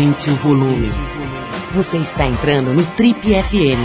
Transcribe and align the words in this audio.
Aumente 0.00 0.30
o 0.30 0.34
volume. 0.36 0.88
Você 1.74 1.98
está 1.98 2.26
entrando 2.26 2.72
no 2.72 2.82
Trip 2.96 3.20
FM. 3.20 3.84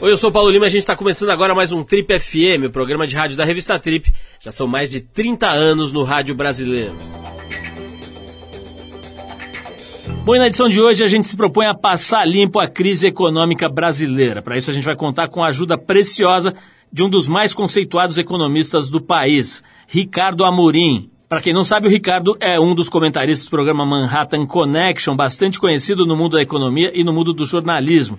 Oi, 0.00 0.12
eu 0.12 0.16
sou 0.16 0.30
o 0.30 0.32
Paulo 0.32 0.48
Lima 0.48 0.66
e 0.66 0.68
a 0.68 0.70
gente 0.70 0.82
está 0.82 0.94
começando 0.94 1.30
agora 1.30 1.52
mais 1.52 1.72
um 1.72 1.82
Trip 1.82 2.20
FM, 2.20 2.66
o 2.68 2.70
programa 2.70 3.08
de 3.08 3.16
rádio 3.16 3.36
da 3.36 3.44
revista 3.44 3.76
Trip. 3.76 4.14
Já 4.38 4.52
são 4.52 4.68
mais 4.68 4.88
de 4.88 5.00
30 5.00 5.48
anos 5.48 5.90
no 5.90 6.04
rádio 6.04 6.32
brasileiro. 6.36 6.96
Bom, 10.24 10.36
e 10.36 10.38
na 10.38 10.46
edição 10.46 10.68
de 10.68 10.80
hoje 10.80 11.02
a 11.02 11.08
gente 11.08 11.26
se 11.26 11.36
propõe 11.36 11.66
a 11.66 11.74
passar 11.74 12.24
limpo 12.24 12.60
a 12.60 12.68
crise 12.68 13.08
econômica 13.08 13.68
brasileira. 13.68 14.40
Para 14.40 14.56
isso 14.56 14.70
a 14.70 14.74
gente 14.74 14.84
vai 14.84 14.94
contar 14.94 15.26
com 15.26 15.42
a 15.42 15.48
ajuda 15.48 15.76
preciosa 15.76 16.54
de 16.92 17.02
um 17.02 17.10
dos 17.10 17.26
mais 17.26 17.52
conceituados 17.52 18.16
economistas 18.16 18.88
do 18.88 19.00
país, 19.00 19.60
Ricardo 19.86 20.44
Amorim. 20.44 21.10
Para 21.28 21.40
quem 21.40 21.52
não 21.52 21.64
sabe, 21.64 21.86
o 21.86 21.90
Ricardo 21.90 22.36
é 22.40 22.58
um 22.58 22.74
dos 22.74 22.88
comentaristas 22.88 23.46
do 23.46 23.50
programa 23.50 23.84
Manhattan 23.84 24.46
Connection, 24.46 25.16
bastante 25.16 25.58
conhecido 25.58 26.06
no 26.06 26.16
mundo 26.16 26.32
da 26.32 26.42
economia 26.42 26.90
e 26.94 27.02
no 27.02 27.12
mundo 27.12 27.32
do 27.32 27.44
jornalismo. 27.44 28.18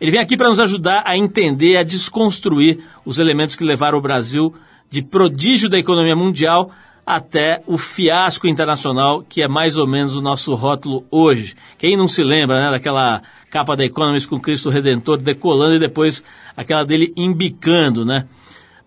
Ele 0.00 0.10
vem 0.10 0.20
aqui 0.20 0.36
para 0.36 0.48
nos 0.48 0.60
ajudar 0.60 1.02
a 1.04 1.16
entender, 1.16 1.76
a 1.76 1.82
desconstruir 1.82 2.80
os 3.04 3.18
elementos 3.18 3.56
que 3.56 3.64
levaram 3.64 3.98
o 3.98 4.02
Brasil 4.02 4.54
de 4.90 5.02
prodígio 5.02 5.68
da 5.68 5.78
economia 5.78 6.16
mundial 6.16 6.70
até 7.04 7.62
o 7.66 7.78
fiasco 7.78 8.46
internacional, 8.46 9.24
que 9.28 9.42
é 9.42 9.48
mais 9.48 9.76
ou 9.76 9.86
menos 9.86 10.14
o 10.14 10.20
nosso 10.20 10.54
rótulo 10.54 11.04
hoje. 11.10 11.56
Quem 11.78 11.96
não 11.96 12.06
se 12.06 12.22
lembra 12.22 12.60
né, 12.60 12.70
daquela 12.70 13.22
capa 13.50 13.74
da 13.74 13.84
Economist 13.84 14.28
com 14.28 14.38
Cristo 14.38 14.68
Redentor 14.68 15.16
decolando 15.16 15.76
e 15.76 15.80
depois 15.80 16.22
aquela 16.56 16.84
dele 16.84 17.12
embicando, 17.16 18.04
né? 18.04 18.26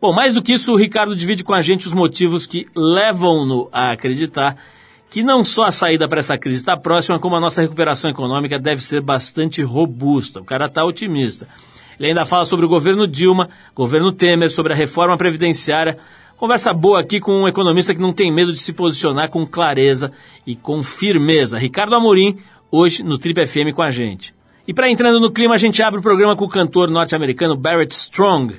Bom, 0.01 0.11
mais 0.11 0.33
do 0.33 0.41
que 0.41 0.53
isso, 0.53 0.73
o 0.73 0.75
Ricardo 0.75 1.15
divide 1.15 1.43
com 1.43 1.53
a 1.53 1.61
gente 1.61 1.87
os 1.87 1.93
motivos 1.93 2.47
que 2.47 2.65
levam-no 2.75 3.69
a 3.71 3.91
acreditar 3.91 4.57
que 5.11 5.21
não 5.21 5.43
só 5.43 5.65
a 5.65 5.71
saída 5.71 6.07
para 6.07 6.19
essa 6.19 6.37
crise 6.37 6.57
está 6.57 6.75
próxima, 6.75 7.19
como 7.19 7.35
a 7.35 7.39
nossa 7.39 7.61
recuperação 7.61 8.09
econômica 8.09 8.57
deve 8.57 8.81
ser 8.81 9.01
bastante 9.01 9.61
robusta. 9.61 10.39
O 10.39 10.45
cara 10.45 10.65
está 10.65 10.83
otimista. 10.83 11.47
Ele 11.99 12.07
ainda 12.09 12.25
fala 12.25 12.45
sobre 12.45 12.65
o 12.65 12.69
governo 12.69 13.05
Dilma, 13.05 13.49
governo 13.75 14.11
Temer, 14.11 14.49
sobre 14.49 14.73
a 14.73 14.75
reforma 14.75 15.15
previdenciária, 15.17 15.99
Conversa 16.41 16.73
boa 16.73 16.99
aqui 16.99 17.19
com 17.19 17.43
um 17.43 17.47
economista 17.47 17.93
que 17.93 18.01
não 18.01 18.11
tem 18.11 18.31
medo 18.31 18.51
de 18.51 18.57
se 18.57 18.73
posicionar 18.73 19.29
com 19.29 19.45
clareza 19.45 20.11
e 20.43 20.55
com 20.55 20.81
firmeza. 20.81 21.59
Ricardo 21.59 21.93
Amorim, 21.93 22.35
hoje 22.71 23.03
no 23.03 23.19
Trip 23.19 23.45
FM 23.45 23.75
com 23.75 23.83
a 23.83 23.91
gente. 23.91 24.33
E 24.67 24.73
para 24.73 24.89
entrando 24.89 25.19
no 25.19 25.29
clima, 25.29 25.53
a 25.53 25.59
gente 25.59 25.83
abre 25.83 25.99
o 25.99 26.01
programa 26.01 26.35
com 26.35 26.43
o 26.43 26.49
cantor 26.49 26.89
norte-americano 26.89 27.55
Barrett 27.55 27.93
Strong 27.93 28.55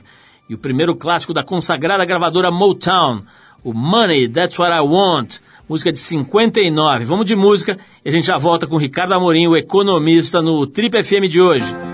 e 0.48 0.54
o 0.54 0.58
primeiro 0.58 0.94
clássico 0.94 1.32
da 1.32 1.42
consagrada 1.42 2.04
gravadora 2.04 2.50
Motown, 2.50 3.22
o 3.64 3.72
Money, 3.72 4.28
That's 4.28 4.58
What 4.58 4.74
I 4.74 4.80
Want, 4.80 5.38
música 5.68 5.92
de 5.92 5.98
59. 5.98 7.04
Vamos 7.04 7.26
de 7.26 7.36
música 7.36 7.78
e 8.04 8.08
a 8.08 8.12
gente 8.12 8.26
já 8.26 8.36
volta 8.36 8.66
com 8.66 8.76
Ricardo 8.76 9.14
Amorim, 9.14 9.46
o 9.46 9.56
economista, 9.56 10.42
no 10.42 10.66
Trip 10.66 11.02
FM 11.02 11.28
de 11.28 11.40
hoje. 11.40 11.91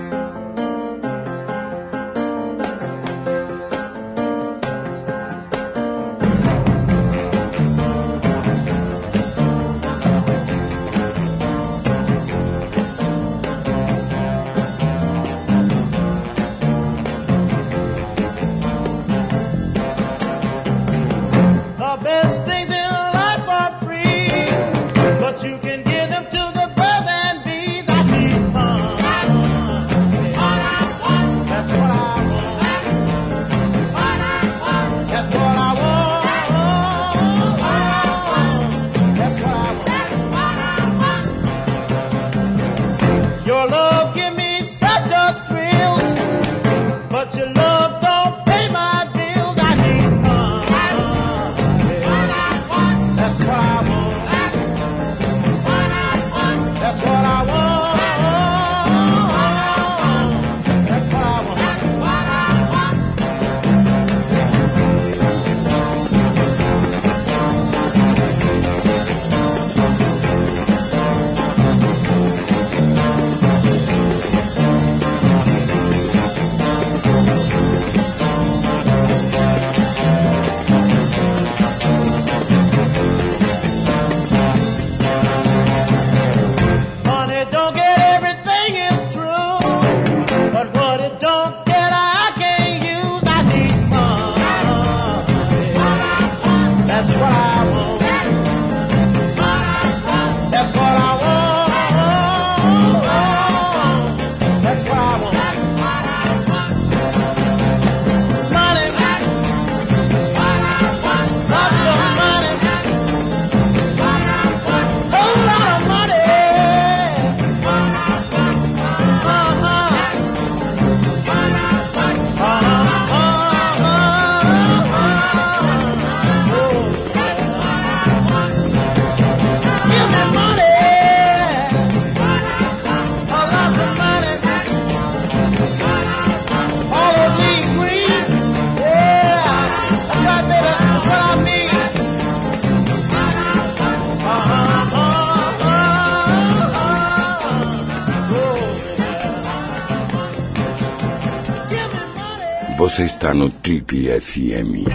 Está 153.29 153.33
no 153.33 153.49
Trip 153.51 154.07
FM. 154.19 154.89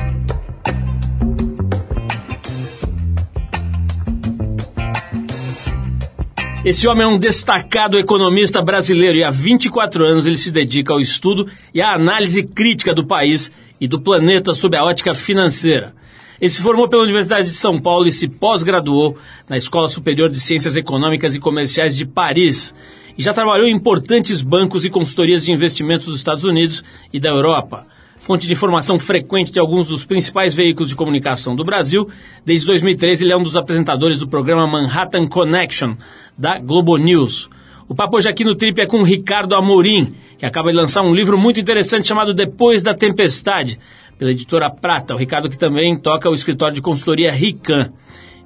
Esse 6.64 6.88
homem 6.88 7.04
é 7.04 7.06
um 7.06 7.18
destacado 7.18 7.96
economista 7.96 8.60
brasileiro 8.60 9.18
e 9.18 9.22
há 9.22 9.30
24 9.30 10.04
anos 10.04 10.26
ele 10.26 10.36
se 10.36 10.50
dedica 10.50 10.92
ao 10.92 10.98
estudo 10.98 11.46
e 11.72 11.80
à 11.80 11.94
análise 11.94 12.42
crítica 12.42 12.92
do 12.92 13.06
país 13.06 13.52
e 13.80 13.86
do 13.86 14.00
planeta 14.00 14.52
sob 14.52 14.76
a 14.76 14.82
ótica 14.82 15.14
financeira. 15.14 15.94
Ele 16.40 16.50
se 16.50 16.60
formou 16.60 16.88
pela 16.88 17.04
Universidade 17.04 17.46
de 17.46 17.52
São 17.52 17.78
Paulo 17.78 18.08
e 18.08 18.12
se 18.12 18.26
pós-graduou 18.26 19.16
na 19.48 19.56
Escola 19.56 19.88
Superior 19.88 20.28
de 20.28 20.40
Ciências 20.40 20.74
Econômicas 20.74 21.36
e 21.36 21.40
Comerciais 21.40 21.94
de 21.94 22.04
Paris 22.04 22.74
e 23.16 23.22
já 23.22 23.32
trabalhou 23.32 23.68
em 23.68 23.74
importantes 23.74 24.40
bancos 24.40 24.84
e 24.84 24.90
consultorias 24.90 25.44
de 25.44 25.52
investimentos 25.52 26.06
dos 26.06 26.16
Estados 26.16 26.42
Unidos 26.42 26.82
e 27.12 27.20
da 27.20 27.28
Europa 27.28 27.93
fonte 28.24 28.46
de 28.46 28.54
informação 28.54 28.98
frequente 28.98 29.52
de 29.52 29.60
alguns 29.60 29.88
dos 29.88 30.06
principais 30.06 30.54
veículos 30.54 30.88
de 30.88 30.96
comunicação 30.96 31.54
do 31.54 31.62
Brasil. 31.62 32.08
Desde 32.42 32.66
2013, 32.66 33.22
ele 33.22 33.34
é 33.34 33.36
um 33.36 33.42
dos 33.42 33.54
apresentadores 33.54 34.18
do 34.18 34.26
programa 34.26 34.66
Manhattan 34.66 35.26
Connection, 35.26 35.94
da 36.36 36.58
Globo 36.58 36.96
News. 36.96 37.50
O 37.86 37.94
papo 37.94 38.16
hoje 38.16 38.26
aqui 38.26 38.42
no 38.42 38.54
Trip 38.54 38.80
é 38.80 38.86
com 38.86 39.02
Ricardo 39.02 39.54
Amorim. 39.54 40.14
que 40.38 40.46
acaba 40.46 40.70
de 40.70 40.76
lançar 40.76 41.02
um 41.02 41.14
livro 41.14 41.36
muito 41.36 41.60
interessante 41.60 42.08
chamado 42.08 42.32
Depois 42.32 42.82
da 42.82 42.94
Tempestade, 42.94 43.78
pela 44.18 44.30
editora 44.30 44.70
Prata. 44.70 45.14
O 45.14 45.18
Ricardo 45.18 45.50
que 45.50 45.58
também 45.58 45.94
toca 45.94 46.30
o 46.30 46.34
escritório 46.34 46.74
de 46.74 46.80
consultoria 46.80 47.30
Rican 47.30 47.92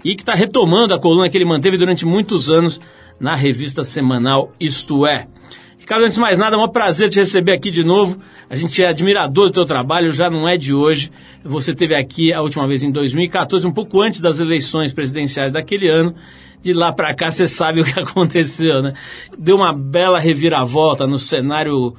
e 0.05 0.17
que 0.17 0.23
está 0.23 0.35
retomando 0.35 0.93
a 0.93 1.01
coluna 1.01 1.31
que 1.31 1.39
ele 1.39 1.45
manteve 1.45 1.77
durante 1.77 2.05
muitos 2.05 2.51
anos 2.51 2.81
na 3.21 3.37
revista 3.37 3.85
semanal 3.85 4.53
Isto 4.59 5.07
É. 5.07 5.29
Ricardo, 5.89 6.05
antes 6.05 6.17
de 6.17 6.21
mais 6.21 6.39
nada, 6.39 6.55
é 6.55 6.59
um 6.59 6.69
prazer 6.69 7.09
te 7.09 7.19
receber 7.19 7.53
aqui 7.53 7.71
de 7.71 7.83
novo. 7.83 8.19
A 8.51 8.55
gente 8.55 8.83
é 8.83 8.89
admirador 8.89 9.47
do 9.47 9.55
teu 9.55 9.65
trabalho, 9.65 10.13
já 10.13 10.29
não 10.29 10.47
é 10.47 10.59
de 10.59 10.75
hoje. 10.75 11.11
Você 11.43 11.75
teve 11.75 11.95
aqui 11.95 12.31
a 12.31 12.43
última 12.43 12.69
vez 12.69 12.83
em 12.83 12.91
2014, 12.91 13.67
um 13.67 13.73
pouco 13.73 14.03
antes 14.03 14.21
das 14.21 14.39
eleições 14.39 14.93
presidenciais 14.93 15.55
daquele 15.55 15.89
ano. 15.89 16.15
De 16.61 16.75
lá 16.75 16.93
para 16.93 17.15
cá, 17.15 17.31
você 17.31 17.47
sabe 17.47 17.81
o 17.81 17.85
que 17.87 17.99
aconteceu, 17.99 18.83
né? 18.83 18.93
Deu 19.39 19.57
uma 19.57 19.73
bela 19.73 20.19
reviravolta 20.19 21.07
no 21.07 21.19
cenário 21.19 21.97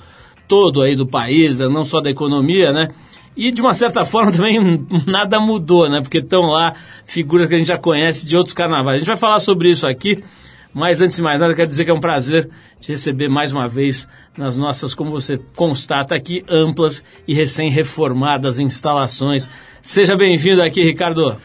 todo 0.48 0.84
aí 0.84 0.96
do 0.96 1.08
país, 1.08 1.58
né? 1.58 1.68
não 1.68 1.84
só 1.84 2.00
da 2.00 2.12
economia, 2.12 2.72
né? 2.72 2.90
E 3.36 3.52
de 3.52 3.60
uma 3.60 3.74
certa 3.74 4.06
forma 4.06 4.30
também 4.32 4.86
nada 5.08 5.40
mudou, 5.40 5.90
né? 5.90 6.00
Porque 6.00 6.20
estão 6.20 6.42
lá 6.42 6.76
figuras 7.08 7.50
que 7.50 7.56
a 7.56 7.58
gente 7.58 7.70
já 7.70 7.78
conhece 7.80 8.28
de 8.28 8.38
outros 8.38 8.54
carnavais. 8.54 8.98
A 8.98 9.00
gente 9.00 9.08
vai 9.08 9.18
falar 9.18 9.40
sobre 9.40 9.72
isso 9.72 9.88
aqui. 9.88 10.24
Mas 10.74 11.02
antes 11.02 11.18
de 11.18 11.24
mais 11.24 11.40
nada, 11.40 11.56
quero 11.56 11.70
dizer 11.70 11.84
que 11.84 11.92
é 11.92 11.94
um 11.94 12.00
prazer 12.00 12.48
te 12.80 12.92
receber 12.92 13.28
mais 13.28 13.52
uma 13.52 13.68
vez 13.68 14.08
nas 14.38 14.56
nossas, 14.56 14.94
como 14.94 15.10
você 15.10 15.40
constata 15.56 16.14
aqui, 16.14 16.44
amplas 16.48 17.04
e 17.28 17.34
recém-reformadas 17.34 18.60
instalações. 18.60 19.50
Seja 19.82 20.16
bem-vindo 20.16 20.62
aqui, 20.62 20.84
Ricardo. 20.84 21.36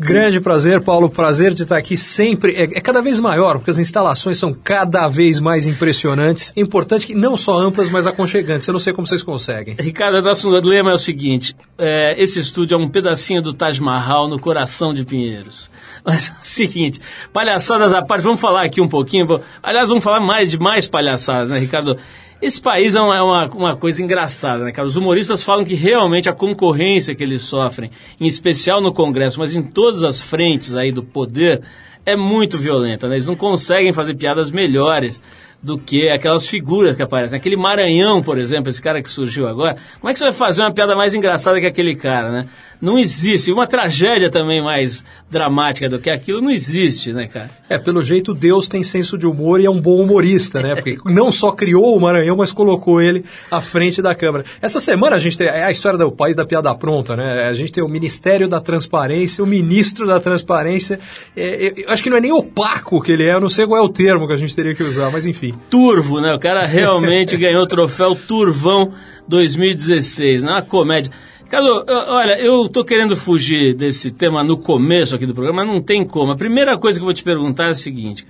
Grande 0.00 0.40
prazer, 0.40 0.80
Paulo. 0.80 1.10
Prazer 1.10 1.52
de 1.52 1.64
estar 1.64 1.76
aqui 1.76 1.94
sempre. 1.94 2.54
É, 2.54 2.62
é, 2.62 2.80
cada 2.80 3.02
vez 3.02 3.20
maior, 3.20 3.58
porque 3.58 3.70
as 3.70 3.78
instalações 3.78 4.38
são 4.38 4.54
cada 4.54 5.06
vez 5.08 5.38
mais 5.38 5.66
impressionantes. 5.66 6.54
Importante 6.56 7.06
que 7.06 7.14
não 7.14 7.36
só 7.36 7.58
amplas, 7.58 7.90
mas 7.90 8.06
aconchegantes. 8.06 8.66
Eu 8.66 8.72
não 8.72 8.80
sei 8.80 8.94
como 8.94 9.06
vocês 9.06 9.22
conseguem. 9.22 9.76
Ricardo, 9.78 10.22
nosso 10.22 10.48
lema 10.48 10.92
é 10.92 10.94
o 10.94 10.98
seguinte: 10.98 11.54
é, 11.76 12.14
esse 12.20 12.38
estúdio 12.38 12.76
é 12.76 12.78
um 12.78 12.88
pedacinho 12.88 13.42
do 13.42 13.52
Taj 13.52 13.78
Mahal 13.78 14.26
no 14.26 14.38
coração 14.38 14.94
de 14.94 15.04
Pinheiros. 15.04 15.70
Mas 16.02 16.28
é 16.28 16.30
o 16.30 16.44
seguinte, 16.44 16.98
palhaçadas 17.30 17.92
à 17.92 18.00
parte, 18.00 18.22
vamos 18.22 18.40
falar 18.40 18.62
aqui 18.62 18.80
um 18.80 18.88
pouquinho. 18.88 19.38
Aliás, 19.62 19.90
vamos 19.90 20.02
falar 20.02 20.20
mais 20.20 20.48
de 20.48 20.58
mais 20.58 20.88
palhaçadas, 20.88 21.50
né, 21.50 21.58
Ricardo? 21.58 21.98
Esse 22.40 22.60
país 22.60 22.94
é 22.94 23.00
uma, 23.00 23.16
é 23.16 23.22
uma, 23.22 23.46
uma, 23.48 23.76
coisa 23.76 24.02
engraçada, 24.02 24.64
né, 24.64 24.72
cara? 24.72 24.88
Os 24.88 24.96
humoristas 24.96 25.44
falam 25.44 25.62
que 25.62 25.74
realmente 25.74 26.28
a 26.28 26.32
concorrência 26.32 27.14
que 27.14 27.22
eles 27.22 27.42
sofrem, 27.42 27.90
em 28.18 28.26
especial 28.26 28.80
no 28.80 28.94
Congresso, 28.94 29.38
mas 29.38 29.54
em 29.54 29.62
todas 29.62 30.02
as 30.02 30.22
frentes 30.22 30.74
aí 30.74 30.90
do 30.90 31.02
poder, 31.02 31.60
é 32.06 32.16
muito 32.16 32.56
violenta, 32.56 33.08
né? 33.08 33.16
Eles 33.16 33.26
não 33.26 33.36
conseguem 33.36 33.92
fazer 33.92 34.14
piadas 34.14 34.50
melhores 34.50 35.20
do 35.62 35.78
que 35.78 36.08
aquelas 36.08 36.46
figuras 36.46 36.96
que 36.96 37.02
aparecem. 37.02 37.36
Aquele 37.36 37.56
Maranhão, 37.56 38.22
por 38.22 38.38
exemplo, 38.38 38.70
esse 38.70 38.80
cara 38.80 39.02
que 39.02 39.08
surgiu 39.08 39.46
agora, 39.46 39.76
como 40.00 40.10
é 40.10 40.12
que 40.12 40.18
você 40.18 40.24
vai 40.24 40.32
fazer 40.32 40.62
uma 40.62 40.72
piada 40.72 40.96
mais 40.96 41.12
engraçada 41.12 41.60
que 41.60 41.66
aquele 41.66 41.94
cara, 41.94 42.30
né? 42.30 42.46
Não 42.80 42.98
existe. 42.98 43.52
Uma 43.52 43.66
tragédia 43.66 44.30
também 44.30 44.62
mais 44.62 45.04
dramática 45.30 45.86
do 45.86 45.98
que 45.98 46.08
aquilo 46.08 46.40
não 46.40 46.50
existe, 46.50 47.12
né, 47.12 47.26
cara? 47.26 47.50
É, 47.68 47.78
pelo 47.78 48.02
jeito 48.02 48.32
Deus 48.32 48.68
tem 48.68 48.82
senso 48.82 49.18
de 49.18 49.26
humor 49.26 49.60
e 49.60 49.66
é 49.66 49.70
um 49.70 49.80
bom 49.80 50.00
humorista, 50.00 50.62
né? 50.62 50.74
Porque 50.74 50.96
não 51.04 51.30
só 51.30 51.52
criou 51.52 51.94
o 51.94 52.00
Maranhão, 52.00 52.36
mas 52.36 52.52
colocou 52.52 53.02
ele 53.02 53.22
à 53.50 53.60
frente 53.60 54.00
da 54.00 54.14
Câmara. 54.14 54.46
Essa 54.62 54.80
semana 54.80 55.16
a 55.16 55.18
gente 55.18 55.36
tem 55.36 55.46
é 55.46 55.64
a 55.64 55.70
história 55.70 55.98
do 55.98 56.10
país 56.10 56.34
da 56.34 56.46
piada 56.46 56.74
pronta, 56.74 57.14
né? 57.14 57.48
A 57.48 57.52
gente 57.52 57.70
tem 57.70 57.84
o 57.84 57.88
Ministério 57.88 58.48
da 58.48 58.60
Transparência, 58.60 59.44
o 59.44 59.46
Ministro 59.46 60.06
da 60.06 60.18
Transparência. 60.18 60.98
É, 61.36 61.74
eu 61.76 61.90
acho 61.90 62.02
que 62.02 62.08
não 62.08 62.16
é 62.16 62.20
nem 62.20 62.32
opaco 62.32 63.02
que 63.02 63.12
ele 63.12 63.24
é, 63.24 63.34
eu 63.34 63.40
não 63.40 63.50
sei 63.50 63.66
qual 63.66 63.78
é 63.78 63.84
o 63.84 63.90
termo 63.90 64.26
que 64.26 64.32
a 64.32 64.38
gente 64.38 64.56
teria 64.56 64.74
que 64.74 64.82
usar, 64.82 65.10
mas 65.10 65.26
enfim. 65.26 65.49
Turvo, 65.52 66.20
né? 66.20 66.34
O 66.34 66.38
cara 66.38 66.66
realmente 66.66 67.36
ganhou 67.38 67.62
o 67.62 67.66
troféu 67.66 68.14
Turvão 68.14 68.92
2016, 69.28 70.44
né? 70.44 70.52
Uma 70.52 70.62
comédia. 70.62 71.12
Carlos, 71.48 71.84
olha, 71.88 72.38
eu 72.38 72.68
tô 72.68 72.84
querendo 72.84 73.16
fugir 73.16 73.74
desse 73.74 74.12
tema 74.12 74.44
no 74.44 74.56
começo 74.56 75.16
aqui 75.16 75.26
do 75.26 75.34
programa, 75.34 75.64
mas 75.64 75.74
não 75.74 75.80
tem 75.80 76.04
como. 76.04 76.30
A 76.30 76.36
primeira 76.36 76.78
coisa 76.78 76.98
que 76.98 77.02
eu 77.02 77.06
vou 77.06 77.14
te 77.14 77.24
perguntar 77.24 77.66
é 77.66 77.70
a 77.70 77.74
seguinte. 77.74 78.24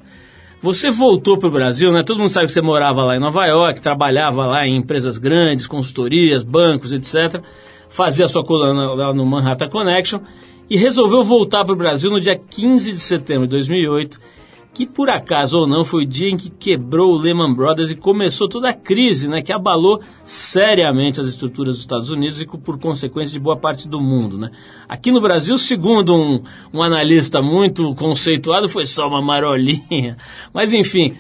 Você 0.63 0.91
voltou 0.91 1.39
para 1.39 1.49
o 1.49 1.51
Brasil, 1.51 1.93
né? 1.93 2.03
Todo 2.03 2.19
mundo 2.19 2.31
sabe 2.31 2.47
que 2.47 2.53
você 2.53 2.63
morava 2.63 3.03
lá 3.05 3.17
em 3.17 3.21
Nova 3.21 3.47
York, 3.47 3.81
trabalhava 3.81 4.47
lá 4.47 4.67
em 4.67 4.77
empresas 4.77 5.19
grandes, 5.19 5.67
consultorias, 5.67 6.43
bancos, 6.43 6.93
etc. 6.93 7.43
Fazia 7.89 8.29
sua 8.29 8.45
coluna 8.45 8.95
lá 8.95 9.13
no 9.13 9.25
Manhattan 9.25 9.69
Connection 9.69 10.21
e 10.69 10.77
resolveu 10.77 11.25
voltar 11.25 11.65
para 11.65 11.73
o 11.73 11.77
Brasil 11.77 12.11
no 12.11 12.21
dia 12.21 12.39
15 12.39 12.93
de 12.93 13.01
setembro 13.01 13.47
de 13.47 13.51
2008 13.51 14.21
que 14.81 14.87
por 14.87 15.11
acaso 15.11 15.59
ou 15.59 15.67
não 15.67 15.85
foi 15.85 16.05
o 16.05 16.07
dia 16.07 16.31
em 16.31 16.39
que 16.39 16.49
quebrou 16.49 17.13
o 17.13 17.19
Lehman 17.19 17.53
Brothers 17.53 17.91
e 17.91 17.95
começou 17.95 18.49
toda 18.49 18.71
a 18.71 18.73
crise, 18.73 19.29
né, 19.29 19.43
que 19.43 19.53
abalou 19.53 20.01
seriamente 20.25 21.21
as 21.21 21.27
estruturas 21.27 21.75
dos 21.75 21.83
Estados 21.83 22.09
Unidos 22.09 22.41
e 22.41 22.47
por 22.47 22.79
consequência 22.79 23.31
de 23.31 23.39
boa 23.39 23.59
parte 23.59 23.87
do 23.87 24.01
mundo, 24.01 24.39
né. 24.39 24.51
Aqui 24.89 25.13
no 25.13 25.21
Brasil, 25.21 25.59
segundo 25.59 26.15
um, 26.15 26.43
um 26.73 26.83
analista 26.83 27.43
muito 27.43 27.95
conceituado, 27.95 28.71
foi 28.71 28.87
só 28.87 29.07
uma 29.07 29.21
marolinha. 29.21 30.17
Mas 30.51 30.73
enfim, 30.73 31.15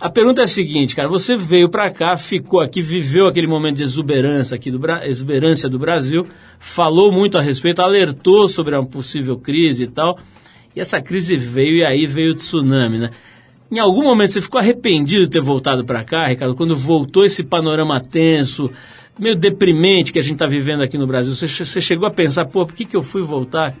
a 0.00 0.10
pergunta 0.10 0.40
é 0.40 0.44
a 0.44 0.48
seguinte, 0.48 0.96
cara, 0.96 1.06
você 1.06 1.36
veio 1.36 1.68
para 1.68 1.88
cá, 1.90 2.16
ficou 2.16 2.60
aqui, 2.60 2.82
viveu 2.82 3.28
aquele 3.28 3.46
momento 3.46 3.76
de 3.76 3.84
exuberância 3.84 4.56
aqui 4.56 4.68
do 4.68 4.80
exuberância 5.04 5.68
do 5.68 5.78
Brasil, 5.78 6.26
falou 6.58 7.12
muito 7.12 7.38
a 7.38 7.40
respeito, 7.40 7.80
alertou 7.80 8.48
sobre 8.48 8.74
a 8.74 8.82
possível 8.82 9.38
crise 9.38 9.84
e 9.84 9.86
tal. 9.86 10.18
E 10.76 10.80
essa 10.80 11.00
crise 11.00 11.38
veio 11.38 11.76
e 11.76 11.84
aí 11.84 12.06
veio 12.06 12.32
o 12.32 12.34
tsunami, 12.34 12.98
né? 12.98 13.10
Em 13.72 13.78
algum 13.78 14.04
momento 14.04 14.32
você 14.32 14.42
ficou 14.42 14.60
arrependido 14.60 15.24
de 15.24 15.30
ter 15.30 15.40
voltado 15.40 15.86
para 15.86 16.04
cá, 16.04 16.26
Ricardo, 16.26 16.54
quando 16.54 16.76
voltou 16.76 17.24
esse 17.24 17.42
panorama 17.42 17.98
tenso, 17.98 18.70
meio 19.18 19.34
deprimente 19.34 20.12
que 20.12 20.18
a 20.18 20.22
gente 20.22 20.34
está 20.34 20.46
vivendo 20.46 20.82
aqui 20.82 20.98
no 20.98 21.06
Brasil? 21.06 21.34
Você, 21.34 21.48
você, 21.48 21.80
chegou 21.80 22.06
a 22.06 22.10
pensar, 22.10 22.44
pô, 22.44 22.66
por 22.66 22.74
que, 22.74 22.84
que 22.84 22.94
eu 22.94 23.02
fui 23.02 23.22
voltar? 23.22 23.74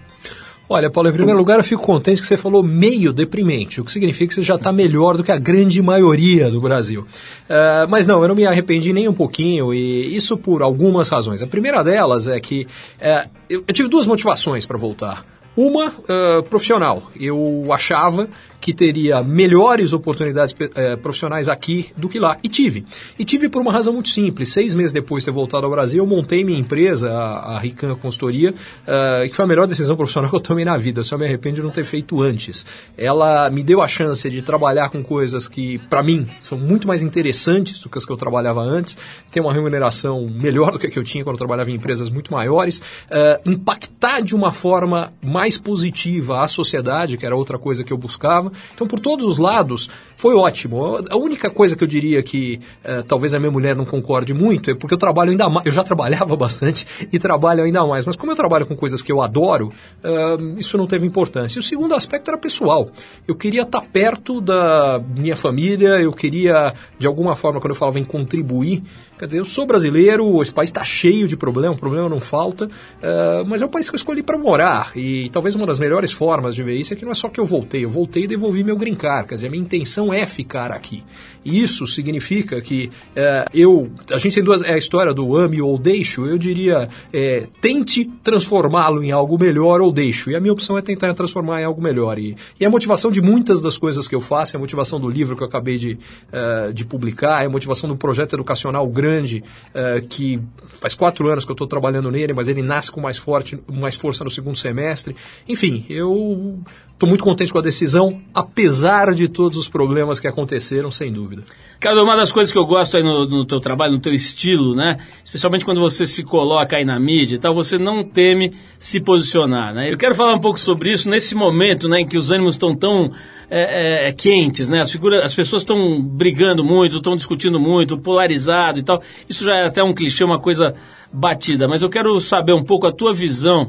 Olha, 0.68 0.90
Paulo, 0.90 1.08
em 1.10 1.12
primeiro 1.12 1.38
lugar, 1.38 1.58
eu 1.58 1.64
fico 1.64 1.82
contente 1.82 2.20
que 2.20 2.26
você 2.26 2.36
falou 2.36 2.60
meio 2.62 3.12
deprimente, 3.12 3.80
o 3.80 3.84
que 3.84 3.92
significa 3.92 4.28
que 4.28 4.34
você 4.34 4.42
já 4.42 4.56
está 4.56 4.72
melhor 4.72 5.16
do 5.16 5.22
que 5.22 5.30
a 5.30 5.38
grande 5.38 5.80
maioria 5.80 6.50
do 6.50 6.60
Brasil. 6.60 7.02
Uh, 7.02 7.88
mas 7.88 8.04
não, 8.06 8.20
eu 8.22 8.26
não 8.26 8.34
me 8.34 8.44
arrependi 8.44 8.92
nem 8.92 9.06
um 9.06 9.12
pouquinho, 9.12 9.72
e 9.72 10.16
isso 10.16 10.36
por 10.36 10.62
algumas 10.62 11.08
razões. 11.08 11.40
A 11.40 11.46
primeira 11.46 11.84
delas 11.84 12.26
é 12.26 12.40
que 12.40 12.66
uh, 13.00 13.30
eu, 13.48 13.62
eu 13.68 13.72
tive 13.72 13.88
duas 13.88 14.08
motivações 14.08 14.66
para 14.66 14.76
voltar. 14.76 15.35
Uma 15.56 15.88
uh, 15.88 16.42
profissional. 16.50 17.10
Eu 17.18 17.66
achava 17.70 18.28
que 18.66 18.74
teria 18.74 19.22
melhores 19.22 19.92
oportunidades 19.92 20.52
eh, 20.74 20.96
profissionais 20.96 21.48
aqui 21.48 21.92
do 21.96 22.08
que 22.08 22.18
lá. 22.18 22.36
E 22.42 22.48
tive. 22.48 22.84
E 23.16 23.24
tive 23.24 23.48
por 23.48 23.62
uma 23.62 23.72
razão 23.72 23.92
muito 23.92 24.08
simples. 24.08 24.48
Seis 24.48 24.74
meses 24.74 24.92
depois 24.92 25.22
de 25.22 25.26
ter 25.26 25.30
voltado 25.30 25.66
ao 25.66 25.70
Brasil, 25.70 26.02
eu 26.02 26.06
montei 26.06 26.42
minha 26.42 26.58
empresa, 26.58 27.08
a, 27.12 27.54
a 27.54 27.58
Rican 27.60 27.94
Consultoria, 27.94 28.50
uh, 28.50 29.28
que 29.28 29.36
foi 29.36 29.44
a 29.44 29.46
melhor 29.46 29.68
decisão 29.68 29.94
profissional 29.94 30.28
que 30.30 30.34
eu 30.34 30.40
tomei 30.40 30.64
na 30.64 30.76
vida. 30.76 31.04
Só 31.04 31.16
me 31.16 31.24
arrependo 31.24 31.54
de 31.54 31.62
não 31.62 31.70
ter 31.70 31.84
feito 31.84 32.20
antes. 32.20 32.66
Ela 32.98 33.48
me 33.50 33.62
deu 33.62 33.80
a 33.80 33.86
chance 33.86 34.28
de 34.28 34.42
trabalhar 34.42 34.88
com 34.88 35.00
coisas 35.00 35.46
que, 35.46 35.78
para 35.88 36.02
mim, 36.02 36.26
são 36.40 36.58
muito 36.58 36.88
mais 36.88 37.04
interessantes 37.04 37.78
do 37.78 37.88
que 37.88 37.98
as 37.98 38.04
que 38.04 38.10
eu 38.10 38.16
trabalhava 38.16 38.62
antes, 38.62 38.98
ter 39.30 39.38
uma 39.38 39.52
remuneração 39.52 40.26
melhor 40.26 40.72
do 40.72 40.78
que 40.80 40.88
a 40.88 40.90
que 40.90 40.98
eu 40.98 41.04
tinha 41.04 41.22
quando 41.22 41.34
eu 41.34 41.38
trabalhava 41.38 41.70
em 41.70 41.74
empresas 41.74 42.10
muito 42.10 42.32
maiores, 42.32 42.80
uh, 42.80 43.48
impactar 43.48 44.22
de 44.22 44.34
uma 44.34 44.50
forma 44.50 45.12
mais 45.22 45.56
positiva 45.56 46.42
a 46.42 46.48
sociedade, 46.48 47.16
que 47.16 47.24
era 47.24 47.36
outra 47.36 47.60
coisa 47.60 47.84
que 47.84 47.92
eu 47.92 47.96
buscava. 47.96 48.50
Então, 48.74 48.86
por 48.86 49.00
todos 49.00 49.24
os 49.24 49.38
lados, 49.38 49.88
foi 50.16 50.34
ótimo. 50.34 50.98
A 51.10 51.16
única 51.16 51.50
coisa 51.50 51.76
que 51.76 51.84
eu 51.84 51.88
diria 51.88 52.22
que 52.22 52.60
uh, 52.84 53.02
talvez 53.04 53.34
a 53.34 53.38
minha 53.38 53.50
mulher 53.50 53.76
não 53.76 53.84
concorde 53.84 54.32
muito 54.32 54.70
é 54.70 54.74
porque 54.74 54.94
eu 54.94 54.98
trabalho 54.98 55.30
ainda 55.30 55.48
mais. 55.48 55.66
Eu 55.66 55.72
já 55.72 55.84
trabalhava 55.84 56.34
bastante 56.36 56.86
e 57.12 57.18
trabalho 57.18 57.62
ainda 57.62 57.84
mais. 57.86 58.04
Mas 58.04 58.16
como 58.16 58.32
eu 58.32 58.36
trabalho 58.36 58.66
com 58.66 58.74
coisas 58.74 59.02
que 59.02 59.12
eu 59.12 59.20
adoro, 59.20 59.72
uh, 60.02 60.58
isso 60.58 60.76
não 60.78 60.86
teve 60.86 61.06
importância. 61.06 61.58
E 61.58 61.60
o 61.60 61.62
segundo 61.62 61.94
aspecto 61.94 62.28
era 62.28 62.38
pessoal. 62.38 62.88
Eu 63.26 63.34
queria 63.34 63.62
estar 63.62 63.80
perto 63.80 64.40
da 64.40 65.00
minha 65.14 65.36
família, 65.36 66.00
eu 66.00 66.12
queria, 66.12 66.72
de 66.98 67.06
alguma 67.06 67.36
forma, 67.36 67.60
quando 67.60 67.70
eu 67.70 67.76
falava 67.76 67.98
em 67.98 68.04
contribuir, 68.04 68.82
quer 69.18 69.26
dizer, 69.26 69.38
eu 69.38 69.44
sou 69.44 69.66
brasileiro, 69.66 70.42
esse 70.42 70.52
país 70.52 70.70
está 70.70 70.84
cheio 70.84 71.26
de 71.26 71.36
problemas, 71.36 71.78
problema 71.78 72.08
não 72.08 72.20
falta, 72.20 72.66
uh, 72.66 73.46
mas 73.46 73.62
é 73.62 73.66
o 73.66 73.68
país 73.68 73.88
que 73.88 73.94
eu 73.94 73.98
escolhi 73.98 74.22
para 74.22 74.38
morar. 74.38 74.92
E 74.96 75.28
talvez 75.30 75.54
uma 75.54 75.66
das 75.66 75.78
melhores 75.78 76.12
formas 76.12 76.54
de 76.54 76.62
ver 76.62 76.74
isso 76.74 76.92
é 76.92 76.96
que 76.96 77.04
não 77.04 77.12
é 77.12 77.14
só 77.14 77.28
que 77.28 77.40
eu 77.40 77.46
voltei, 77.46 77.84
eu 77.84 77.90
voltei 77.90 78.24
e 78.24 78.26
devolvi 78.26 78.62
meu 78.64 78.76
green 78.76 78.94
card, 78.94 79.28
quer 79.28 79.36
dizer, 79.36 79.46
a 79.48 79.50
minha 79.50 79.62
intenção 79.62 80.12
é 80.12 80.26
ficar 80.26 80.70
aqui. 80.70 81.04
Isso 81.46 81.86
significa 81.86 82.60
que 82.60 82.90
é, 83.14 83.44
eu. 83.54 83.88
A 84.10 84.18
gente 84.18 84.34
tem 84.34 84.42
duas. 84.42 84.62
É 84.62 84.72
a 84.72 84.78
história 84.78 85.14
do 85.14 85.36
ame 85.36 85.62
ou 85.62 85.78
deixo. 85.78 86.26
Eu 86.26 86.36
diria, 86.36 86.88
é, 87.12 87.46
tente 87.60 88.04
transformá-lo 88.24 89.00
em 89.00 89.12
algo 89.12 89.38
melhor 89.38 89.80
ou 89.80 89.92
deixo. 89.92 90.28
E 90.28 90.34
a 90.34 90.40
minha 90.40 90.52
opção 90.52 90.76
é 90.76 90.82
tentar 90.82 91.14
transformar 91.14 91.60
em 91.60 91.64
algo 91.64 91.80
melhor. 91.80 92.18
E, 92.18 92.36
e 92.58 92.64
a 92.64 92.70
motivação 92.70 93.12
de 93.12 93.22
muitas 93.22 93.60
das 93.60 93.78
coisas 93.78 94.08
que 94.08 94.14
eu 94.14 94.20
faço, 94.20 94.56
é 94.56 94.58
a 94.58 94.60
motivação 94.60 94.98
do 94.98 95.08
livro 95.08 95.36
que 95.36 95.42
eu 95.44 95.46
acabei 95.46 95.78
de, 95.78 95.92
uh, 95.92 96.74
de 96.74 96.84
publicar, 96.84 97.44
é 97.44 97.46
a 97.46 97.48
motivação 97.48 97.88
do 97.88 97.96
projeto 97.96 98.34
educacional 98.34 98.84
grande, 98.88 99.05
uh, 99.06 100.06
que 100.08 100.40
faz 100.80 100.94
quatro 100.94 101.28
anos 101.28 101.44
que 101.44 101.50
eu 101.50 101.54
estou 101.54 101.66
trabalhando 101.66 102.10
nele, 102.10 102.32
mas 102.32 102.48
ele 102.48 102.62
nasce 102.62 102.90
com 102.90 103.00
mais, 103.00 103.18
forte, 103.18 103.58
mais 103.72 103.96
força 103.96 104.24
no 104.24 104.30
segundo 104.30 104.56
semestre. 104.56 105.14
Enfim, 105.48 105.86
eu 105.88 106.60
Estou 106.96 107.06
muito 107.06 107.22
contente 107.22 107.52
com 107.52 107.58
a 107.58 107.62
decisão, 107.62 108.22
apesar 108.32 109.12
de 109.12 109.28
todos 109.28 109.58
os 109.58 109.68
problemas 109.68 110.18
que 110.18 110.26
aconteceram, 110.26 110.90
sem 110.90 111.12
dúvida. 111.12 111.42
Cara, 111.78 112.02
uma 112.02 112.16
das 112.16 112.32
coisas 112.32 112.50
que 112.50 112.56
eu 112.56 112.64
gosto 112.64 112.96
aí 112.96 113.02
no, 113.02 113.26
no 113.26 113.44
teu 113.44 113.60
trabalho, 113.60 113.92
no 113.92 113.98
teu 113.98 114.14
estilo, 114.14 114.74
né? 114.74 114.96
Especialmente 115.22 115.62
quando 115.62 115.78
você 115.78 116.06
se 116.06 116.24
coloca 116.24 116.74
aí 116.74 116.86
na 116.86 116.98
mídia 116.98 117.36
e 117.36 117.38
tal, 117.38 117.52
você 117.52 117.76
não 117.76 118.02
teme 118.02 118.50
se 118.78 118.98
posicionar, 118.98 119.74
né? 119.74 119.92
Eu 119.92 119.98
quero 119.98 120.14
falar 120.14 120.32
um 120.32 120.38
pouco 120.38 120.58
sobre 120.58 120.90
isso 120.90 121.10
nesse 121.10 121.34
momento, 121.34 121.86
né, 121.86 122.00
em 122.00 122.08
que 122.08 122.16
os 122.16 122.30
ânimos 122.30 122.54
estão 122.54 122.74
tão 122.74 123.12
é, 123.50 124.08
é, 124.08 124.12
quentes, 124.12 124.68
né? 124.68 124.80
As, 124.80 124.90
figuras, 124.90 125.24
as 125.24 125.34
pessoas 125.34 125.62
estão 125.62 126.00
brigando 126.00 126.64
muito, 126.64 126.96
estão 126.96 127.16
discutindo 127.16 127.60
muito, 127.60 127.98
polarizado 127.98 128.78
e 128.78 128.82
tal. 128.82 129.02
Isso 129.28 129.44
já 129.44 129.54
é 129.54 129.66
até 129.66 129.82
um 129.82 129.92
clichê, 129.92 130.24
uma 130.24 130.38
coisa 130.38 130.74
batida. 131.12 131.68
Mas 131.68 131.82
eu 131.82 131.88
quero 131.88 132.20
saber 132.20 132.52
um 132.52 132.64
pouco 132.64 132.86
a 132.86 132.92
tua 132.92 133.12
visão 133.12 133.66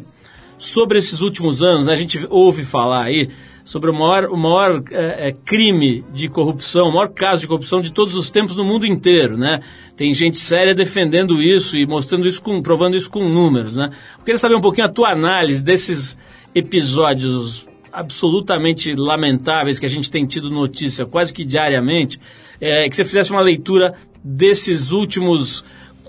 sobre 0.57 0.97
esses 0.97 1.21
últimos 1.21 1.61
anos, 1.61 1.85
né, 1.85 1.93
a 1.93 1.95
gente 1.95 2.25
ouve 2.31 2.63
falar 2.63 3.03
aí 3.03 3.29
sobre 3.63 3.91
o 3.91 3.93
maior, 3.93 4.25
o 4.25 4.37
maior 4.37 4.81
é, 4.91 5.27
é, 5.27 5.35
crime 5.45 6.03
de 6.13 6.29
corrupção, 6.29 6.87
o 6.87 6.93
maior 6.93 7.09
caso 7.09 7.41
de 7.41 7.47
corrupção 7.47 7.81
de 7.81 7.91
todos 7.91 8.15
os 8.15 8.29
tempos 8.29 8.55
no 8.55 8.63
mundo 8.63 8.85
inteiro, 8.85 9.37
né? 9.37 9.59
Tem 9.95 10.13
gente 10.13 10.37
séria 10.37 10.73
defendendo 10.73 11.41
isso 11.41 11.77
e 11.77 11.85
mostrando 11.85 12.25
isso, 12.25 12.41
com, 12.41 12.61
provando 12.61 12.95
isso 12.95 13.09
com 13.09 13.27
números, 13.27 13.75
né? 13.75 13.91
Eu 14.17 14.23
queria 14.23 14.37
saber 14.37 14.55
um 14.55 14.61
pouquinho 14.61 14.87
a 14.87 14.89
tua 14.89 15.09
análise 15.09 15.61
desses 15.61 16.17
episódios 16.55 17.66
absolutamente 17.97 18.93
lamentáveis 18.93 19.79
que 19.79 19.85
a 19.85 19.89
gente 19.89 20.11
tem 20.11 20.23
tido 20.23 20.51
notícia 20.51 21.03
quase 21.03 21.33
que 21.33 21.43
diariamente, 21.43 22.19
é, 22.61 22.87
que 22.87 22.95
você 22.95 23.03
fizesse 23.03 23.31
uma 23.31 23.41
leitura 23.41 23.95
desses 24.23 24.91
últimos 24.91 25.65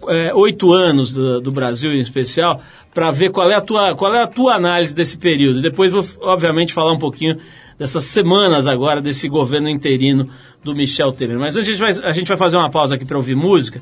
é, 0.07 0.35
oito 0.35 0.71
anos 0.71 1.15
do, 1.15 1.41
do, 1.41 1.51
Brasil 1.51 1.93
em 1.93 1.99
especial, 1.99 2.61
para 2.93 3.11
ver 3.11 3.31
qual 3.31 3.51
é, 3.51 3.55
a 3.55 3.61
tua, 3.63 3.95
qual 3.95 4.15
é 4.15 4.23
a 4.23 4.27
tua 4.27 4.55
análise 4.55 4.95
desse 4.95 5.17
período. 5.17 5.63
Depois 5.63 5.93
vou, 5.93 6.05
obviamente, 6.21 6.75
falar 6.75 6.93
um 6.93 6.99
pouquinho 6.99 7.39
dessas 7.79 8.05
semanas 8.05 8.67
agora, 8.67 9.01
desse 9.01 9.27
governo 9.27 9.69
interino 9.69 10.29
do 10.63 10.75
Michel 10.75 11.13
Temer. 11.13 11.39
Mas 11.39 11.57
a 11.57 11.63
gente 11.63 11.79
vai, 11.79 11.91
a 11.91 12.13
gente 12.13 12.29
vai 12.29 12.37
fazer 12.37 12.59
uma 12.59 12.71
pausa 12.71 12.97
aqui 12.97 13.07
para 13.07 13.17
ouvir 13.17 13.35
música. 13.35 13.81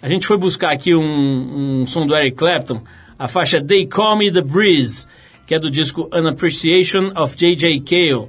A 0.00 0.08
gente 0.08 0.24
foi 0.24 0.38
buscar 0.38 0.70
aqui 0.70 0.94
um, 0.94 1.80
um 1.82 1.86
som 1.86 2.06
do 2.06 2.14
Eric 2.14 2.36
Clapton, 2.36 2.80
a 3.18 3.26
faixa 3.26 3.60
They 3.60 3.86
Call 3.86 4.16
Me 4.16 4.32
The 4.32 4.40
Breeze, 4.40 5.06
que 5.50 5.54
é 5.56 5.58
do 5.58 5.68
disco 5.68 6.08
An 6.12 6.28
Appreciation 6.28 7.10
of 7.16 7.34
J.J. 7.36 7.80
Cale, 7.80 8.28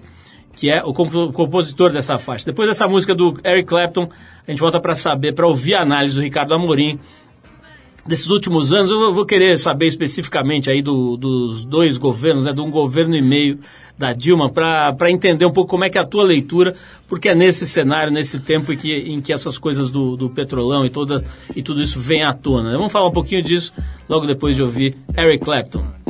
que 0.56 0.72
é 0.72 0.84
o 0.84 0.92
compositor 0.92 1.92
dessa 1.92 2.18
faixa. 2.18 2.46
Depois 2.46 2.68
dessa 2.68 2.88
música 2.88 3.14
do 3.14 3.40
Eric 3.46 3.68
Clapton, 3.68 4.10
a 4.48 4.50
gente 4.50 4.60
volta 4.60 4.82
para 4.82 4.96
saber, 4.96 5.32
para 5.34 5.46
ouvir 5.46 5.76
a 5.76 5.84
análise 5.84 6.16
do 6.16 6.22
Ricardo 6.22 6.56
Amorim 6.56 6.98
desses 8.08 8.28
últimos 8.28 8.74
anos, 8.74 8.90
eu 8.90 9.14
vou 9.14 9.24
querer 9.24 9.60
saber 9.60 9.86
especificamente 9.86 10.72
aí 10.72 10.82
do, 10.82 11.16
dos 11.16 11.64
dois 11.64 12.00
governos, 12.00 12.46
né, 12.46 12.54
de 12.54 12.60
um 12.60 12.72
governo 12.72 13.16
e 13.16 13.22
meio 13.22 13.60
da 13.96 14.14
Dilma, 14.14 14.50
para 14.50 15.12
entender 15.12 15.46
um 15.46 15.52
pouco 15.52 15.70
como 15.70 15.84
é 15.84 15.92
que 15.92 16.00
é 16.00 16.02
a 16.02 16.08
tua 16.08 16.24
leitura, 16.24 16.74
porque 17.08 17.30
é 17.30 17.36
nesse 17.36 17.68
cenário, 17.68 18.12
nesse 18.12 18.40
tempo 18.40 18.74
em 18.74 18.78
que, 18.78 18.92
em 18.92 19.22
que 19.22 19.32
essas 19.32 19.60
coisas 19.60 19.92
do, 19.92 20.18
do 20.18 20.28
petrolão 20.28 20.84
e, 20.88 20.90
toda, 20.90 21.24
e 21.56 21.62
tudo 21.62 21.84
isso 21.84 22.00
vem 22.00 22.24
à 22.24 22.34
tona. 22.34 22.76
Vamos 22.76 22.92
falar 22.92 23.10
um 23.10 23.14
pouquinho 23.14 23.44
disso 23.44 23.76
logo 24.10 24.26
depois 24.26 24.56
de 24.56 24.64
ouvir 24.64 24.98
Eric 25.16 25.46
Clapton. 25.46 26.01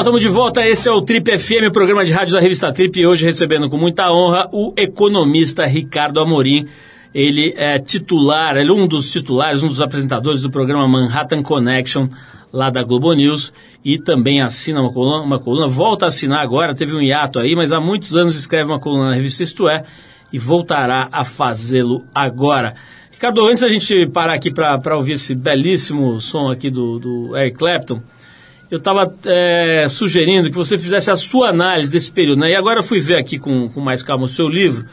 Legal, 0.00 0.14
estamos 0.14 0.20
de 0.22 0.28
volta. 0.28 0.66
Esse 0.66 0.88
é 0.88 0.92
o 0.92 1.02
Trip 1.02 1.38
FM, 1.38 1.70
programa 1.70 2.06
de 2.06 2.10
rádio 2.10 2.32
da 2.32 2.40
revista 2.40 2.72
Trip. 2.72 2.98
E 2.98 3.06
hoje 3.06 3.26
recebendo 3.26 3.68
com 3.68 3.76
muita 3.76 4.10
honra 4.10 4.48
o 4.50 4.72
economista 4.74 5.66
Ricardo 5.66 6.20
Amorim. 6.20 6.66
Ele 7.12 7.52
é 7.54 7.78
titular, 7.78 8.56
ele 8.56 8.70
é 8.70 8.72
um 8.72 8.86
dos 8.86 9.10
titulares, 9.10 9.62
um 9.62 9.68
dos 9.68 9.82
apresentadores 9.82 10.40
do 10.40 10.50
programa 10.50 10.88
Manhattan 10.88 11.42
Connection, 11.42 12.08
lá 12.50 12.70
da 12.70 12.82
Globo 12.82 13.12
News, 13.12 13.52
e 13.84 13.98
também 13.98 14.40
assina 14.40 14.80
uma 14.80 14.90
coluna, 14.90 15.22
uma 15.22 15.38
coluna, 15.38 15.68
volta 15.68 16.06
a 16.06 16.08
assinar 16.08 16.42
agora, 16.42 16.74
teve 16.74 16.94
um 16.94 17.02
hiato 17.02 17.38
aí, 17.38 17.54
mas 17.54 17.70
há 17.70 17.78
muitos 17.78 18.16
anos 18.16 18.34
escreve 18.36 18.70
uma 18.70 18.80
coluna 18.80 19.10
na 19.10 19.14
revista 19.14 19.42
Isto 19.42 19.68
É, 19.68 19.84
e 20.32 20.38
voltará 20.38 21.10
a 21.12 21.24
fazê-lo 21.24 22.04
agora. 22.14 22.74
Ricardo, 23.10 23.44
antes 23.44 23.60
da 23.60 23.68
gente 23.68 24.06
parar 24.06 24.32
aqui 24.32 24.50
para 24.50 24.96
ouvir 24.96 25.12
esse 25.12 25.34
belíssimo 25.34 26.18
som 26.22 26.50
aqui 26.50 26.70
do, 26.70 26.98
do 26.98 27.36
Eric 27.36 27.58
Clapton, 27.58 28.00
eu 28.70 28.78
estava 28.78 29.12
é, 29.26 29.86
sugerindo 29.88 30.48
que 30.48 30.56
você 30.56 30.78
fizesse 30.78 31.10
a 31.10 31.16
sua 31.16 31.48
análise 31.48 31.90
desse 31.90 32.12
período. 32.12 32.40
Né? 32.40 32.50
E 32.50 32.54
agora 32.54 32.78
eu 32.78 32.82
fui 32.82 33.00
ver 33.00 33.16
aqui 33.16 33.38
com, 33.38 33.68
com 33.68 33.80
mais 33.80 34.02
calma 34.02 34.24
o 34.24 34.28
seu 34.28 34.48
livro, 34.48 34.86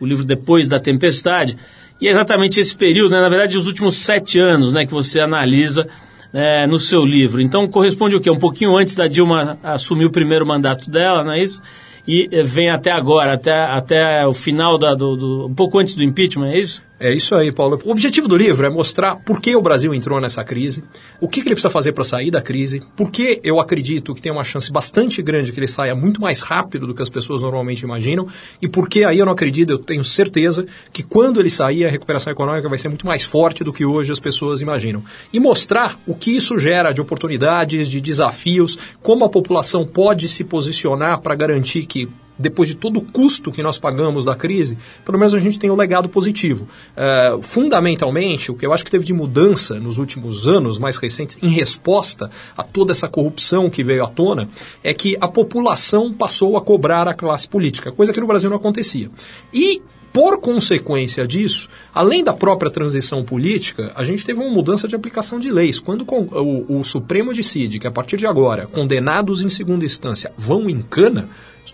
o 0.00 0.06
livro 0.06 0.24
Depois 0.24 0.68
da 0.68 0.80
Tempestade, 0.80 1.56
e 2.00 2.08
é 2.08 2.10
exatamente 2.10 2.58
esse 2.58 2.74
período, 2.74 3.10
né? 3.10 3.20
na 3.20 3.28
verdade, 3.28 3.58
os 3.58 3.66
últimos 3.66 3.96
sete 3.96 4.38
anos 4.38 4.72
né, 4.72 4.86
que 4.86 4.92
você 4.92 5.20
analisa 5.20 5.86
é, 6.32 6.66
no 6.66 6.78
seu 6.78 7.04
livro. 7.04 7.40
Então 7.40 7.66
corresponde 7.68 8.16
o 8.16 8.20
quê? 8.20 8.30
Um 8.30 8.38
pouquinho 8.38 8.76
antes 8.76 8.94
da 8.94 9.06
Dilma 9.06 9.58
assumir 9.62 10.06
o 10.06 10.10
primeiro 10.10 10.46
mandato 10.46 10.90
dela, 10.90 11.22
não 11.22 11.32
é 11.32 11.42
isso? 11.42 11.60
E 12.06 12.28
é, 12.32 12.42
vem 12.42 12.70
até 12.70 12.90
agora, 12.90 13.34
até, 13.34 13.52
até 13.52 14.26
o 14.26 14.32
final 14.32 14.78
da, 14.78 14.94
do, 14.94 15.16
do, 15.16 15.46
um 15.46 15.54
pouco 15.54 15.78
antes 15.78 15.94
do 15.94 16.02
impeachment, 16.02 16.52
é 16.52 16.58
isso? 16.58 16.82
É 17.00 17.14
isso 17.14 17.32
aí, 17.36 17.52
Paulo. 17.52 17.78
O 17.84 17.92
objetivo 17.92 18.26
do 18.26 18.36
livro 18.36 18.66
é 18.66 18.70
mostrar 18.70 19.14
por 19.16 19.40
que 19.40 19.54
o 19.54 19.62
Brasil 19.62 19.94
entrou 19.94 20.20
nessa 20.20 20.42
crise, 20.42 20.82
o 21.20 21.28
que, 21.28 21.40
que 21.40 21.46
ele 21.46 21.54
precisa 21.54 21.70
fazer 21.70 21.92
para 21.92 22.02
sair 22.02 22.28
da 22.28 22.42
crise, 22.42 22.82
por 22.96 23.08
que 23.12 23.40
eu 23.44 23.60
acredito 23.60 24.12
que 24.16 24.20
tem 24.20 24.32
uma 24.32 24.42
chance 24.42 24.72
bastante 24.72 25.22
grande 25.22 25.52
que 25.52 25.60
ele 25.60 25.68
saia 25.68 25.94
muito 25.94 26.20
mais 26.20 26.40
rápido 26.40 26.88
do 26.88 26.94
que 26.94 27.00
as 27.00 27.08
pessoas 27.08 27.40
normalmente 27.40 27.82
imaginam, 27.82 28.26
e 28.60 28.68
por 28.68 28.88
que 28.88 29.04
aí 29.04 29.20
eu 29.20 29.26
não 29.26 29.32
acredito, 29.32 29.70
eu 29.70 29.78
tenho 29.78 30.04
certeza 30.04 30.66
que 30.92 31.04
quando 31.04 31.38
ele 31.38 31.50
sair, 31.50 31.84
a 31.84 31.90
recuperação 31.90 32.32
econômica 32.32 32.68
vai 32.68 32.78
ser 32.78 32.88
muito 32.88 33.06
mais 33.06 33.22
forte 33.22 33.62
do 33.62 33.72
que 33.72 33.84
hoje 33.84 34.10
as 34.10 34.18
pessoas 34.18 34.60
imaginam. 34.60 35.04
E 35.32 35.38
mostrar 35.38 36.00
o 36.04 36.16
que 36.16 36.34
isso 36.34 36.58
gera 36.58 36.90
de 36.90 37.00
oportunidades, 37.00 37.88
de 37.88 38.00
desafios, 38.00 38.76
como 39.00 39.24
a 39.24 39.28
população 39.28 39.86
pode 39.86 40.28
se 40.28 40.42
posicionar 40.42 41.20
para 41.20 41.36
garantir 41.36 41.86
que 41.86 42.08
depois 42.38 42.68
de 42.68 42.74
todo 42.74 42.98
o 42.98 43.04
custo 43.04 43.50
que 43.50 43.62
nós 43.62 43.78
pagamos 43.78 44.24
da 44.24 44.34
crise, 44.34 44.78
pelo 45.04 45.18
menos 45.18 45.34
a 45.34 45.38
gente 45.38 45.58
tem 45.58 45.70
um 45.70 45.76
legado 45.76 46.08
positivo. 46.08 46.68
Uh, 46.96 47.42
fundamentalmente, 47.42 48.50
o 48.50 48.54
que 48.54 48.64
eu 48.64 48.72
acho 48.72 48.84
que 48.84 48.90
teve 48.90 49.04
de 49.04 49.12
mudança 49.12 49.80
nos 49.80 49.98
últimos 49.98 50.46
anos 50.46 50.78
mais 50.78 50.96
recentes, 50.96 51.38
em 51.42 51.48
resposta 51.48 52.30
a 52.56 52.62
toda 52.62 52.92
essa 52.92 53.08
corrupção 53.08 53.68
que 53.68 53.82
veio 53.82 54.04
à 54.04 54.08
tona, 54.08 54.48
é 54.82 54.94
que 54.94 55.16
a 55.20 55.28
população 55.28 56.12
passou 56.12 56.56
a 56.56 56.62
cobrar 56.62 57.08
a 57.08 57.14
classe 57.14 57.48
política, 57.48 57.92
coisa 57.92 58.12
que 58.12 58.20
no 58.20 58.26
Brasil 58.26 58.48
não 58.48 58.56
acontecia. 58.56 59.10
E 59.52 59.82
por 60.12 60.40
consequência 60.40 61.26
disso, 61.26 61.68
além 61.94 62.24
da 62.24 62.32
própria 62.32 62.70
transição 62.70 63.22
política, 63.22 63.92
a 63.94 64.02
gente 64.02 64.24
teve 64.24 64.40
uma 64.40 64.50
mudança 64.50 64.88
de 64.88 64.96
aplicação 64.96 65.38
de 65.38 65.50
leis. 65.50 65.78
Quando 65.78 66.04
o, 66.10 66.80
o 66.80 66.84
Supremo 66.84 67.32
decide 67.32 67.78
que, 67.78 67.86
a 67.86 67.90
partir 67.90 68.16
de 68.16 68.26
agora, 68.26 68.66
condenados 68.66 69.42
em 69.42 69.48
segunda 69.48 69.84
instância 69.84 70.32
vão 70.36 70.68
em 70.68 70.80
cana, 70.80 71.28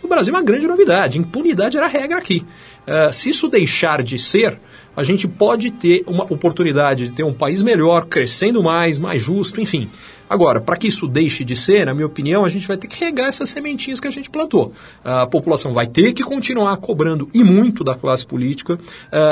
no 0.04 0.08
Brasil 0.08 0.32
é 0.32 0.37
uma 0.37 0.44
grande 0.44 0.66
novidade. 0.66 1.18
Impunidade 1.18 1.76
era 1.76 1.87
regra 1.87 2.18
aqui. 2.18 2.44
Uh, 2.87 3.12
se 3.12 3.30
isso 3.30 3.49
deixar 3.49 4.02
de 4.02 4.18
ser, 4.18 4.58
a 4.96 5.02
gente 5.02 5.26
pode 5.26 5.70
ter 5.70 6.04
uma 6.06 6.25
oportunidade 6.25 7.08
de 7.08 7.14
ter 7.14 7.25
um 7.25 7.32
país 7.32 7.62
melhor, 7.62 8.06
crescendo 8.06 8.62
mais, 8.62 8.99
mais 8.99 9.20
justo, 9.23 9.61
enfim. 9.61 9.90
Agora, 10.28 10.61
para 10.61 10.76
que 10.76 10.88
isso 10.88 11.06
deixe 11.06 11.44
de 11.44 11.54
ser, 11.54 11.87
na 11.87 11.94
minha 11.94 12.06
opinião, 12.06 12.44
a 12.44 12.49
gente 12.49 12.66
vai 12.66 12.76
ter 12.76 12.87
que 12.87 13.02
regar 13.02 13.28
essas 13.28 13.50
sementinhas 13.50 14.00
que 14.00 14.08
a 14.08 14.11
gente 14.11 14.30
plantou. 14.30 14.73
A 15.02 15.26
população 15.26 15.73
vai 15.73 15.87
ter 15.87 16.12
que 16.12 16.23
continuar 16.23 16.76
cobrando 16.78 17.28
e 17.32 17.44
muito 17.44 17.84
da 17.84 17.94
classe 17.94 18.26
política. 18.26 18.75
Uh, 18.75 18.80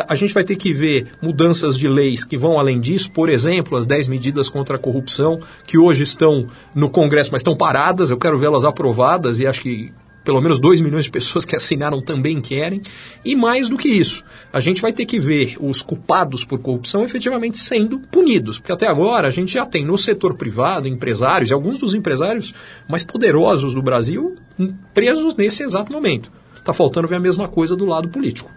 a 0.09 0.15
gente 0.15 0.35
vai 0.35 0.45
ter 0.45 0.57
que 0.57 0.73
ver 0.73 1.09
mudanças 1.21 1.79
de 1.79 1.89
leis 1.89 2.25
que 2.25 2.37
vão 2.37 2.59
além 2.59 2.81
disso, 2.81 3.11
por 3.11 3.29
exemplo, 3.29 3.77
as 3.77 3.87
10 3.87 4.09
medidas 4.09 4.49
contra 4.49 4.77
a 4.77 4.79
corrupção, 4.79 5.41
que 5.67 5.79
hoje 5.79 6.03
estão 6.03 6.47
no 6.75 6.91
Congresso, 6.91 7.31
mas 7.33 7.41
estão 7.41 7.57
paradas. 7.57 8.11
Eu 8.11 8.19
quero 8.19 8.39
vê-las 8.39 8.65
aprovadas 8.65 9.39
e 9.39 9.47
acho 9.47 9.61
que 9.61 9.93
pelo 10.25 10.41
menos 10.41 10.61
2 10.61 10.81
milhões 10.81 11.05
de 11.05 11.11
pessoas 11.11 11.45
que 11.45 11.57
assinaram 11.57 12.01
também 12.01 12.41
querem. 12.41 12.81
E 13.25 13.35
mais 13.35 13.69
do 13.69 13.77
que 13.77 13.89
isso, 13.89 14.25
a 14.53 14.61
gente 14.61 14.81
vai 14.81 14.93
ter 14.93 15.05
que 15.05 15.19
ver 15.19 15.57
os 15.61 15.83
culpados 15.83 16.45
por 16.45 16.59
corrupção 16.59 17.05
efetivamente 17.05 17.59
sendo 17.59 17.99
punidos. 17.99 18.59
Porque 18.59 18.73
até 18.73 18.87
agora 18.87 19.29
a 19.29 19.31
gente 19.31 19.53
já 19.53 19.67
tem 19.67 19.85
no 19.85 19.99
setor 19.99 20.35
privado 20.35 20.89
empresários, 20.89 21.51
e 21.51 21.53
alguns 21.53 21.79
dos 21.79 21.95
empresários 21.95 22.55
mais 22.89 23.05
poderosos 23.05 23.75
do 23.75 23.83
Brasil, 23.83 24.37
presos 24.95 25.35
nesse 25.35 25.63
exato 25.63 25.93
momento. 25.93 26.31
Está 26.57 26.73
faltando 26.73 27.09
ver 27.09 27.17
a 27.17 27.21
mesma 27.21 27.49
coisa 27.49 27.75
do 27.75 27.85
lado 27.85 28.09
político. 28.09 28.51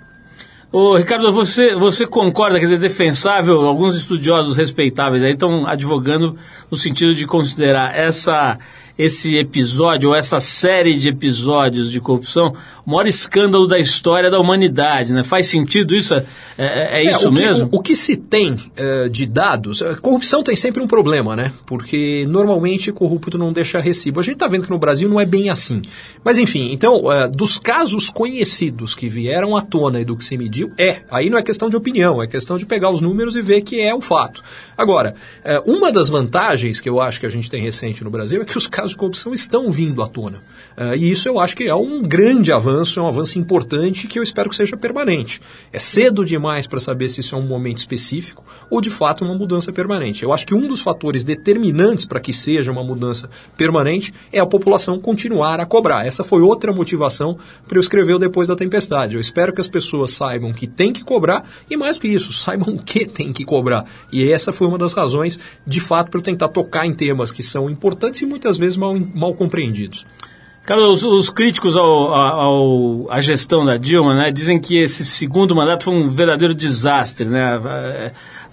Ô, 0.71 0.97
Ricardo, 0.97 1.31
você, 1.31 1.73
você 1.73 2.05
concorda, 2.05 2.59
quer 2.59 2.65
dizer, 2.65 2.79
defensável, 2.79 3.61
alguns 3.61 3.95
estudiosos 3.95 4.57
respeitáveis 4.57 5.23
aí 5.23 5.31
estão 5.31 5.65
advogando 5.65 6.35
no 6.69 6.75
sentido 6.75 7.15
de 7.15 7.25
considerar 7.25 7.95
essa 7.95 8.59
esse 8.97 9.37
episódio, 9.37 10.09
ou 10.09 10.15
essa 10.15 10.39
série 10.39 10.93
de 10.93 11.09
episódios 11.09 11.91
de 11.91 11.99
corrupção, 11.99 12.55
o 12.85 12.91
maior 12.91 13.07
escândalo 13.07 13.67
da 13.67 13.77
história 13.77 14.31
da 14.31 14.39
humanidade. 14.39 15.11
Né? 15.11 15.23
Faz 15.23 15.47
sentido 15.47 15.93
isso? 15.93 16.13
É, 16.13 16.25
é, 16.57 16.65
é, 16.65 17.05
é 17.05 17.11
isso 17.11 17.29
o 17.29 17.33
que, 17.33 17.39
mesmo? 17.39 17.69
O, 17.71 17.77
o, 17.77 17.81
que 17.81 17.95
se 17.95 18.15
tem 18.15 18.53
uh, 18.53 19.09
de 19.09 19.25
dados, 19.25 19.83
corrupção 20.01 20.43
tem 20.43 20.55
sempre 20.55 20.81
um 20.81 20.87
problema, 20.87 21.35
né? 21.35 21.51
Porque 21.65 22.25
normalmente 22.29 22.91
corrupto 22.91 23.37
não 23.37 23.51
deixa 23.51 23.79
recibo. 23.79 24.19
A 24.19 24.23
gente 24.23 24.35
está 24.35 24.47
vendo 24.47 24.63
que 24.63 24.71
no 24.71 24.79
Brasil 24.79 25.09
não 25.09 25.19
é 25.19 25.25
bem 25.25 25.49
assim. 25.49 25.81
Mas 26.23 26.37
enfim, 26.37 26.71
então, 26.71 27.05
uh, 27.05 27.29
dos 27.29 27.57
casos 27.57 28.09
conhecidos 28.09 28.95
que 28.95 29.09
vieram 29.09 29.57
à 29.57 29.61
tona 29.61 29.99
e 29.99 30.05
do 30.05 30.15
que 30.15 30.23
se 30.23 30.37
mediu, 30.37 30.71
é. 30.77 31.01
Aí 31.09 31.29
não 31.29 31.37
é 31.37 31.43
questão 31.43 31.69
de 31.69 31.75
opinião, 31.75 32.23
é 32.23 32.27
questão 32.27 32.57
de 32.57 32.65
pegar 32.65 32.91
os 32.91 33.01
números 33.01 33.35
e 33.35 33.41
ver 33.41 33.61
que 33.61 33.81
é 33.81 33.93
o 33.93 33.99
fato. 33.99 34.41
Agora, 34.77 35.15
uh, 35.43 35.71
uma 35.71 35.91
das 35.91 36.07
vantagens 36.07 36.79
que 36.79 36.87
eu 36.87 37.01
acho 37.01 37.19
que 37.19 37.25
a 37.25 37.29
gente 37.29 37.49
tem 37.49 37.61
recente 37.61 38.03
no 38.03 38.09
Brasil 38.09 38.41
é 38.41 38.45
que 38.45 38.57
os 38.57 38.67
casos 38.67 38.84
casos 38.85 38.91
de 38.91 38.97
corrupção 38.97 39.33
estão 39.33 39.71
vindo 39.71 40.01
à 40.01 40.07
tona. 40.07 40.37
Uh, 40.77 40.95
e 40.95 41.11
isso 41.11 41.27
eu 41.27 41.39
acho 41.39 41.55
que 41.55 41.63
é 41.63 41.75
um 41.75 42.03
grande 42.03 42.51
avanço, 42.51 42.99
é 42.99 43.03
um 43.03 43.07
avanço 43.07 43.39
importante 43.39 44.07
que 44.07 44.19
eu 44.19 44.23
espero 44.23 44.49
que 44.49 44.55
seja 44.55 44.77
permanente. 44.77 45.41
É 45.73 45.79
cedo 45.79 46.23
demais 46.23 46.67
para 46.67 46.79
saber 46.79 47.09
se 47.09 47.21
isso 47.21 47.35
é 47.35 47.37
um 47.37 47.47
momento 47.47 47.79
específico 47.79 48.43
ou 48.69 48.79
de 48.81 48.89
fato 48.89 49.23
uma 49.23 49.33
mudança 49.33 49.71
permanente. 49.71 50.23
Eu 50.23 50.31
acho 50.31 50.45
que 50.45 50.53
um 50.53 50.67
dos 50.67 50.81
fatores 50.81 51.23
determinantes 51.23 52.05
para 52.05 52.19
que 52.19 52.31
seja 52.31 52.71
uma 52.71 52.83
mudança 52.83 53.29
permanente 53.57 54.13
é 54.31 54.39
a 54.39 54.45
população 54.45 54.99
continuar 54.99 55.59
a 55.59 55.65
cobrar. 55.65 56.05
Essa 56.05 56.23
foi 56.23 56.41
outra 56.41 56.73
motivação 56.73 57.37
para 57.67 57.77
eu 57.77 57.81
escrever 57.81 58.13
o 58.13 58.19
Depois 58.19 58.47
da 58.47 58.55
Tempestade. 58.55 59.15
Eu 59.15 59.21
espero 59.21 59.53
que 59.53 59.61
as 59.61 59.67
pessoas 59.67 60.11
saibam 60.11 60.53
que 60.53 60.67
tem 60.67 60.93
que 60.93 61.03
cobrar 61.03 61.47
e 61.69 61.75
mais 61.75 61.95
do 61.95 62.01
que 62.01 62.07
isso, 62.07 62.31
saibam 62.33 62.75
o 62.75 62.81
que 62.81 63.05
tem 63.05 63.33
que 63.33 63.45
cobrar. 63.45 63.85
E 64.11 64.31
essa 64.31 64.53
foi 64.53 64.67
uma 64.67 64.77
das 64.77 64.93
razões, 64.93 65.39
de 65.65 65.79
fato, 65.79 66.11
para 66.11 66.19
eu 66.19 66.23
tentar 66.23 66.49
tocar 66.49 66.85
em 66.85 66.93
temas 66.93 67.31
que 67.31 67.41
são 67.41 67.69
importantes 67.69 68.21
e 68.21 68.25
muitas 68.25 68.57
vezes 68.57 68.74
mal, 68.77 68.99
mal 69.13 69.33
compreendidos. 69.33 70.05
Cara, 70.65 70.81
os, 70.81 71.03
os 71.03 71.29
críticos 71.29 71.77
ao, 71.77 72.13
ao, 72.13 73.11
à 73.11 73.21
gestão 73.21 73.63
da 73.63 73.77
Dilma 73.77 74.15
né, 74.15 74.31
dizem 74.31 74.59
que 74.59 74.77
esse 74.77 75.05
segundo 75.05 75.55
mandato 75.55 75.83
foi 75.85 75.93
um 75.93 76.09
verdadeiro 76.09 76.55
desastre. 76.55 77.25
Né? 77.25 77.59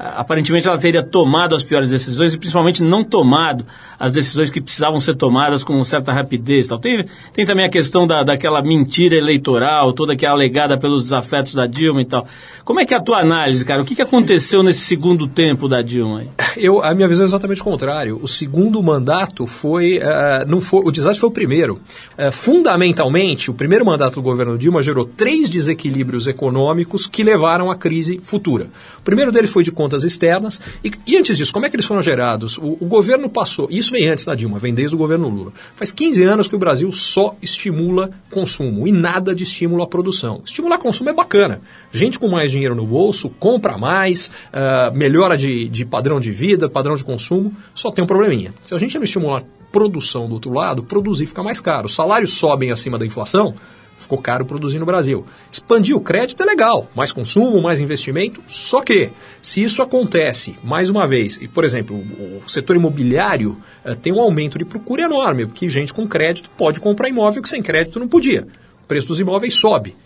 aparentemente 0.03 0.67
ela 0.67 0.79
teria 0.79 1.03
tomado 1.03 1.55
as 1.55 1.63
piores 1.63 1.89
decisões 1.89 2.35
e 2.35 2.39
principalmente 2.39 2.83
não 2.83 3.05
tomado 3.05 3.65
as 3.99 4.13
decisões 4.13 4.51
que 4.51 4.61
precisavam 4.61 5.01
ser 5.01 5.15
tomadas 5.15 5.63
com 5.63 5.83
certa 5.85 6.13
rapidez. 6.13 6.67
Tal. 6.67 6.79
Tem, 6.79 7.05
tem 7.33 7.47
também 7.47 7.65
a 7.65 7.69
questão 7.69 8.07
da, 8.07 8.25
daquela 8.25 8.61
mentira 8.63 9.15
eleitoral, 9.15 9.93
toda 9.93 10.17
que 10.17 10.27
é 10.27 10.29
alegada 10.29 10.77
pelos 10.77 11.05
desafetos 11.05 11.55
da 11.55 11.67
Dilma 11.67 12.03
e 12.03 12.05
tal. 12.05 12.27
Como 12.65 12.81
é 12.81 12.85
que 12.85 12.95
é 12.95 12.97
a 12.97 13.01
tua 13.01 13.19
análise, 13.19 13.65
cara? 13.65 13.83
O 13.83 13.85
que, 13.85 13.95
que 13.95 14.03
aconteceu 14.03 14.63
nesse 14.63 14.81
segundo 14.81 15.29
tempo 15.29 15.69
da 15.69 15.83
Dilma? 15.83 16.25
Eu, 16.57 16.83
a 16.83 16.95
minha 16.95 17.07
visão 17.07 17.25
é 17.25 17.29
exatamente 17.29 17.61
o 17.61 17.65
contrário. 17.65 18.19
O 18.21 18.27
segundo 18.27 18.83
mandato 18.83 19.47
foi, 19.47 19.99
uh, 19.99 20.49
não 20.49 20.61
foi, 20.61 20.83
o 20.85 20.91
desastre 20.91 21.21
foi 21.21 21.29
o 21.29 21.33
primeiro. 21.33 21.81
Uh, 22.19 22.33
fundamentalmente, 22.33 23.51
o 23.51 23.55
primeiro 23.55 23.87
mandato 23.87 24.17
do 24.17 24.23
governo 24.23 24.59
Dilma 24.59 24.83
gerou 24.83 25.05
três 25.05 25.49
desequilíbrios 25.49 26.27
econômicos 26.27 27.07
que 27.07 27.23
levaram 27.23 27.71
à 27.71 27.77
crise 27.77 28.21
futura. 28.23 28.69
O 28.99 29.03
primeiro 29.03 29.31
deles 29.31 29.51
foi 29.51 29.63
de 29.63 29.71
conta 29.71 29.93
contas 29.93 30.05
externas. 30.05 30.61
E, 30.83 30.91
e, 31.07 31.17
antes 31.17 31.37
disso, 31.37 31.53
como 31.53 31.67
é 31.67 31.71
que 31.71 31.77
eles 31.77 31.85
foram 31.85 32.03
gerados? 32.03 32.57
O, 32.57 32.79
o, 32.81 32.87
governo 32.87 33.29
passou, 33.29 33.69
isso 33.71 33.93
vem 33.93 34.09
antes 34.09 34.25
da 34.25 34.35
Dilma, 34.35 34.59
vem 34.59 34.75
desde 34.75 34.95
o 34.95 34.99
governo 34.99 35.29
Lula. 35.29 35.53
Faz 35.77 35.93
15 35.93 36.23
anos 36.23 36.49
que 36.49 36.55
o 36.55 36.59
Brasil 36.59 36.91
só 36.93 37.37
estimula 37.43 38.11
consumo 38.31 38.87
e 38.87 38.93
nada 38.93 39.35
de 39.35 39.43
estímulo 39.45 39.83
à 39.83 39.87
produção. 39.87 40.43
Estimular 40.45 40.79
consumo 40.79 41.11
é 41.11 41.13
bacana. 41.13 41.61
Gente 41.93 42.19
com 42.19 42.29
mais 42.29 42.51
dinheiro 42.51 42.75
no 42.75 42.87
bolso 42.87 43.29
compra 43.29 43.77
mais, 43.77 44.31
uh, 44.53 44.97
melhora 44.97 45.37
de, 45.37 45.69
de 45.69 45.85
padrão 45.85 46.19
de 46.19 46.33
vida, 46.33 46.69
padrão 46.69 46.97
de 46.97 47.05
consumo, 47.05 47.55
só 47.75 47.91
tem 47.91 48.03
um 48.03 48.07
probleminha. 48.07 48.55
Se 48.65 48.75
a 48.75 48.79
gente 48.79 48.97
não 48.97 49.05
estimular 49.05 49.43
produção 49.73 50.29
do 50.29 50.35
outro 50.35 50.53
lado, 50.53 50.85
produzir 50.85 51.27
fica 51.27 51.43
mais 51.43 51.61
caro. 51.61 51.87
Os 51.87 51.95
salários 51.95 52.35
sobem 52.35 52.71
acima 52.71 52.99
da 52.99 53.07
inflação, 53.07 53.55
ficou 53.97 54.19
caro 54.19 54.45
produzir 54.45 54.79
no 54.79 54.87
Brasil. 54.87 55.25
Expandir 55.51 55.97
o 55.97 56.01
crédito 56.01 56.43
é 56.43 56.47
legal, 56.47 56.89
mais 56.95 57.11
consumo, 57.11 57.63
mais 57.63 57.81
investimento, 57.81 58.43
só 58.47 58.83
que 58.83 59.11
se 59.41 59.63
isso 59.63 59.83
acontece, 59.83 60.57
mais 60.63 60.91
uma 60.91 61.07
vez, 61.07 61.39
e 61.41 61.49
por 61.49 61.65
exemplo, 61.65 61.97
o 61.97 62.49
setor 62.49 62.77
imobiliário 62.77 63.57
uh, 63.85 63.97
tem 63.97 64.13
um 64.13 64.21
aumento 64.21 64.59
de 64.59 64.65
procura 64.65 65.05
enorme, 65.05 65.47
porque 65.47 65.69
gente 65.69 65.95
com 65.95 66.07
crédito 66.07 66.51
pode 66.51 66.81
comprar 66.81 67.09
imóvel 67.09 67.43
que 67.43 67.49
sem 67.49 67.63
crédito 67.63 67.99
não 67.99 68.09
podia. 68.09 68.47
O 68.85 68.87
preço 68.87 69.09
dos 69.09 69.21
imóveis 69.21 69.55
sobe. 69.55 69.97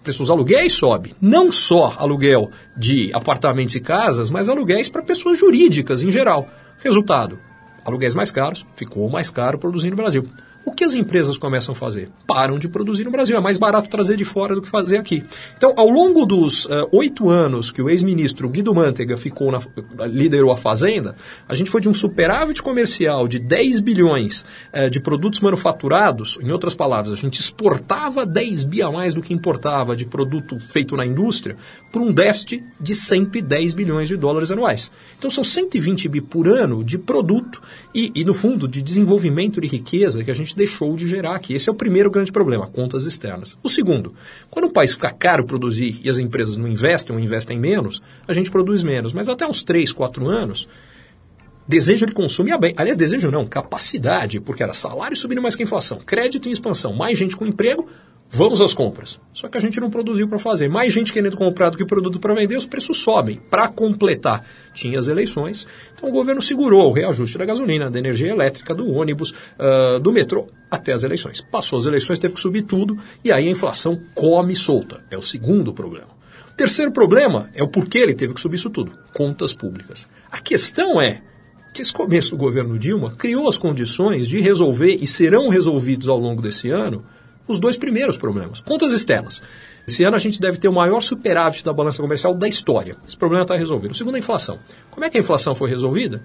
O 0.00 0.02
preço 0.02 0.20
dos 0.20 0.30
aluguéis 0.30 0.72
sobe. 0.72 1.14
Não 1.20 1.52
só 1.52 1.94
aluguel 1.98 2.50
de 2.74 3.10
apartamentos 3.12 3.74
e 3.74 3.80
casas, 3.80 4.30
mas 4.30 4.48
aluguéis 4.48 4.88
para 4.88 5.02
pessoas 5.02 5.38
jurídicas 5.38 6.02
em 6.02 6.10
geral. 6.10 6.48
Resultado, 6.82 7.38
aluguéis 7.84 8.14
mais 8.14 8.30
caros, 8.30 8.66
ficou 8.76 9.08
mais 9.08 9.30
caro 9.30 9.58
produzir 9.58 9.90
no 9.90 9.96
Brasil. 9.96 10.28
O 10.64 10.72
que 10.72 10.84
as 10.84 10.94
empresas 10.94 11.38
começam 11.38 11.72
a 11.72 11.74
fazer? 11.74 12.10
Param 12.26 12.58
de 12.58 12.68
produzir 12.68 13.04
no 13.04 13.10
Brasil. 13.10 13.36
É 13.36 13.40
mais 13.40 13.56
barato 13.56 13.88
trazer 13.88 14.16
de 14.16 14.24
fora 14.24 14.54
do 14.54 14.60
que 14.60 14.68
fazer 14.68 14.98
aqui. 14.98 15.24
Então, 15.56 15.72
ao 15.76 15.88
longo 15.88 16.26
dos 16.26 16.66
uh, 16.66 16.86
oito 16.92 17.30
anos 17.30 17.70
que 17.70 17.80
o 17.80 17.88
ex-ministro 17.88 18.48
Guido 18.48 18.74
Mantega 18.74 19.16
ficou 19.16 19.50
na, 19.50 19.60
liderou 20.06 20.52
a 20.52 20.58
Fazenda, 20.58 21.16
a 21.48 21.54
gente 21.54 21.70
foi 21.70 21.80
de 21.80 21.88
um 21.88 21.94
superávit 21.94 22.62
comercial 22.62 23.26
de 23.26 23.38
10 23.38 23.80
bilhões 23.80 24.44
uh, 24.74 24.90
de 24.90 25.00
produtos 25.00 25.40
manufaturados. 25.40 26.38
Em 26.42 26.50
outras 26.50 26.74
palavras, 26.74 27.12
a 27.14 27.16
gente 27.16 27.40
exportava 27.40 28.26
10 28.26 28.64
bi 28.64 28.82
a 28.82 28.90
mais 28.90 29.14
do 29.14 29.22
que 29.22 29.32
importava 29.32 29.96
de 29.96 30.04
produto 30.04 30.60
feito 30.68 30.94
na 30.94 31.06
indústria, 31.06 31.56
por 31.90 32.02
um 32.02 32.12
déficit 32.12 32.62
de 32.78 32.94
110 32.94 33.72
bilhões 33.72 34.08
de 34.08 34.16
dólares 34.16 34.50
anuais. 34.50 34.90
Então, 35.18 35.30
são 35.30 35.42
120 35.42 36.06
bi 36.08 36.20
por 36.20 36.46
ano 36.46 36.84
de 36.84 36.98
produto 36.98 37.62
e, 37.94 38.12
e 38.14 38.24
no 38.24 38.34
fundo, 38.34 38.68
de 38.68 38.82
desenvolvimento 38.82 39.60
de 39.60 39.66
riqueza 39.66 40.22
que 40.22 40.30
a 40.30 40.34
gente 40.34 40.49
gente 40.50 40.56
deixou 40.56 40.96
de 40.96 41.06
gerar 41.06 41.34
aqui. 41.34 41.54
Esse 41.54 41.68
é 41.68 41.72
o 41.72 41.74
primeiro 41.74 42.10
grande 42.10 42.32
problema, 42.32 42.66
contas 42.66 43.06
externas. 43.06 43.56
O 43.62 43.68
segundo, 43.68 44.14
quando 44.50 44.66
o 44.66 44.72
país 44.72 44.92
fica 44.92 45.10
caro 45.10 45.46
produzir 45.46 46.00
e 46.02 46.10
as 46.10 46.18
empresas 46.18 46.56
não 46.56 46.68
investem 46.68 47.14
ou 47.14 47.22
investem 47.22 47.58
menos, 47.58 48.02
a 48.26 48.32
gente 48.32 48.50
produz 48.50 48.82
menos. 48.82 49.12
Mas 49.12 49.28
até 49.28 49.46
uns 49.46 49.62
3, 49.62 49.92
4 49.92 50.28
anos, 50.28 50.68
desejo 51.66 52.06
de 52.06 52.12
consumo 52.12 52.48
ia 52.48 52.58
bem. 52.58 52.74
Aliás, 52.76 52.96
desejo 52.96 53.30
não, 53.30 53.46
capacidade, 53.46 54.40
porque 54.40 54.62
era 54.62 54.74
salário 54.74 55.16
subindo 55.16 55.40
mais 55.40 55.54
que 55.54 55.62
inflação, 55.62 55.98
crédito 55.98 56.48
em 56.48 56.52
expansão, 56.52 56.92
mais 56.92 57.16
gente 57.16 57.36
com 57.36 57.46
emprego, 57.46 57.86
Vamos 58.32 58.60
às 58.60 58.72
compras. 58.72 59.18
Só 59.32 59.48
que 59.48 59.58
a 59.58 59.60
gente 59.60 59.80
não 59.80 59.90
produziu 59.90 60.28
para 60.28 60.38
fazer. 60.38 60.68
Mais 60.68 60.92
gente 60.92 61.12
querendo 61.12 61.36
comprar 61.36 61.68
do 61.68 61.76
que 61.76 61.84
produto 61.84 62.20
para 62.20 62.32
vender, 62.32 62.56
os 62.56 62.64
preços 62.64 62.98
sobem. 62.98 63.40
Para 63.50 63.66
completar, 63.66 64.46
tinha 64.72 65.00
as 65.00 65.08
eleições. 65.08 65.66
Então 65.92 66.08
o 66.08 66.12
governo 66.12 66.40
segurou 66.40 66.90
o 66.90 66.92
reajuste 66.92 67.36
da 67.36 67.44
gasolina, 67.44 67.90
da 67.90 67.98
energia 67.98 68.30
elétrica, 68.30 68.72
do 68.72 68.88
ônibus, 68.88 69.32
uh, 69.58 69.98
do 69.98 70.12
metrô, 70.12 70.46
até 70.70 70.92
as 70.92 71.02
eleições. 71.02 71.40
Passou 71.40 71.76
as 71.76 71.86
eleições, 71.86 72.20
teve 72.20 72.34
que 72.34 72.40
subir 72.40 72.62
tudo, 72.62 72.96
e 73.24 73.32
aí 73.32 73.48
a 73.48 73.50
inflação 73.50 74.00
come 74.14 74.54
solta. 74.54 75.02
É 75.10 75.18
o 75.18 75.22
segundo 75.22 75.72
problema. 75.72 76.08
O 76.52 76.54
terceiro 76.54 76.92
problema 76.92 77.50
é 77.52 77.64
o 77.64 77.68
porquê 77.68 77.98
ele 77.98 78.14
teve 78.14 78.32
que 78.32 78.40
subir 78.40 78.56
isso 78.56 78.70
tudo. 78.70 78.92
Contas 79.12 79.52
públicas. 79.52 80.08
A 80.30 80.38
questão 80.40 81.02
é 81.02 81.20
que 81.74 81.82
esse 81.82 81.92
começo 81.92 82.30
do 82.30 82.36
governo 82.36 82.78
Dilma 82.78 83.12
criou 83.12 83.48
as 83.48 83.58
condições 83.58 84.28
de 84.28 84.40
resolver, 84.40 84.98
e 85.00 85.06
serão 85.06 85.48
resolvidos 85.48 86.08
ao 86.08 86.18
longo 86.18 86.40
desse 86.40 86.70
ano, 86.70 87.04
os 87.50 87.58
dois 87.58 87.76
primeiros 87.76 88.16
problemas. 88.16 88.60
Contas 88.60 88.92
externas. 88.92 89.42
Esse 89.86 90.04
ano 90.04 90.16
a 90.16 90.20
gente 90.20 90.40
deve 90.40 90.58
ter 90.58 90.68
o 90.68 90.72
maior 90.72 91.00
superávit 91.00 91.64
da 91.64 91.72
balança 91.72 92.00
comercial 92.00 92.34
da 92.34 92.46
história. 92.46 92.96
Esse 93.06 93.16
problema 93.16 93.42
está 93.42 93.56
resolvido. 93.56 93.90
O 93.90 93.94
segundo 93.94 94.14
a 94.14 94.18
inflação. 94.18 94.58
Como 94.90 95.04
é 95.04 95.10
que 95.10 95.16
a 95.16 95.20
inflação 95.20 95.54
foi 95.54 95.68
resolvida? 95.68 96.22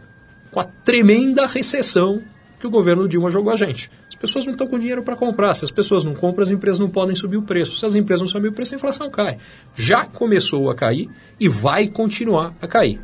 Com 0.52 0.60
a 0.60 0.64
tremenda 0.64 1.48
recessão 1.48 2.22
que 2.60 2.68
o 2.68 2.70
governo 2.70 3.08
Dilma 3.08 3.30
jogou 3.30 3.52
a 3.52 3.56
gente. 3.56 3.90
As 4.08 4.16
pessoas 4.16 4.46
não 4.46 4.54
estão 4.54 4.68
com 4.68 4.80
dinheiro 4.80 5.04
para 5.04 5.16
comprar. 5.16 5.54
Se 5.54 5.66
as 5.66 5.72
pessoas 5.72 6.04
não 6.04 6.14
compram, 6.14 6.44
as 6.44 6.52
empresas 6.52 6.80
não 6.80 6.90
podem 6.90 7.16
subir 7.16 7.38
o 7.38 7.42
preço. 7.42 7.78
Se 7.78 7.86
as 7.86 7.96
empresas 7.96 8.22
não 8.22 8.28
subirem 8.28 8.52
o 8.52 8.56
preço, 8.56 8.74
a 8.74 8.78
inflação 8.78 9.10
cai. 9.10 9.38
Já 9.76 10.06
começou 10.06 10.70
a 10.70 10.76
cair 10.76 11.10
e 11.40 11.50
vai 11.50 11.88
continuar 11.88 12.56
a 12.62 12.68
cair. 12.68 13.02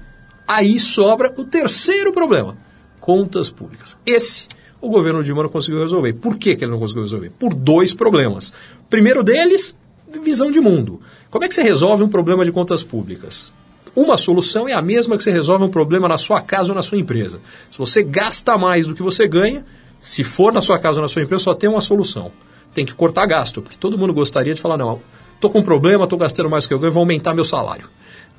Aí 0.48 0.80
sobra 0.80 1.34
o 1.36 1.44
terceiro 1.44 2.12
problema: 2.12 2.58
contas 3.00 3.50
públicas. 3.50 3.98
Esse 4.06 4.48
o 4.82 4.90
governo 4.90 5.24
Dilma 5.24 5.44
não 5.44 5.50
conseguiu 5.50 5.80
resolver. 5.80 6.14
Por 6.14 6.38
que, 6.38 6.56
que 6.56 6.66
ele 6.66 6.72
não 6.72 6.80
conseguiu 6.80 7.04
resolver? 7.04 7.32
Por 7.38 7.54
dois 7.54 7.94
problemas. 7.94 8.54
Primeiro 8.90 9.24
deles, 9.24 9.76
visão 10.24 10.52
de 10.52 10.60
mundo. 10.60 11.00
Como 11.30 11.46
é 11.46 11.48
que 11.48 11.54
você 11.54 11.62
resolve 11.62 12.04
um 12.04 12.10
problema 12.10 12.44
de 12.44 12.52
contas 12.52 12.84
públicas? 12.84 13.54
Uma 13.96 14.18
solução 14.18 14.68
é 14.68 14.74
a 14.74 14.82
mesma 14.82 15.18
que 15.18 15.24
você 15.24 15.32
resolve 15.32 15.64
um 15.64 15.70
problema 15.70 16.08
na 16.08 16.18
sua 16.18 16.42
casa 16.42 16.72
ou 16.72 16.76
na 16.76 16.82
sua 16.82 16.98
empresa. 16.98 17.40
Se 17.70 17.78
você 17.78 18.02
gasta 18.04 18.58
mais 18.58 18.88
do 18.88 18.96
que 18.96 19.04
você 19.04 19.28
ganha, 19.28 19.66
se 20.00 20.24
for 20.24 20.52
na 20.52 20.62
sua 20.62 20.80
casa 20.80 21.00
ou 21.00 21.02
na 21.02 21.08
sua 21.08 21.22
empresa, 21.22 21.44
só 21.44 21.54
tem 21.54 21.70
uma 21.70 21.82
solução. 21.82 22.32
Tem 22.74 22.86
que 22.86 22.94
cortar 22.94 23.26
gasto, 23.26 23.62
porque 23.62 23.78
todo 23.78 23.98
mundo 23.98 24.14
gostaria 24.14 24.56
de 24.56 24.62
falar, 24.62 24.78
não, 24.78 25.02
estou 25.36 25.52
com 25.52 25.60
um 25.60 25.64
problema, 25.64 26.06
estou 26.06 26.18
gastando 26.18 26.50
mais 26.50 26.64
do 26.64 26.70
que 26.70 26.74
eu 26.74 26.80
ganho, 26.80 26.92
vou 26.92 27.02
aumentar 27.02 27.34
meu 27.34 27.44
salário. 27.44 27.90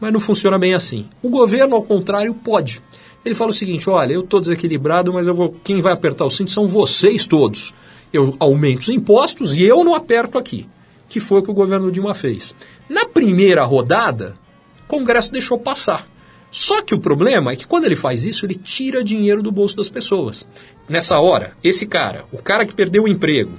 Mas 0.00 0.12
não 0.12 0.18
funciona 0.18 0.58
bem 0.58 0.74
assim. 0.74 1.06
O 1.22 1.28
governo, 1.28 1.76
ao 1.76 1.82
contrário, 1.82 2.34
pode. 2.34 2.82
Ele 3.24 3.34
fala 3.34 3.50
o 3.50 3.54
seguinte: 3.54 3.88
olha, 3.88 4.12
eu 4.12 4.20
estou 4.20 4.40
desequilibrado, 4.40 5.12
mas 5.12 5.26
eu 5.26 5.34
vou, 5.34 5.54
quem 5.62 5.80
vai 5.80 5.92
apertar 5.92 6.24
o 6.24 6.30
cinto 6.30 6.50
são 6.50 6.66
vocês 6.66 7.26
todos. 7.26 7.74
Eu 8.12 8.36
aumento 8.38 8.80
os 8.80 8.88
impostos 8.88 9.56
e 9.56 9.62
eu 9.62 9.84
não 9.84 9.94
aperto 9.94 10.36
aqui. 10.36 10.68
Que 11.08 11.20
foi 11.20 11.40
o 11.40 11.42
que 11.42 11.50
o 11.50 11.54
governo 11.54 11.90
Dilma 11.90 12.14
fez. 12.14 12.56
Na 12.88 13.06
primeira 13.06 13.64
rodada, 13.64 14.34
o 14.84 14.88
Congresso 14.88 15.32
deixou 15.32 15.58
passar. 15.58 16.06
Só 16.50 16.82
que 16.82 16.94
o 16.94 17.00
problema 17.00 17.52
é 17.52 17.56
que 17.56 17.66
quando 17.66 17.84
ele 17.84 17.96
faz 17.96 18.26
isso, 18.26 18.44
ele 18.44 18.54
tira 18.54 19.02
dinheiro 19.02 19.42
do 19.42 19.50
bolso 19.50 19.74
das 19.76 19.88
pessoas. 19.88 20.46
Nessa 20.86 21.18
hora, 21.18 21.56
esse 21.64 21.86
cara, 21.86 22.26
o 22.30 22.36
cara 22.36 22.66
que 22.66 22.74
perdeu 22.74 23.04
o 23.04 23.08
emprego, 23.08 23.52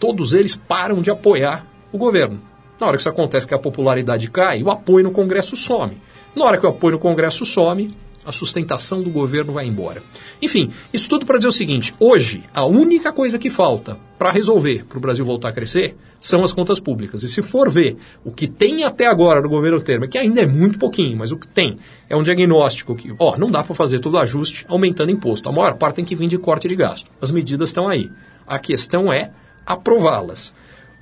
todos 0.00 0.32
eles 0.32 0.56
param 0.56 1.02
de 1.02 1.10
apoiar 1.10 1.66
o 1.92 1.98
governo. 1.98 2.40
Na 2.80 2.86
hora 2.86 2.96
que 2.96 3.02
isso 3.02 3.08
acontece, 3.08 3.46
que 3.46 3.54
a 3.54 3.58
popularidade 3.58 4.30
cai, 4.30 4.62
o 4.62 4.70
apoio 4.70 5.04
no 5.04 5.10
Congresso 5.10 5.56
some. 5.56 6.00
Na 6.34 6.44
hora 6.44 6.56
que 6.56 6.64
o 6.64 6.70
apoio 6.70 6.92
no 6.92 6.98
Congresso 6.98 7.44
some, 7.44 7.90
a 8.28 8.32
sustentação 8.32 9.02
do 9.02 9.08
governo 9.08 9.54
vai 9.54 9.66
embora. 9.66 10.02
Enfim, 10.42 10.70
isso 10.92 11.08
tudo 11.08 11.24
para 11.24 11.38
dizer 11.38 11.48
o 11.48 11.52
seguinte: 11.52 11.94
hoje, 11.98 12.44
a 12.52 12.66
única 12.66 13.10
coisa 13.10 13.38
que 13.38 13.48
falta 13.48 13.98
para 14.18 14.30
resolver, 14.30 14.84
para 14.84 14.98
o 14.98 15.00
Brasil 15.00 15.24
voltar 15.24 15.48
a 15.48 15.52
crescer, 15.52 15.96
são 16.20 16.44
as 16.44 16.52
contas 16.52 16.78
públicas. 16.78 17.22
E 17.22 17.28
se 17.28 17.40
for 17.40 17.70
ver 17.70 17.96
o 18.22 18.30
que 18.30 18.46
tem 18.46 18.84
até 18.84 19.06
agora 19.06 19.40
no 19.40 19.48
governo 19.48 19.80
Temer, 19.80 20.08
que 20.10 20.18
ainda 20.18 20.42
é 20.42 20.46
muito 20.46 20.78
pouquinho, 20.78 21.16
mas 21.16 21.32
o 21.32 21.38
que 21.38 21.48
tem 21.48 21.78
é 22.08 22.14
um 22.14 22.22
diagnóstico 22.22 22.94
que, 22.94 23.14
ó, 23.18 23.38
não 23.38 23.50
dá 23.50 23.64
para 23.64 23.74
fazer 23.74 24.00
todo 24.00 24.18
ajuste 24.18 24.66
aumentando 24.68 25.10
imposto. 25.10 25.48
A 25.48 25.52
maior 25.52 25.74
parte 25.76 25.96
tem 25.96 26.04
que 26.04 26.16
vir 26.16 26.28
de 26.28 26.36
corte 26.36 26.68
de 26.68 26.76
gasto. 26.76 27.10
As 27.22 27.32
medidas 27.32 27.70
estão 27.70 27.88
aí. 27.88 28.10
A 28.46 28.58
questão 28.58 29.10
é 29.10 29.30
aprová-las. 29.64 30.52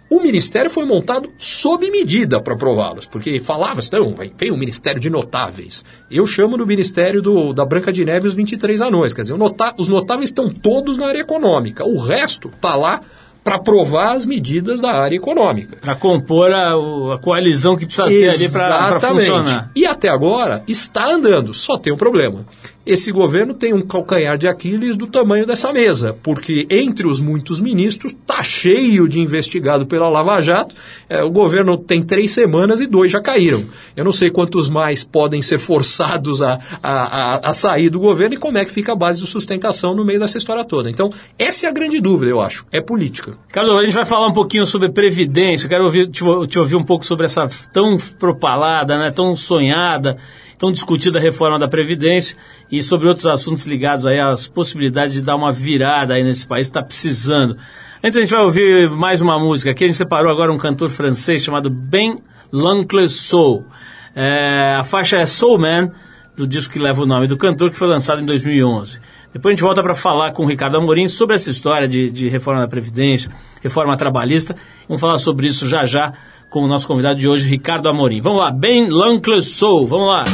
O 0.09 0.21
ministério 0.21 0.71
foi 0.71 0.85
montado 0.85 1.33
sob 1.37 1.91
medida 1.91 2.41
para 2.41 2.55
aprová-los, 2.55 3.07
porque 3.07 3.41
falava-se, 3.41 3.93
não, 3.93 4.15
vem 4.15 4.53
o 4.53 4.57
Ministério 4.57 5.01
de 5.01 5.11
Notáveis. 5.11 5.85
Eu 6.09 6.27
chamo 6.27 6.57
do 6.57 6.67
Ministério 6.67 7.21
do, 7.21 7.53
da 7.53 7.65
Branca 7.65 7.93
de 7.93 8.05
Neve 8.05 8.29
os 8.29 8.35
23 8.35 8.83
anões, 8.83 9.13
quer 9.13 9.23
dizer, 9.23 9.37
nota, 9.37 9.75
os 9.77 9.89
notáveis 9.89 10.31
estão 10.31 10.49
todos 10.49 10.97
na 10.97 11.07
área 11.07 11.21
econômica, 11.21 11.85
o 11.85 11.99
resto 11.99 12.49
está 12.49 12.77
lá 12.77 13.01
para 13.43 13.57
aprovar 13.57 14.17
as 14.17 14.27
medidas 14.27 14.81
da 14.81 14.93
área 14.93 15.17
econômica. 15.17 15.77
Para 15.77 15.95
compor 15.95 16.51
a, 16.53 16.73
a, 17.15 17.19
coalizão 17.19 17.77
que 17.77 17.87
precisa 17.87 18.09
ter 18.09 18.29
ali 18.29 18.49
para 18.51 18.99
funcionar. 18.99 19.71
E 19.75 19.87
até 19.87 20.09
agora 20.09 20.65
está 20.67 21.07
andando, 21.13 21.55
só 21.55 21.79
tem 21.79 21.93
um 21.93 21.97
problema 21.97 22.45
esse 22.87 23.11
governo 23.11 23.53
tem 23.53 23.75
um 23.75 23.83
calcanhar 23.83 24.39
de 24.39 24.47
Aquiles 24.47 24.95
do 24.95 25.09
tamanho 25.09 25.45
dessa 25.45 25.73
mesa, 25.73 26.17
porque 26.23 26.69
entre 26.71 27.05
os 27.05 27.19
muitos 27.19 27.61
ministros 27.61 28.13
está 28.13 28.45
cheio 28.45 29.09
de 29.09 29.19
investigado 29.19 29.85
pela 29.87 30.09
Lava 30.09 30.41
Jato. 30.41 30.73
É, 31.09 31.21
o 31.23 31.31
governo 31.31 31.77
tem 31.77 32.01
três 32.01 32.31
semanas 32.31 32.81
e 32.81 32.87
dois 32.87 33.11
já 33.11 33.21
caíram. 33.21 33.65
Eu 33.97 34.05
não 34.05 34.13
sei 34.13 34.31
quantos 34.31 34.69
mais 34.69 35.03
podem 35.03 35.43
ser 35.43 35.59
forçados 35.59 36.41
a, 36.41 36.61
a, 36.81 36.93
a, 36.93 37.51
a 37.51 37.53
sair 37.53 37.91
do 37.91 37.99
governo 37.99 38.37
e 38.37 38.39
como 38.39 38.57
é 38.57 38.65
que 38.65 38.71
fica 38.71 38.93
a 38.93 38.97
base 38.97 39.21
de 39.21 39.27
sustentação 39.27 39.93
no 39.93 40.05
meio 40.05 40.21
dessa 40.21 40.39
história 40.39 40.65
toda. 40.65 40.89
Então, 40.89 41.11
essa 41.37 41.67
é 41.67 41.69
a 41.69 41.73
grande 41.73 42.01
dúvida, 42.01 42.31
eu 42.31 42.41
acho. 42.41 42.65
É 42.71 42.81
política. 42.81 43.33
Carlos, 43.51 43.77
a 43.77 43.85
gente 43.85 43.95
vai 43.95 44.05
falar 44.05 44.29
um 44.29 44.35
pouquinho 44.35 44.65
sobre 44.65 44.89
Previdência. 44.91 45.67
Eu 45.67 45.71
quero 45.71 45.85
ouvir, 45.85 46.07
te, 46.07 46.23
te 46.49 46.59
ouvir 46.59 46.77
um 46.77 46.85
pouco 46.85 47.05
sobre 47.05 47.27
essa 47.27 47.49
tão 47.73 47.97
propalada, 48.19 48.97
né, 48.97 49.11
tão 49.11 49.35
sonhada 49.35 50.17
tão 50.59 50.73
discutida 50.73 51.19
a 51.19 51.23
reforma 51.23 51.59
da 51.59 51.69
Previdência 51.69 52.37
e 52.71 52.83
sobre 52.83 53.09
outros 53.09 53.27
assuntos 53.27 53.67
ligados 53.67 54.07
aí 54.07 54.19
às 54.19 54.47
possibilidades 54.47 55.15
de 55.15 55.23
dar 55.23 55.37
uma 55.37 55.53
virada 55.53 56.15
aí 56.15 56.23
nesse 56.23 56.47
país, 56.47 56.67
está 56.67 56.83
precisando. 56.83 57.57
Antes 58.03 58.17
a 58.17 58.21
gente 58.21 58.31
vai 58.31 58.43
ouvir 58.43 58.91
mais 58.91 59.21
uma 59.21 59.39
música 59.39 59.71
aqui, 59.71 59.85
a 59.85 59.87
gente 59.87 59.97
separou 59.97 60.31
agora 60.31 60.53
um 60.53 60.59
cantor 60.59 60.89
francês 60.91 61.43
chamado 61.43 61.69
Ben 61.71 62.17
L'Oncle 62.53 63.09
Soul. 63.09 63.67
É, 64.15 64.77
a 64.79 64.85
faixa 64.85 65.17
é 65.17 65.27
Soul 65.27 65.59
Man, 65.59 65.93
do 66.37 66.47
disco 66.47 66.73
que 66.73 66.79
leva 66.79 67.03
o 67.03 67.07
nome 67.07 67.27
do 67.27 67.37
cantor, 67.37 67.71
que 67.71 67.77
foi 67.77 67.89
lançado 67.89 68.21
em 68.21 68.25
2011. 68.25 69.01
Depois 69.33 69.53
a 69.53 69.55
gente 69.55 69.63
volta 69.63 69.83
para 69.83 69.95
falar 69.95 70.33
com 70.33 70.45
o 70.45 70.47
Ricardo 70.47 70.79
Amorim 70.79 71.09
sobre 71.09 71.37
essa 71.37 71.51
história 71.51 71.87
de, 71.87 72.09
de 72.11 72.29
reforma 72.29 72.61
da 72.61 72.69
Previdência, 72.69 73.31
reforma 73.63 73.95
trabalhista. 73.97 74.57
Vamos 74.89 75.01
falar 75.01 75.19
sobre 75.19 75.47
isso 75.47 75.69
já 75.69 75.85
já 75.85 76.15
com 76.49 76.63
o 76.63 76.67
nosso 76.67 76.87
convidado 76.87 77.19
de 77.19 77.29
hoje, 77.29 77.49
Ricardo 77.49 77.89
Amorim. 77.89 78.21
Vamos 78.21 78.41
lá, 78.41 78.51
Ben 78.51 78.89
L'Oncle 78.89 79.43
Soul, 79.43 79.87
vamos 79.87 80.09
lá. 80.09 80.25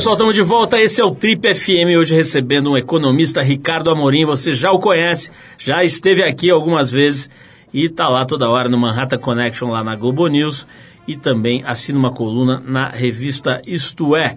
Pessoal, 0.00 0.14
estamos 0.14 0.34
de 0.34 0.40
volta. 0.40 0.80
Esse 0.80 1.02
é 1.02 1.04
o 1.04 1.14
Trip 1.14 1.54
FM, 1.54 1.98
hoje 1.98 2.14
recebendo 2.14 2.70
um 2.70 2.76
economista, 2.78 3.42
Ricardo 3.42 3.90
Amorim. 3.90 4.24
Você 4.24 4.54
já 4.54 4.72
o 4.72 4.78
conhece, 4.78 5.30
já 5.58 5.84
esteve 5.84 6.22
aqui 6.22 6.48
algumas 6.48 6.90
vezes 6.90 7.28
e 7.70 7.84
está 7.84 8.08
lá 8.08 8.24
toda 8.24 8.48
hora 8.48 8.66
no 8.66 8.78
Manhattan 8.78 9.18
Connection, 9.18 9.68
lá 9.68 9.84
na 9.84 9.94
Globo 9.94 10.26
News, 10.26 10.66
e 11.06 11.18
também 11.18 11.62
assina 11.66 11.98
uma 11.98 12.14
coluna 12.14 12.62
na 12.66 12.88
revista 12.88 13.60
Isto 13.66 14.16
É. 14.16 14.36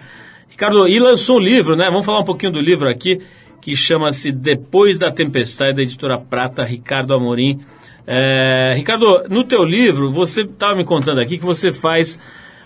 Ricardo, 0.49 0.86
e 0.86 0.99
lançou 0.99 1.38
um 1.38 1.39
livro, 1.39 1.78
né? 1.78 1.86
Vamos 1.86 2.06
falar 2.06 2.19
um 2.19 2.26
pouquinho 2.26 2.52
do 2.52 2.60
livro 2.60 2.89
aqui, 2.89 3.21
que 3.62 3.73
chama-se 3.73 4.34
Depois 4.34 4.99
da 4.99 5.13
Tempestade, 5.13 5.78
da 5.78 5.82
editora 5.82 6.19
Prata, 6.19 6.65
Ricardo 6.65 7.13
Amorim. 7.13 7.62
É, 8.06 8.73
Ricardo, 8.76 9.30
no 9.30 9.45
teu 9.45 9.63
livro, 9.63 10.12
você 10.12 10.41
estava 10.41 10.76
me 10.76 10.84
contando 10.84 11.21
aqui 11.21 11.38
que 11.38 11.45
você 11.45 11.71
faz 11.71 12.19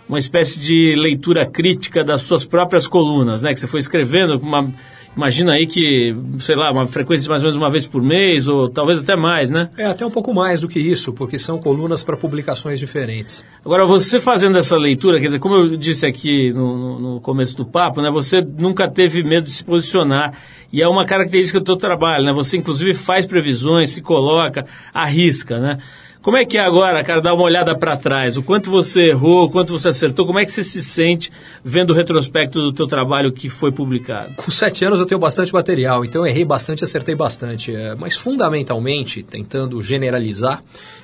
uma 0.07 0.17
espécie 0.17 0.59
de 0.59 0.95
leitura 0.97 1.45
crítica 1.45 2.03
das 2.03 2.21
suas 2.21 2.45
próprias 2.45 2.87
colunas, 2.87 3.43
né? 3.43 3.53
Que 3.53 3.59
você 3.59 3.67
foi 3.67 3.79
escrevendo, 3.79 4.37
uma, 4.39 4.71
imagina 5.15 5.53
aí 5.53 5.67
que, 5.67 6.15
sei 6.39 6.55
lá, 6.55 6.71
uma 6.71 6.87
frequência 6.87 7.23
de 7.23 7.29
mais 7.29 7.41
ou 7.41 7.47
menos 7.47 7.57
uma 7.57 7.69
vez 7.69 7.85
por 7.85 8.01
mês, 8.01 8.47
ou 8.47 8.69
talvez 8.69 8.99
até 8.99 9.15
mais, 9.15 9.49
né? 9.49 9.69
É, 9.77 9.85
até 9.85 10.05
um 10.05 10.11
pouco 10.11 10.33
mais 10.33 10.61
do 10.61 10.67
que 10.67 10.79
isso, 10.79 11.11
porque 11.11 11.37
são 11.37 11.59
colunas 11.59 12.03
para 12.03 12.15
publicações 12.15 12.79
diferentes. 12.79 13.43
Agora, 13.65 13.85
você 13.85 14.19
fazendo 14.19 14.57
essa 14.57 14.77
leitura, 14.77 15.19
quer 15.19 15.25
dizer, 15.25 15.39
como 15.39 15.55
eu 15.55 15.75
disse 15.75 16.05
aqui 16.05 16.53
no, 16.53 16.99
no 16.99 17.21
começo 17.21 17.57
do 17.57 17.65
papo, 17.65 18.01
né? 18.01 18.09
Você 18.09 18.41
nunca 18.41 18.89
teve 18.89 19.23
medo 19.23 19.45
de 19.45 19.51
se 19.51 19.63
posicionar, 19.63 20.33
e 20.71 20.81
é 20.81 20.87
uma 20.87 21.05
característica 21.05 21.59
do 21.59 21.65
teu 21.65 21.75
trabalho, 21.75 22.23
né? 22.23 22.31
Você, 22.31 22.57
inclusive, 22.57 22.93
faz 22.93 23.25
previsões, 23.25 23.89
se 23.89 24.01
coloca, 24.01 24.65
arrisca, 24.93 25.59
né? 25.59 25.79
Como 26.27 26.35
é 26.35 26.45
que 26.45 26.57
é 26.57 26.59
agora, 26.59 27.01
cara, 27.05 27.21
dar 27.21 27.33
uma 27.33 27.43
olhada 27.43 27.73
para 27.73 27.95
trás? 27.95 28.35
O 28.35 28.43
quanto 28.43 28.69
você 28.69 29.11
errou, 29.11 29.45
o 29.45 29.49
quanto 29.49 29.71
você 29.71 29.87
acertou? 29.87 30.25
Como 30.25 30.37
é 30.37 30.43
que 30.43 30.51
você 30.51 30.61
se 30.61 30.83
sente 30.83 31.31
vendo 31.63 31.91
o 31.91 31.93
retrospecto 31.93 32.59
do 32.59 32.73
teu 32.73 32.85
trabalho 32.85 33.31
que 33.31 33.47
foi 33.47 33.71
publicado? 33.71 34.33
Com 34.35 34.51
sete 34.51 34.83
anos 34.83 34.99
eu 34.99 35.05
tenho 35.05 35.21
bastante 35.21 35.53
material, 35.53 36.03
então 36.03 36.27
errei 36.27 36.43
bastante, 36.43 36.83
acertei 36.83 37.15
bastante. 37.15 37.73
É, 37.73 37.95
mas 37.95 38.13
fundamentalmente, 38.13 39.23
tentando 39.23 39.81
generalizar, 39.81 40.61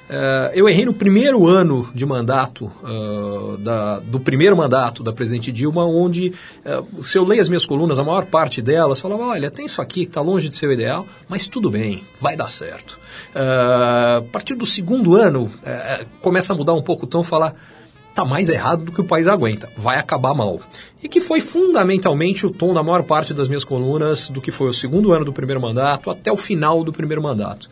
é, 0.09 0.51
eu 0.53 0.67
errei 0.67 0.85
no 0.85 0.93
primeiro 0.93 1.47
ano 1.47 1.89
de 1.95 2.05
mandato, 2.05 2.71
uh, 2.83 3.57
da, 3.57 3.99
do 3.99 4.19
primeiro 4.19 4.55
mandato 4.55 5.01
da 5.01 5.13
presidente 5.13 5.51
Dilma, 5.51 5.85
onde, 5.85 6.33
uh, 6.65 7.03
se 7.03 7.17
eu 7.17 7.23
leio 7.23 7.41
as 7.41 7.47
minhas 7.47 7.65
colunas, 7.65 7.97
a 7.97 8.03
maior 8.03 8.25
parte 8.25 8.61
delas 8.61 8.99
falava, 8.99 9.23
olha, 9.23 9.49
tem 9.49 9.65
isso 9.65 9.81
aqui 9.81 10.01
que 10.01 10.09
está 10.09 10.21
longe 10.21 10.49
de 10.49 10.55
ser 10.55 10.67
o 10.67 10.71
ideal, 10.73 11.05
mas 11.27 11.47
tudo 11.47 11.71
bem, 11.71 12.03
vai 12.19 12.35
dar 12.35 12.49
certo. 12.49 12.99
Uh, 13.33 14.17
a 14.17 14.23
partir 14.31 14.55
do 14.55 14.65
segundo 14.65 15.15
ano, 15.15 15.51
começa 16.21 16.53
a 16.53 16.55
mudar 16.55 16.73
um 16.73 16.81
pouco 16.81 17.05
o 17.05 17.07
tom, 17.07 17.23
falar, 17.23 17.55
tá 18.13 18.23
mais 18.23 18.49
errado 18.49 18.83
do 18.83 18.91
que 18.91 19.01
o 19.01 19.03
país 19.03 19.27
aguenta, 19.27 19.69
vai 19.75 19.97
acabar 19.97 20.33
mal. 20.33 20.59
E 21.01 21.09
que 21.09 21.19
foi 21.19 21.41
fundamentalmente 21.41 22.45
o 22.45 22.51
tom 22.51 22.73
da 22.73 22.83
maior 22.83 23.03
parte 23.03 23.33
das 23.33 23.47
minhas 23.47 23.63
colunas 23.63 24.29
do 24.29 24.41
que 24.41 24.51
foi 24.51 24.69
o 24.69 24.73
segundo 24.73 25.11
ano 25.11 25.25
do 25.25 25.33
primeiro 25.33 25.59
mandato 25.59 26.09
até 26.09 26.31
o 26.31 26.37
final 26.37 26.83
do 26.83 26.93
primeiro 26.93 27.21
mandato. 27.21 27.69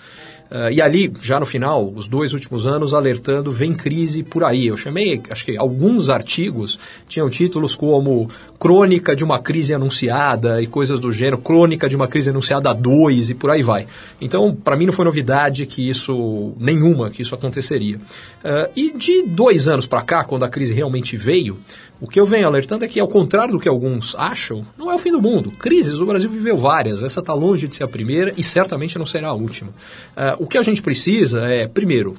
Uh, 0.51 0.69
e 0.69 0.81
ali, 0.81 1.09
já 1.21 1.39
no 1.39 1.45
final, 1.45 1.93
os 1.95 2.09
dois 2.09 2.33
últimos 2.33 2.65
anos, 2.65 2.93
alertando, 2.93 3.53
vem 3.53 3.73
crise 3.73 4.21
por 4.21 4.43
aí. 4.43 4.67
Eu 4.67 4.75
chamei, 4.75 5.21
acho 5.29 5.45
que 5.45 5.57
alguns 5.57 6.09
artigos 6.09 6.77
tinham 7.07 7.29
títulos 7.29 7.73
como 7.73 8.29
Crônica 8.59 9.15
de 9.15 9.23
uma 9.23 9.39
crise 9.39 9.73
anunciada 9.73 10.61
e 10.61 10.67
coisas 10.67 10.99
do 10.99 11.11
gênero, 11.13 11.37
Crônica 11.37 11.87
de 11.87 11.95
uma 11.95 12.07
crise 12.07 12.31
anunciada 12.31 12.73
2 12.73 13.29
e 13.29 13.33
por 13.33 13.49
aí 13.49 13.63
vai. 13.63 13.87
Então, 14.19 14.53
para 14.53 14.75
mim 14.75 14.85
não 14.85 14.93
foi 14.93 15.05
novidade 15.05 15.65
que 15.65 15.89
isso, 15.89 16.51
nenhuma, 16.59 17.09
que 17.09 17.21
isso 17.21 17.33
aconteceria. 17.33 17.95
Uh, 17.95 18.69
e 18.75 18.91
de 18.91 19.23
dois 19.23 19.69
anos 19.69 19.87
para 19.87 20.01
cá, 20.01 20.25
quando 20.25 20.43
a 20.43 20.49
crise 20.49 20.73
realmente 20.73 21.15
veio, 21.15 21.57
o 22.01 22.07
que 22.07 22.19
eu 22.19 22.25
venho 22.25 22.47
alertando 22.47 22.83
é 22.83 22.87
que, 22.87 22.99
ao 22.99 23.07
contrário 23.07 23.53
do 23.53 23.59
que 23.59 23.69
alguns 23.69 24.15
acham, 24.15 24.65
não 24.75 24.91
é 24.91 24.95
o 24.95 24.97
fim 24.97 25.11
do 25.11 25.21
mundo. 25.21 25.51
Crises, 25.51 25.99
o 25.99 26.05
Brasil 26.05 26.31
viveu 26.31 26.57
várias. 26.57 27.03
Essa 27.03 27.19
está 27.19 27.31
longe 27.31 27.67
de 27.67 27.75
ser 27.75 27.83
a 27.83 27.87
primeira 27.87 28.33
e 28.35 28.41
certamente 28.41 28.97
não 28.97 29.05
será 29.05 29.27
a 29.27 29.33
última. 29.33 29.69
Uh, 29.69 30.40
o 30.41 30.47
que 30.47 30.57
a 30.57 30.63
gente 30.63 30.81
precisa 30.81 31.47
é, 31.47 31.67
primeiro, 31.67 32.15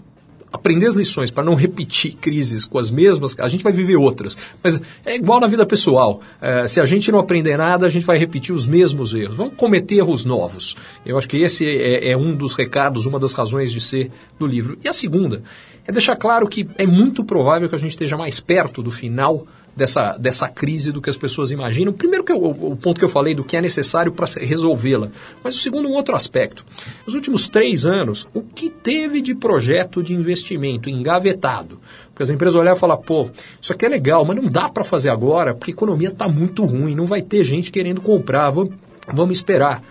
aprender 0.52 0.86
as 0.86 0.94
lições 0.94 1.28
para 1.28 1.42
não 1.42 1.56
repetir 1.56 2.14
crises 2.14 2.64
com 2.64 2.78
as 2.78 2.88
mesmas, 2.88 3.34
a 3.36 3.48
gente 3.48 3.64
vai 3.64 3.72
viver 3.72 3.96
outras. 3.96 4.38
Mas 4.62 4.80
é 5.04 5.16
igual 5.16 5.40
na 5.40 5.48
vida 5.48 5.66
pessoal. 5.66 6.20
É, 6.40 6.68
se 6.68 6.78
a 6.78 6.86
gente 6.86 7.10
não 7.10 7.18
aprender 7.18 7.56
nada, 7.56 7.84
a 7.84 7.90
gente 7.90 8.06
vai 8.06 8.16
repetir 8.18 8.54
os 8.54 8.64
mesmos 8.64 9.12
erros. 9.12 9.36
Vamos 9.36 9.54
cometer 9.56 9.96
erros 9.96 10.24
novos. 10.24 10.76
Eu 11.04 11.18
acho 11.18 11.28
que 11.28 11.38
esse 11.38 11.66
é, 11.66 12.10
é 12.12 12.16
um 12.16 12.32
dos 12.32 12.54
recados, 12.54 13.06
uma 13.06 13.18
das 13.18 13.32
razões 13.32 13.72
de 13.72 13.80
ser 13.80 14.12
do 14.38 14.46
livro. 14.46 14.78
E 14.84 14.88
a 14.88 14.92
segunda 14.92 15.42
é 15.84 15.90
deixar 15.90 16.14
claro 16.14 16.46
que 16.46 16.68
é 16.78 16.86
muito 16.86 17.24
provável 17.24 17.68
que 17.68 17.74
a 17.74 17.78
gente 17.78 17.90
esteja 17.90 18.16
mais 18.16 18.38
perto 18.38 18.84
do 18.84 18.90
final 18.92 19.44
dessa, 19.74 20.16
dessa 20.18 20.48
crise 20.48 20.92
do 20.92 21.00
que 21.00 21.10
as 21.10 21.16
pessoas 21.16 21.50
imaginam. 21.50 21.92
Primeiro, 21.92 22.24
que 22.24 22.32
eu, 22.32 22.42
o 22.44 22.76
ponto 22.76 22.98
que 22.98 23.04
eu 23.04 23.08
falei 23.08 23.34
do 23.34 23.44
que 23.44 23.56
é 23.56 23.60
necessário 23.60 24.12
para 24.12 24.26
resolvê-la. 24.40 25.08
Mas 25.42 25.56
o 25.56 25.58
segundo, 25.58 25.88
um 25.88 25.92
outro 25.92 26.14
aspecto. 26.14 26.64
Nos 27.06 27.14
últimos 27.14 27.48
três 27.48 27.84
anos, 27.84 28.26
o 28.34 28.42
que 28.42 28.68
teve 28.68 29.20
de 29.20 29.34
projeto 29.34 30.02
de 30.02 30.14
investimento 30.14 30.88
engavetado? 30.88 31.80
Porque 32.08 32.22
as 32.22 32.30
empresas 32.30 32.56
olham 32.56 32.74
e 32.74 32.78
falam, 32.78 32.98
pô, 32.98 33.30
isso 33.60 33.72
aqui 33.72 33.86
é 33.86 33.88
legal, 33.88 34.24
mas 34.24 34.36
não 34.36 34.50
dá 34.50 34.68
para 34.68 34.84
fazer 34.84 35.08
agora, 35.08 35.54
porque 35.54 35.70
a 35.70 35.74
economia 35.74 36.08
está 36.08 36.28
muito 36.28 36.64
ruim, 36.64 36.94
não 36.94 37.06
vai 37.06 37.22
ter 37.22 37.42
gente 37.42 37.70
querendo 37.70 38.00
comprar, 38.00 38.50
vamos, 38.50 38.74
vamos 39.12 39.38
esperar. 39.38 39.82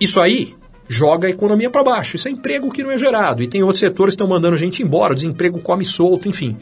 Isso 0.00 0.20
aí 0.20 0.56
joga 0.88 1.26
a 1.26 1.30
economia 1.30 1.68
para 1.68 1.84
baixo. 1.84 2.16
Isso 2.16 2.28
é 2.28 2.30
emprego 2.30 2.70
que 2.70 2.82
não 2.82 2.90
é 2.90 2.96
gerado. 2.96 3.42
E 3.42 3.48
tem 3.48 3.62
outros 3.62 3.80
setores 3.80 4.14
que 4.14 4.22
estão 4.22 4.28
mandando 4.28 4.56
gente 4.56 4.82
embora, 4.82 5.12
o 5.12 5.16
desemprego 5.16 5.60
come 5.60 5.84
solto, 5.84 6.28
enfim. 6.28 6.56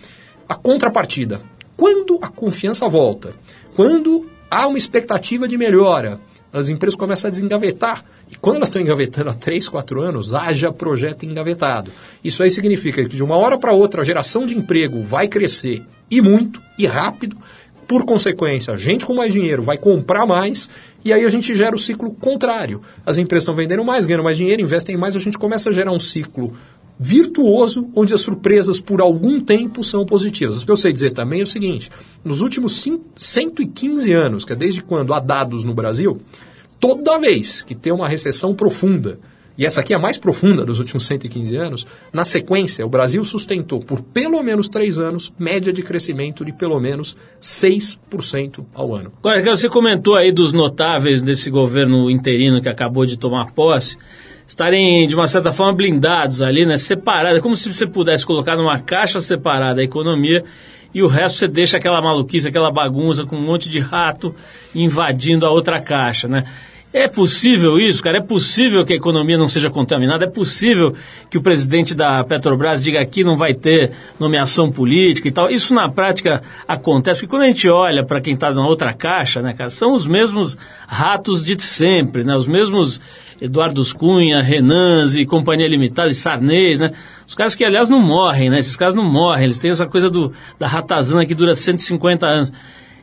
A 0.48 0.54
contrapartida, 0.54 1.40
quando 1.76 2.18
a 2.22 2.28
confiança 2.28 2.88
volta, 2.88 3.34
quando 3.74 4.26
há 4.50 4.66
uma 4.66 4.78
expectativa 4.78 5.46
de 5.46 5.58
melhora, 5.58 6.20
as 6.52 6.68
empresas 6.68 6.94
começam 6.94 7.28
a 7.28 7.30
desengavetar. 7.30 8.04
E 8.30 8.36
quando 8.36 8.56
elas 8.56 8.68
estão 8.68 8.80
engavetando 8.80 9.30
há 9.30 9.34
3, 9.34 9.68
4 9.68 10.00
anos, 10.00 10.34
haja 10.34 10.72
projeto 10.72 11.24
engavetado. 11.24 11.92
Isso 12.24 12.42
aí 12.42 12.50
significa 12.50 13.04
que 13.04 13.14
de 13.14 13.22
uma 13.22 13.36
hora 13.36 13.58
para 13.58 13.72
outra 13.72 14.02
a 14.02 14.04
geração 14.04 14.46
de 14.46 14.56
emprego 14.56 15.02
vai 15.02 15.28
crescer 15.28 15.84
e 16.10 16.20
muito 16.20 16.60
e 16.78 16.86
rápido. 16.86 17.36
Por 17.86 18.04
consequência, 18.04 18.74
a 18.74 18.76
gente 18.76 19.06
com 19.06 19.14
mais 19.14 19.32
dinheiro 19.32 19.62
vai 19.62 19.78
comprar 19.78 20.26
mais 20.26 20.68
e 21.04 21.12
aí 21.12 21.24
a 21.24 21.28
gente 21.28 21.54
gera 21.54 21.76
o 21.76 21.78
ciclo 21.78 22.10
contrário. 22.14 22.82
As 23.04 23.16
empresas 23.16 23.44
estão 23.44 23.54
vendendo 23.54 23.84
mais, 23.84 24.06
ganhando 24.06 24.24
mais 24.24 24.36
dinheiro, 24.36 24.60
investem 24.60 24.96
mais, 24.96 25.14
a 25.14 25.20
gente 25.20 25.38
começa 25.38 25.70
a 25.70 25.72
gerar 25.72 25.92
um 25.92 26.00
ciclo 26.00 26.56
virtuoso, 26.98 27.88
onde 27.94 28.14
as 28.14 28.20
surpresas 28.20 28.80
por 28.80 29.00
algum 29.00 29.40
tempo 29.40 29.84
são 29.84 30.04
positivas. 30.06 30.62
O 30.62 30.66
que 30.66 30.72
eu 30.72 30.76
sei 30.76 30.92
dizer 30.92 31.12
também 31.12 31.40
é 31.40 31.44
o 31.44 31.46
seguinte: 31.46 31.90
nos 32.24 32.40
últimos 32.40 32.84
115 33.16 34.12
anos, 34.12 34.44
que 34.44 34.52
é 34.52 34.56
desde 34.56 34.82
quando 34.82 35.12
há 35.12 35.20
dados 35.20 35.64
no 35.64 35.74
Brasil, 35.74 36.20
toda 36.80 37.18
vez 37.18 37.62
que 37.62 37.74
tem 37.74 37.92
uma 37.92 38.08
recessão 38.08 38.54
profunda, 38.54 39.18
e 39.58 39.64
essa 39.64 39.80
aqui 39.80 39.94
é 39.94 39.96
a 39.96 39.98
mais 39.98 40.18
profunda 40.18 40.64
dos 40.66 40.78
últimos 40.78 41.06
115 41.06 41.56
anos, 41.56 41.86
na 42.12 42.24
sequência, 42.24 42.84
o 42.84 42.90
Brasil 42.90 43.24
sustentou 43.24 43.80
por 43.80 44.02
pelo 44.02 44.42
menos 44.42 44.68
três 44.68 44.98
anos 44.98 45.32
média 45.38 45.72
de 45.72 45.82
crescimento 45.82 46.44
de 46.44 46.52
pelo 46.52 46.78
menos 46.78 47.16
6% 47.40 48.64
ao 48.74 48.94
ano. 48.94 49.12
Agora, 49.18 49.56
você 49.56 49.68
comentou 49.68 50.14
aí 50.14 50.30
dos 50.30 50.52
notáveis 50.52 51.22
desse 51.22 51.48
governo 51.48 52.10
interino 52.10 52.60
que 52.60 52.68
acabou 52.68 53.06
de 53.06 53.16
tomar 53.16 53.52
posse 53.52 53.96
estarem, 54.46 55.08
de 55.08 55.14
uma 55.14 55.28
certa 55.28 55.52
forma, 55.52 55.72
blindados 55.72 56.40
ali, 56.40 56.64
né? 56.64 56.78
Separados. 56.78 57.38
É 57.38 57.40
como 57.40 57.56
se 57.56 57.72
você 57.72 57.86
pudesse 57.86 58.24
colocar 58.24 58.56
numa 58.56 58.78
caixa 58.78 59.20
separada 59.20 59.80
a 59.80 59.84
economia 59.84 60.44
e 60.94 61.02
o 61.02 61.08
resto 61.08 61.38
você 61.38 61.48
deixa 61.48 61.76
aquela 61.76 62.00
maluquice, 62.00 62.48
aquela 62.48 62.70
bagunça 62.70 63.24
com 63.24 63.36
um 63.36 63.42
monte 63.42 63.68
de 63.68 63.78
rato 63.78 64.34
invadindo 64.74 65.44
a 65.44 65.50
outra 65.50 65.80
caixa, 65.80 66.28
né? 66.28 66.44
É 66.92 67.08
possível 67.08 67.78
isso, 67.78 68.02
cara? 68.02 68.18
É 68.18 68.22
possível 68.22 68.82
que 68.82 68.94
a 68.94 68.96
economia 68.96 69.36
não 69.36 69.48
seja 69.48 69.68
contaminada? 69.68 70.24
É 70.24 70.30
possível 70.30 70.94
que 71.28 71.36
o 71.36 71.42
presidente 71.42 71.94
da 71.94 72.24
Petrobras 72.24 72.82
diga 72.82 73.04
que 73.04 73.22
não 73.22 73.36
vai 73.36 73.52
ter 73.52 73.92
nomeação 74.18 74.72
política 74.72 75.28
e 75.28 75.30
tal? 75.30 75.50
Isso 75.50 75.74
na 75.74 75.90
prática 75.90 76.42
acontece, 76.66 77.20
porque 77.20 77.30
quando 77.30 77.42
a 77.42 77.48
gente 77.48 77.68
olha 77.68 78.02
para 78.02 78.18
quem 78.18 78.32
está 78.32 78.50
na 78.50 78.66
outra 78.66 78.94
caixa, 78.94 79.42
né, 79.42 79.52
cara, 79.52 79.68
são 79.68 79.92
os 79.92 80.06
mesmos 80.06 80.56
ratos 80.86 81.44
de 81.44 81.60
sempre, 81.60 82.24
né? 82.24 82.34
Os 82.34 82.46
mesmos 82.46 82.98
Eduardo 83.40 83.82
Cunha, 83.94 84.42
Renans 84.42 85.16
e 85.16 85.26
Companhia 85.26 85.68
Limitada 85.68 86.08
e 86.08 86.14
Sarnez, 86.14 86.80
né? 86.80 86.92
Os 87.26 87.34
caras 87.34 87.54
que, 87.54 87.64
aliás, 87.64 87.88
não 87.88 88.00
morrem, 88.00 88.50
né? 88.50 88.58
Esses 88.58 88.76
caras 88.76 88.94
não 88.94 89.04
morrem, 89.04 89.44
eles 89.44 89.58
têm 89.58 89.70
essa 89.70 89.86
coisa 89.86 90.08
do, 90.08 90.32
da 90.58 90.66
ratazana 90.66 91.26
que 91.26 91.34
dura 91.34 91.54
150 91.54 92.26
anos. 92.26 92.52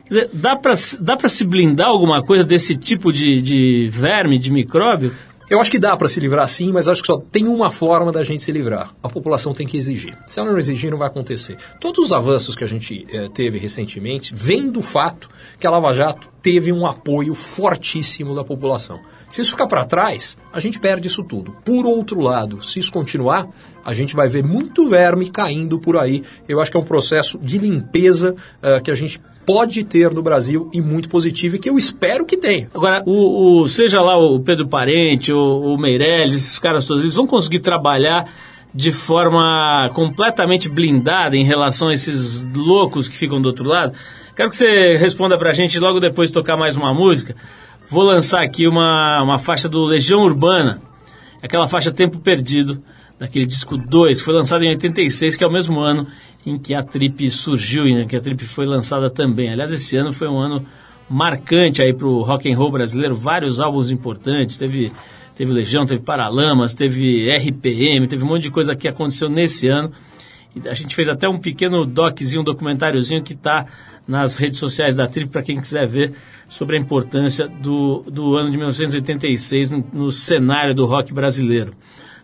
Quer 0.06 0.08
dizer, 0.08 0.30
dá 0.32 0.54
para 0.54 0.74
dá 1.00 1.28
se 1.28 1.44
blindar 1.44 1.88
alguma 1.88 2.22
coisa 2.22 2.44
desse 2.44 2.76
tipo 2.76 3.12
de, 3.12 3.40
de 3.40 3.88
verme, 3.90 4.38
de 4.38 4.50
micróbio? 4.50 5.12
Eu 5.48 5.60
acho 5.60 5.70
que 5.70 5.78
dá 5.78 5.94
para 5.94 6.08
se 6.08 6.18
livrar 6.20 6.48
sim, 6.48 6.72
mas 6.72 6.88
acho 6.88 7.02
que 7.02 7.06
só 7.06 7.18
tem 7.18 7.46
uma 7.46 7.70
forma 7.70 8.10
da 8.10 8.24
gente 8.24 8.42
se 8.42 8.50
livrar. 8.50 8.94
A 9.02 9.08
população 9.10 9.52
tem 9.52 9.66
que 9.66 9.76
exigir. 9.76 10.16
Se 10.26 10.40
ela 10.40 10.50
não 10.50 10.58
exigir, 10.58 10.90
não 10.90 10.96
vai 10.96 11.08
acontecer. 11.08 11.58
Todos 11.78 12.06
os 12.06 12.12
avanços 12.12 12.56
que 12.56 12.64
a 12.64 12.66
gente 12.66 13.06
eh, 13.12 13.28
teve 13.28 13.58
recentemente 13.58 14.34
vêm 14.34 14.70
do 14.70 14.80
fato 14.80 15.28
que 15.60 15.66
a 15.66 15.70
Lava 15.70 15.92
Jato 15.92 16.28
teve 16.40 16.72
um 16.72 16.86
apoio 16.86 17.34
fortíssimo 17.34 18.34
da 18.34 18.42
população. 18.42 19.00
Se 19.28 19.42
isso 19.42 19.50
ficar 19.50 19.66
para 19.66 19.84
trás, 19.84 20.36
a 20.52 20.60
gente 20.60 20.80
perde 20.80 21.08
isso 21.08 21.22
tudo. 21.22 21.52
Por 21.64 21.84
outro 21.84 22.20
lado, 22.20 22.62
se 22.62 22.78
isso 22.78 22.92
continuar, 22.92 23.46
a 23.84 23.92
gente 23.92 24.16
vai 24.16 24.28
ver 24.28 24.42
muito 24.42 24.88
verme 24.88 25.30
caindo 25.30 25.78
por 25.78 25.98
aí. 25.98 26.22
Eu 26.48 26.60
acho 26.60 26.70
que 26.70 26.76
é 26.76 26.80
um 26.80 26.84
processo 26.84 27.38
de 27.38 27.58
limpeza 27.58 28.34
uh, 28.62 28.82
que 28.82 28.90
a 28.90 28.94
gente 28.94 29.20
pode 29.46 29.84
ter 29.84 30.10
no 30.10 30.22
Brasil 30.22 30.70
e 30.72 30.80
muito 30.80 31.08
positivo 31.08 31.56
e 31.56 31.58
que 31.58 31.68
eu 31.68 31.76
espero 31.76 32.24
que 32.24 32.36
tenha. 32.36 32.68
Agora, 32.74 33.02
o, 33.06 33.62
o 33.62 33.68
seja 33.68 34.00
lá 34.00 34.16
o 34.16 34.40
Pedro 34.40 34.66
Parente, 34.66 35.32
o, 35.32 35.74
o 35.74 35.78
Meirelles, 35.78 36.34
esses 36.34 36.58
caras 36.58 36.86
todos, 36.86 37.02
eles 37.02 37.14
vão 37.14 37.26
conseguir 37.26 37.60
trabalhar 37.60 38.28
de 38.74 38.90
forma 38.90 39.88
completamente 39.94 40.68
blindada 40.68 41.36
em 41.36 41.44
relação 41.44 41.88
a 41.88 41.94
esses 41.94 42.44
loucos 42.54 43.08
que 43.08 43.16
ficam 43.16 43.40
do 43.40 43.46
outro 43.46 43.68
lado? 43.68 43.92
Quero 44.34 44.50
que 44.50 44.56
você 44.56 44.96
responda 44.96 45.38
pra 45.38 45.52
gente 45.52 45.78
logo 45.78 46.00
depois 46.00 46.28
de 46.28 46.34
tocar 46.34 46.56
mais 46.56 46.74
uma 46.74 46.92
música. 46.92 47.36
Vou 47.88 48.02
lançar 48.02 48.42
aqui 48.42 48.66
uma, 48.66 49.22
uma 49.22 49.38
faixa 49.38 49.68
do 49.68 49.84
Legião 49.84 50.22
Urbana, 50.22 50.82
aquela 51.40 51.68
faixa 51.68 51.92
Tempo 51.92 52.18
Perdido, 52.18 52.82
daquele 53.16 53.46
disco 53.46 53.76
2, 53.76 54.18
que 54.18 54.24
foi 54.24 54.34
lançado 54.34 54.64
em 54.64 54.70
86, 54.70 55.36
que 55.36 55.44
é 55.44 55.46
o 55.46 55.52
mesmo 55.52 55.80
ano 55.80 56.06
em 56.46 56.58
que 56.58 56.74
a 56.74 56.82
Trip 56.82 57.30
surgiu, 57.30 57.86
em 57.86 58.06
que 58.06 58.16
a 58.16 58.20
Trip 58.20 58.44
foi 58.44 58.66
lançada 58.66 59.08
também. 59.08 59.50
Aliás, 59.50 59.72
esse 59.72 59.96
ano 59.96 60.12
foi 60.12 60.28
um 60.28 60.38
ano 60.38 60.64
marcante 61.08 61.82
aí 61.82 61.92
pro 61.92 62.22
rock 62.22 62.50
and 62.50 62.56
roll 62.56 62.70
brasileiro, 62.70 63.14
vários 63.14 63.60
álbuns 63.60 63.90
importantes, 63.90 64.58
teve 64.58 64.92
teve 65.34 65.52
Legião, 65.52 65.84
teve 65.84 66.00
Paralamas, 66.00 66.74
teve 66.74 67.28
RPM, 67.28 68.06
teve 68.06 68.22
um 68.24 68.28
monte 68.28 68.44
de 68.44 68.50
coisa 68.50 68.76
que 68.76 68.86
aconteceu 68.86 69.28
nesse 69.28 69.68
ano. 69.68 69.90
E 70.54 70.68
a 70.68 70.74
gente 70.74 70.94
fez 70.94 71.08
até 71.08 71.28
um 71.28 71.38
pequeno 71.38 71.84
doczinho, 71.84 72.42
um 72.42 72.44
documentáriozinho 72.44 73.20
que 73.22 73.32
está 73.32 73.66
nas 74.06 74.36
redes 74.36 74.58
sociais 74.58 74.94
da 74.94 75.08
Trip 75.08 75.30
para 75.30 75.42
quem 75.42 75.60
quiser 75.60 75.88
ver 75.88 76.12
sobre 76.48 76.76
a 76.76 76.80
importância 76.80 77.48
do, 77.48 78.04
do 78.06 78.36
ano 78.36 78.50
de 78.50 78.56
1986 78.56 79.72
no, 79.72 79.84
no 79.92 80.10
cenário 80.12 80.74
do 80.74 80.84
rock 80.84 81.12
brasileiro. 81.12 81.72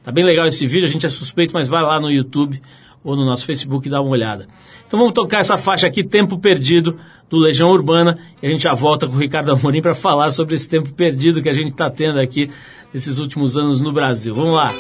Tá 0.04 0.12
bem 0.12 0.24
legal 0.24 0.46
esse 0.46 0.66
vídeo, 0.66 0.87
a 0.87 0.90
gente 0.90 1.04
é 1.04 1.09
suspeito, 1.09 1.52
mas 1.52 1.66
vai 1.66 1.83
lá 1.83 1.98
no 1.98 2.11
YouTube 2.11 2.62
ou 3.02 3.16
no 3.16 3.24
nosso 3.24 3.46
Facebook 3.46 3.88
e 3.88 3.90
dá 3.90 4.00
uma 4.00 4.10
olhada. 4.10 4.46
Então 4.86 4.98
vamos 4.98 5.14
tocar 5.14 5.38
essa 5.38 5.56
faixa 5.56 5.86
aqui, 5.86 6.04
Tempo 6.04 6.38
Perdido, 6.38 6.98
do 7.28 7.38
Legião 7.38 7.70
Urbana, 7.70 8.18
e 8.42 8.46
a 8.46 8.50
gente 8.50 8.64
já 8.64 8.74
volta 8.74 9.06
com 9.06 9.14
o 9.14 9.18
Ricardo 9.18 9.52
Amorim 9.52 9.80
para 9.80 9.94
falar 9.94 10.30
sobre 10.30 10.54
esse 10.54 10.68
tempo 10.68 10.92
perdido 10.92 11.40
que 11.40 11.48
a 11.48 11.52
gente 11.52 11.70
está 11.70 11.88
tendo 11.88 12.18
aqui 12.18 12.50
nesses 12.92 13.18
últimos 13.18 13.56
anos 13.56 13.80
no 13.80 13.92
Brasil. 13.92 14.34
Vamos 14.34 14.54
lá! 14.54 14.74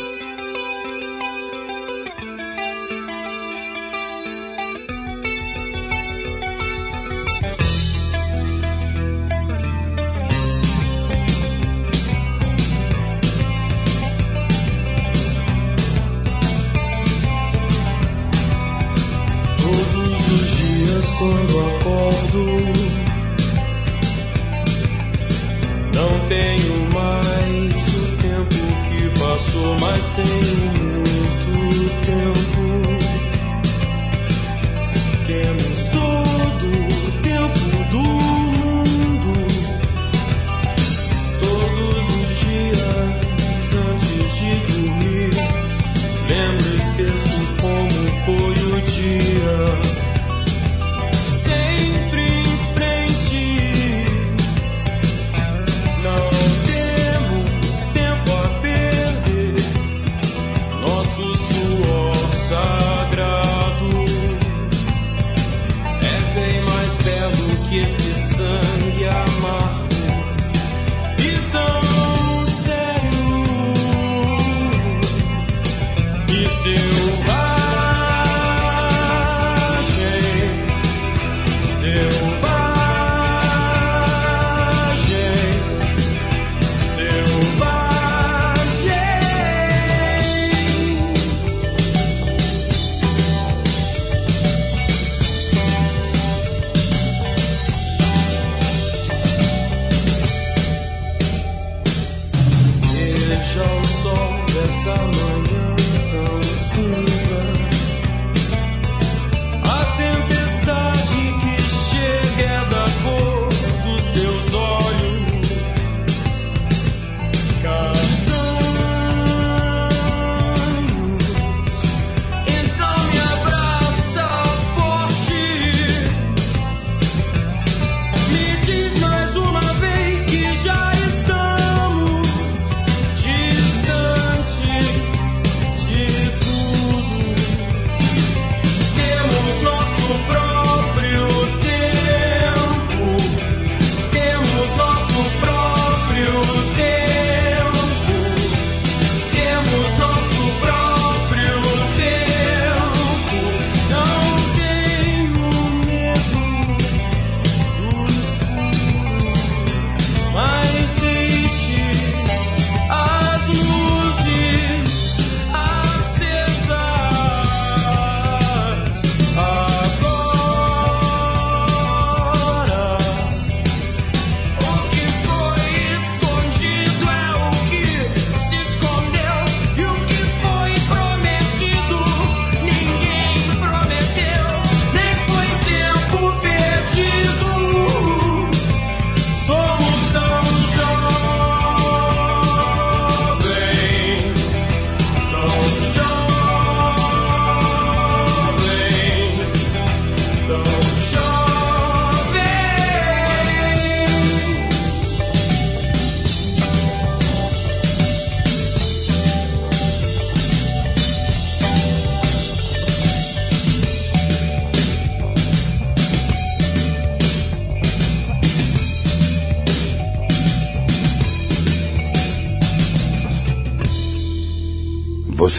temos 35.30 35.84
todo 35.92 36.66
o 36.66 37.22
tempo 37.22 37.60
do 37.92 38.29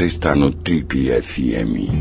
Você 0.02 0.08
está 0.08 0.36
no 0.36 0.52
Trip 0.52 1.12
FM. 1.22 1.94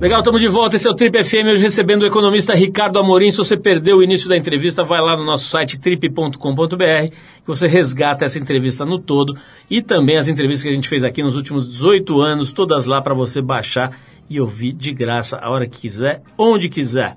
Legal, 0.00 0.20
estamos 0.20 0.40
de 0.40 0.46
volta. 0.46 0.76
Esse 0.76 0.86
é 0.86 0.90
o 0.92 0.94
Trip 0.94 1.24
FM, 1.24 1.50
hoje 1.50 1.60
recebendo 1.60 2.02
o 2.02 2.06
economista 2.06 2.54
Ricardo 2.54 3.00
Amorim. 3.00 3.32
Se 3.32 3.38
você 3.38 3.56
perdeu 3.56 3.96
o 3.96 4.02
início 4.04 4.28
da 4.28 4.36
entrevista, 4.36 4.84
vai 4.84 5.00
lá 5.00 5.16
no 5.16 5.24
nosso 5.24 5.50
site 5.50 5.80
trip.com.br 5.80 6.36
que 6.38 7.48
você 7.48 7.66
resgata 7.66 8.24
essa 8.24 8.38
entrevista 8.38 8.84
no 8.84 9.00
todo 9.00 9.36
e 9.68 9.82
também 9.82 10.16
as 10.16 10.28
entrevistas 10.28 10.62
que 10.62 10.68
a 10.68 10.72
gente 10.72 10.88
fez 10.88 11.02
aqui 11.02 11.24
nos 11.24 11.34
últimos 11.34 11.68
18 11.68 12.20
anos, 12.20 12.52
todas 12.52 12.86
lá 12.86 13.02
para 13.02 13.12
você 13.12 13.42
baixar 13.42 13.90
e 14.28 14.40
ouvir 14.40 14.72
de 14.72 14.94
graça 14.94 15.36
a 15.36 15.50
hora 15.50 15.66
que 15.66 15.80
quiser, 15.80 16.22
onde 16.38 16.68
quiser. 16.68 17.16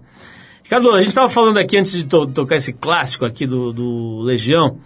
Ricardo, 0.64 0.91
a 0.91 0.99
gente 0.99 1.09
estava 1.09 1.30
falando 1.30 1.57
aqui 1.57 1.78
antes 1.78 1.91
de 1.91 2.05
to 2.05 2.26
tocar 2.26 2.55
esse 2.55 2.72
clássico 2.72 3.26
aqui 3.26 3.45
do, 3.45 3.74
do 3.74 4.20
Legião 4.22 4.78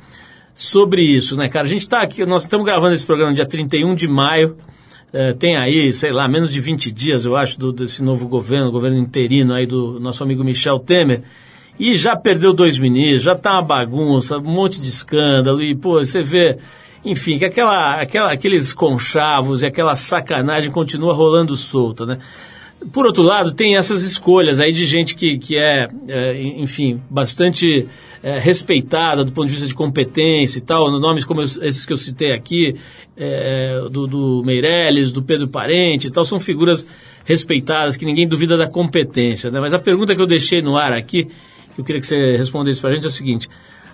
sobre 0.54 1.04
isso, 1.04 1.38
né, 1.38 1.48
cara? 1.48 1.66
A 1.66 1.70
gente 1.70 1.82
está 1.82 2.02
aqui, 2.02 2.26
nós 2.26 2.42
estamos 2.42 2.66
gravando 2.66 2.96
esse 2.96 3.06
programa 3.06 3.32
dia 3.32 3.46
31 3.46 3.94
de 3.94 4.08
maio. 4.08 4.58
É, 5.14 5.34
tem 5.34 5.56
aí, 5.56 5.94
sei 5.94 6.12
lá, 6.12 6.28
menos 6.28 6.52
de 6.52 6.60
20 6.60 6.92
dias, 6.92 7.26
eu 7.26 7.36
acho, 7.36 7.60
do, 7.60 7.72
desse 7.72 8.04
novo 8.04 8.28
governo, 8.28 8.72
governo 8.72 8.98
interino 8.98 9.54
aí 9.54 9.68
do 9.68 10.00
nosso 10.00 10.24
amigo 10.24 10.44
Michel 10.44 10.80
Temer. 10.80 11.22
E 11.80 11.96
já 11.96 12.16
perdeu 12.16 12.54
dois 12.54 12.80
ministros, 12.80 13.22
já 13.22 13.36
tá 13.36 13.52
uma 13.52 13.62
bagunça, 13.62 14.40
um 14.40 14.42
monte 14.42 14.82
de 14.82 14.90
escândalo, 14.90 15.62
e, 15.62 15.76
pô, 15.76 16.04
você 16.04 16.24
vê, 16.24 16.58
enfim, 17.06 17.38
que 17.38 17.46
aquela, 17.46 18.02
aquela, 18.02 18.32
aqueles 18.32 18.74
conchavos 18.74 19.62
e 19.62 19.68
aquela 19.68 19.96
sacanagem 19.96 20.72
continua 20.72 21.14
rolando 21.14 21.56
solta, 21.56 22.04
né? 22.04 22.18
Por 22.92 23.06
outro 23.06 23.24
lado, 23.24 23.52
tem 23.52 23.76
essas 23.76 24.04
escolhas 24.04 24.60
aí 24.60 24.72
de 24.72 24.86
gente 24.86 25.16
que, 25.16 25.38
que 25.38 25.58
é, 25.58 25.88
é 26.08 26.42
enfim, 26.42 27.02
bastante 27.10 27.88
é, 28.22 28.38
respeitada 28.40 29.24
do 29.24 29.32
ponto 29.32 29.48
de 29.48 29.54
vista 29.54 29.68
de 29.68 29.74
competência 29.74 30.60
e 30.60 30.62
tal, 30.62 30.92
nomes 31.00 31.24
como 31.24 31.42
esses 31.42 31.86
que 31.86 31.94
eu 31.94 31.98
citei 31.98 32.34
aqui, 32.34 32.76
é, 33.16 33.82
do, 33.92 34.06
do 34.06 34.44
Meirelles, 34.46 35.12
do 35.12 35.24
Pedro 35.24 35.48
Parente 35.48 36.08
e 36.08 36.12
tal, 36.12 36.24
são 36.24 36.40
figuras 36.40 36.88
respeitadas, 37.26 37.98
que 37.98 38.06
ninguém 38.06 38.28
duvida 38.28 38.56
da 38.56 38.68
competência. 38.68 39.50
Né? 39.50 39.60
Mas 39.60 39.74
a 39.74 39.80
pergunta 39.80 40.16
que 40.16 40.22
eu 40.22 40.28
deixei 40.28 40.62
no 40.62 40.78
ar 40.78 40.94
aqui, 40.94 41.26
que 41.74 41.82
eu 41.82 41.84
queria 41.84 42.00
que 42.00 42.08
você 42.08 42.38
respondesse 42.38 42.80
para 42.80 42.92
a 42.92 42.96
gente 42.96 43.06
é 43.06 43.08
o 43.08 43.12
seguinte. 43.12 43.50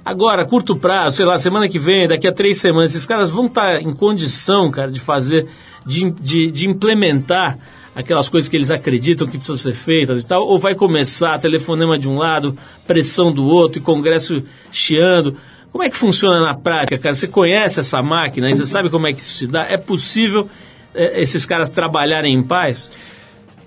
Agora, 0.06 0.46
curto 0.46 0.76
prazo, 0.76 1.16
sei 1.16 1.26
lá, 1.26 1.40
semana 1.40 1.70
que 1.70 1.80
vem, 1.80 2.08
daqui 2.08 2.28
a 2.28 2.34
três 2.34 2.58
semanas, 2.58 2.92
esses 2.92 3.06
caras 3.06 3.30
vão 3.30 3.46
estar 3.46 3.76
tá 3.76 3.82
em 3.82 3.94
condição, 3.94 4.70
cara, 4.70 4.92
de 4.92 5.00
fazer, 5.00 5.48
de, 5.86 6.12
de, 6.12 6.52
de 6.52 6.68
implementar 6.68 7.58
aquelas 7.96 8.30
coisas 8.30 8.50
que 8.50 8.56
eles 8.56 8.72
acreditam 8.72 9.28
que 9.28 9.38
precisam 9.38 9.58
ser 9.58 9.74
feitas 9.74 10.24
e 10.24 10.26
tal, 10.26 10.48
ou 10.48 10.58
vai 10.58 10.76
começar 10.76 11.40
telefonema 11.40 11.98
de 11.98 12.08
um 12.08 12.18
lado, 12.18 12.58
pressão 12.88 13.32
do 13.32 13.46
outro 13.46 13.80
e 13.80 13.82
congresso 13.82 14.44
chiando. 14.72 15.38
Como 15.72 15.84
é 15.84 15.90
que 15.90 15.98
funciona 15.98 16.42
na 16.42 16.54
prática, 16.54 16.98
cara? 16.98 17.16
Você 17.16 17.28
conhece 17.28 17.80
essa 17.80 18.02
máquina 18.02 18.50
e 18.50 18.56
você 18.56 18.66
sabe 18.66 18.90
como 18.90 19.08
é 19.08 19.14
que 19.14 19.20
isso 19.20 19.38
se 19.38 19.48
dá? 19.48 19.64
É 19.64 19.78
possível 19.78 20.48
é, 20.94 21.22
esses 21.22 21.46
caras 21.46 21.70
trabalharem 21.70 22.34
em 22.34 22.44
paz? 22.44 22.90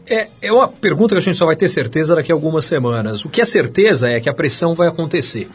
É, 0.08 0.28
é 0.40 0.52
uma 0.52 0.68
pergunta 0.68 1.14
que 1.14 1.18
a 1.18 1.22
gente 1.22 1.36
só 1.36 1.46
vai 1.46 1.56
ter 1.56 1.68
certeza 1.68 2.14
daqui 2.14 2.30
a 2.30 2.34
algumas 2.34 2.64
semanas. 2.64 3.24
O 3.24 3.28
que 3.28 3.40
é 3.40 3.44
certeza 3.44 4.08
é 4.08 4.20
que 4.20 4.28
a 4.28 4.34
pressão 4.34 4.72
vai 4.72 4.86
acontecer. 4.86 5.48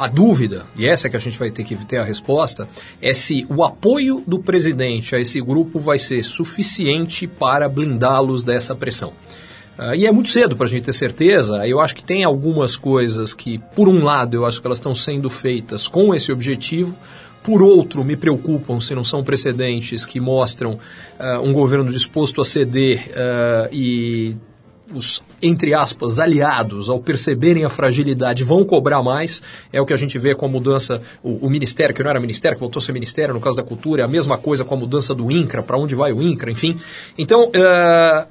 A 0.00 0.06
dúvida, 0.06 0.64
e 0.78 0.86
essa 0.86 1.06
é 1.06 1.10
que 1.10 1.16
a 1.18 1.20
gente 1.20 1.38
vai 1.38 1.50
ter 1.50 1.62
que 1.62 1.76
ter 1.84 1.98
a 1.98 2.04
resposta, 2.04 2.66
é 3.02 3.12
se 3.12 3.46
o 3.50 3.62
apoio 3.62 4.24
do 4.26 4.38
presidente 4.38 5.14
a 5.14 5.20
esse 5.20 5.42
grupo 5.42 5.78
vai 5.78 5.98
ser 5.98 6.24
suficiente 6.24 7.26
para 7.26 7.68
blindá-los 7.68 8.42
dessa 8.42 8.74
pressão. 8.74 9.12
Uh, 9.78 9.94
e 9.94 10.06
é 10.06 10.10
muito 10.10 10.30
cedo 10.30 10.56
para 10.56 10.64
a 10.64 10.70
gente 10.70 10.84
ter 10.84 10.94
certeza. 10.94 11.68
Eu 11.68 11.80
acho 11.80 11.94
que 11.94 12.02
tem 12.02 12.24
algumas 12.24 12.76
coisas 12.76 13.34
que, 13.34 13.58
por 13.76 13.88
um 13.88 14.02
lado, 14.02 14.38
eu 14.38 14.46
acho 14.46 14.58
que 14.58 14.66
elas 14.66 14.78
estão 14.78 14.94
sendo 14.94 15.28
feitas 15.28 15.86
com 15.86 16.14
esse 16.14 16.32
objetivo. 16.32 16.96
Por 17.42 17.60
outro, 17.60 18.02
me 18.02 18.16
preocupam 18.16 18.80
se 18.80 18.94
não 18.94 19.04
são 19.04 19.22
precedentes 19.22 20.06
que 20.06 20.18
mostram 20.18 20.78
uh, 21.18 21.40
um 21.42 21.52
governo 21.52 21.92
disposto 21.92 22.40
a 22.40 22.44
ceder 22.46 23.10
uh, 23.10 23.68
e 23.70 24.34
os, 24.94 25.22
entre 25.42 25.74
aspas, 25.74 26.18
aliados, 26.18 26.88
ao 26.88 27.00
perceberem 27.00 27.64
a 27.64 27.70
fragilidade, 27.70 28.44
vão 28.44 28.64
cobrar 28.64 29.02
mais. 29.02 29.42
É 29.72 29.80
o 29.80 29.86
que 29.86 29.92
a 29.92 29.96
gente 29.96 30.18
vê 30.18 30.34
com 30.34 30.46
a 30.46 30.48
mudança, 30.48 31.00
o, 31.22 31.46
o 31.46 31.50
Ministério, 31.50 31.94
que 31.94 32.02
não 32.02 32.10
era 32.10 32.20
Ministério, 32.20 32.56
que 32.56 32.60
voltou 32.60 32.80
a 32.80 32.82
ser 32.82 32.92
Ministério, 32.92 33.34
no 33.34 33.40
caso 33.40 33.56
da 33.56 33.62
Cultura, 33.62 34.02
é 34.02 34.04
a 34.04 34.08
mesma 34.08 34.36
coisa 34.38 34.64
com 34.64 34.74
a 34.74 34.78
mudança 34.78 35.14
do 35.14 35.30
INCRA, 35.30 35.62
para 35.62 35.78
onde 35.78 35.94
vai 35.94 36.12
o 36.12 36.22
INCRA, 36.22 36.50
enfim. 36.50 36.78
Então, 37.16 37.44
uh, 37.48 38.26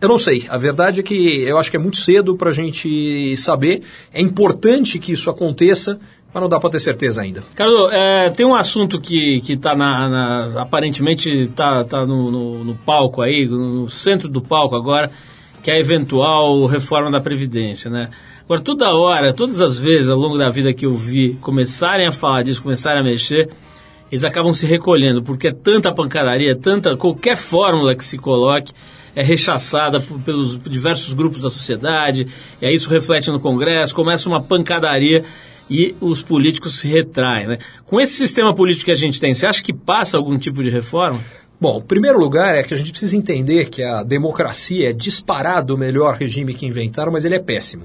eu 0.00 0.08
não 0.08 0.18
sei. 0.18 0.44
A 0.48 0.58
verdade 0.58 1.00
é 1.00 1.02
que 1.02 1.42
eu 1.42 1.58
acho 1.58 1.70
que 1.70 1.76
é 1.76 1.80
muito 1.80 1.96
cedo 1.96 2.36
para 2.36 2.50
a 2.50 2.52
gente 2.52 3.36
saber. 3.36 3.82
É 4.12 4.20
importante 4.20 4.98
que 4.98 5.12
isso 5.12 5.30
aconteça, 5.30 5.98
mas 6.32 6.42
não 6.42 6.48
dá 6.48 6.58
para 6.58 6.70
ter 6.70 6.80
certeza 6.80 7.22
ainda. 7.22 7.42
Carlos, 7.54 7.90
é, 7.92 8.28
tem 8.30 8.44
um 8.44 8.54
assunto 8.54 9.00
que 9.00 9.40
está 9.48 9.74
na, 9.74 10.08
na, 10.08 10.62
aparentemente 10.62 11.30
está 11.30 11.84
tá 11.84 12.04
no, 12.04 12.30
no, 12.30 12.64
no, 12.64 12.74
palco 12.74 13.22
aí, 13.22 13.46
no 13.46 13.88
centro 13.88 14.28
do 14.28 14.42
palco 14.42 14.74
agora, 14.74 15.10
que 15.64 15.70
é 15.70 15.74
a 15.74 15.80
eventual 15.80 16.66
reforma 16.66 17.10
da 17.10 17.22
Previdência, 17.22 17.90
né? 17.90 18.10
Agora, 18.44 18.60
toda 18.60 18.94
hora, 18.94 19.32
todas 19.32 19.62
as 19.62 19.78
vezes 19.78 20.10
ao 20.10 20.18
longo 20.18 20.36
da 20.36 20.50
vida 20.50 20.74
que 20.74 20.84
eu 20.84 20.92
vi 20.92 21.38
começarem 21.40 22.06
a 22.06 22.12
falar 22.12 22.42
disso, 22.42 22.62
começarem 22.62 23.00
a 23.00 23.02
mexer, 23.02 23.48
eles 24.12 24.24
acabam 24.24 24.52
se 24.52 24.66
recolhendo, 24.66 25.22
porque 25.22 25.48
é 25.48 25.52
tanta 25.52 25.90
pancadaria, 25.90 26.54
tanta 26.54 26.94
qualquer 26.98 27.38
fórmula 27.38 27.94
que 27.94 28.04
se 28.04 28.18
coloque 28.18 28.74
é 29.16 29.22
rechaçada 29.22 30.00
por, 30.00 30.20
pelos 30.20 30.58
diversos 30.58 31.14
grupos 31.14 31.40
da 31.40 31.48
sociedade, 31.48 32.26
e 32.60 32.66
aí 32.66 32.74
isso 32.74 32.90
reflete 32.90 33.30
no 33.30 33.40
Congresso, 33.40 33.94
começa 33.94 34.28
uma 34.28 34.42
pancadaria 34.42 35.24
e 35.70 35.94
os 35.98 36.22
políticos 36.22 36.78
se 36.78 36.88
retraem. 36.88 37.46
Né? 37.46 37.58
Com 37.86 37.98
esse 37.98 38.12
sistema 38.12 38.54
político 38.54 38.84
que 38.84 38.90
a 38.90 38.96
gente 38.96 39.18
tem, 39.18 39.32
você 39.32 39.46
acha 39.46 39.62
que 39.62 39.72
passa 39.72 40.18
algum 40.18 40.36
tipo 40.36 40.62
de 40.62 40.68
reforma? 40.68 41.20
Bom, 41.60 41.78
em 41.78 41.86
primeiro 41.86 42.18
lugar 42.18 42.54
é 42.54 42.62
que 42.62 42.74
a 42.74 42.76
gente 42.76 42.90
precisa 42.90 43.16
entender 43.16 43.68
que 43.70 43.82
a 43.82 44.02
democracia 44.02 44.90
é 44.90 44.92
disparado 44.92 45.74
o 45.74 45.78
melhor 45.78 46.16
regime 46.16 46.52
que 46.52 46.66
inventaram, 46.66 47.12
mas 47.12 47.24
ele 47.24 47.36
é 47.36 47.38
péssimo. 47.38 47.84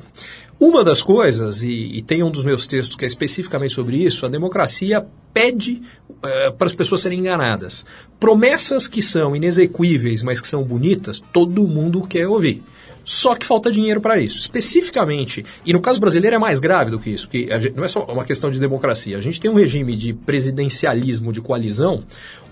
Uma 0.59 0.83
das 0.83 1.01
coisas, 1.01 1.63
e, 1.63 1.97
e, 1.97 2.01
tem 2.01 2.21
um 2.21 2.29
dos 2.29 2.43
meus 2.43 2.67
textos 2.67 2.97
que 2.97 3.05
é 3.05 3.07
especificamente 3.07 3.73
sobre 3.73 3.95
isso, 3.95 4.25
a 4.25 4.29
democracia 4.29 5.05
pede 5.33 5.81
uh, 6.09 6.51
para 6.57 6.67
as 6.67 6.75
pessoas 6.75 6.99
serem 6.99 7.19
enganadas. 7.19 7.85
Promessas 8.19 8.85
que 8.85 9.01
são 9.01 9.33
inexequíveis, 9.33 10.21
mas 10.21 10.41
que 10.41 10.47
são 10.49 10.63
bonitas, 10.63 11.21
todo 11.31 11.65
mundo 11.65 12.05
quer 12.05 12.27
ouvir. 12.27 12.61
Só 13.09 13.33
que 13.33 13.43
falta 13.43 13.71
dinheiro 13.71 13.99
para 13.99 14.19
isso. 14.19 14.39
Especificamente, 14.39 15.43
e 15.65 15.73
no 15.73 15.81
caso 15.81 15.99
brasileiro 15.99 16.35
é 16.35 16.39
mais 16.39 16.59
grave 16.59 16.91
do 16.91 16.99
que 16.99 17.09
isso, 17.09 17.27
porque 17.27 17.49
não 17.75 17.83
é 17.83 17.87
só 17.87 18.03
uma 18.03 18.23
questão 18.23 18.51
de 18.51 18.59
democracia. 18.59 19.17
A 19.17 19.21
gente 19.21 19.41
tem 19.41 19.49
um 19.49 19.55
regime 19.55 19.97
de 19.97 20.13
presidencialismo 20.13 21.33
de 21.33 21.41
coalizão, 21.41 22.03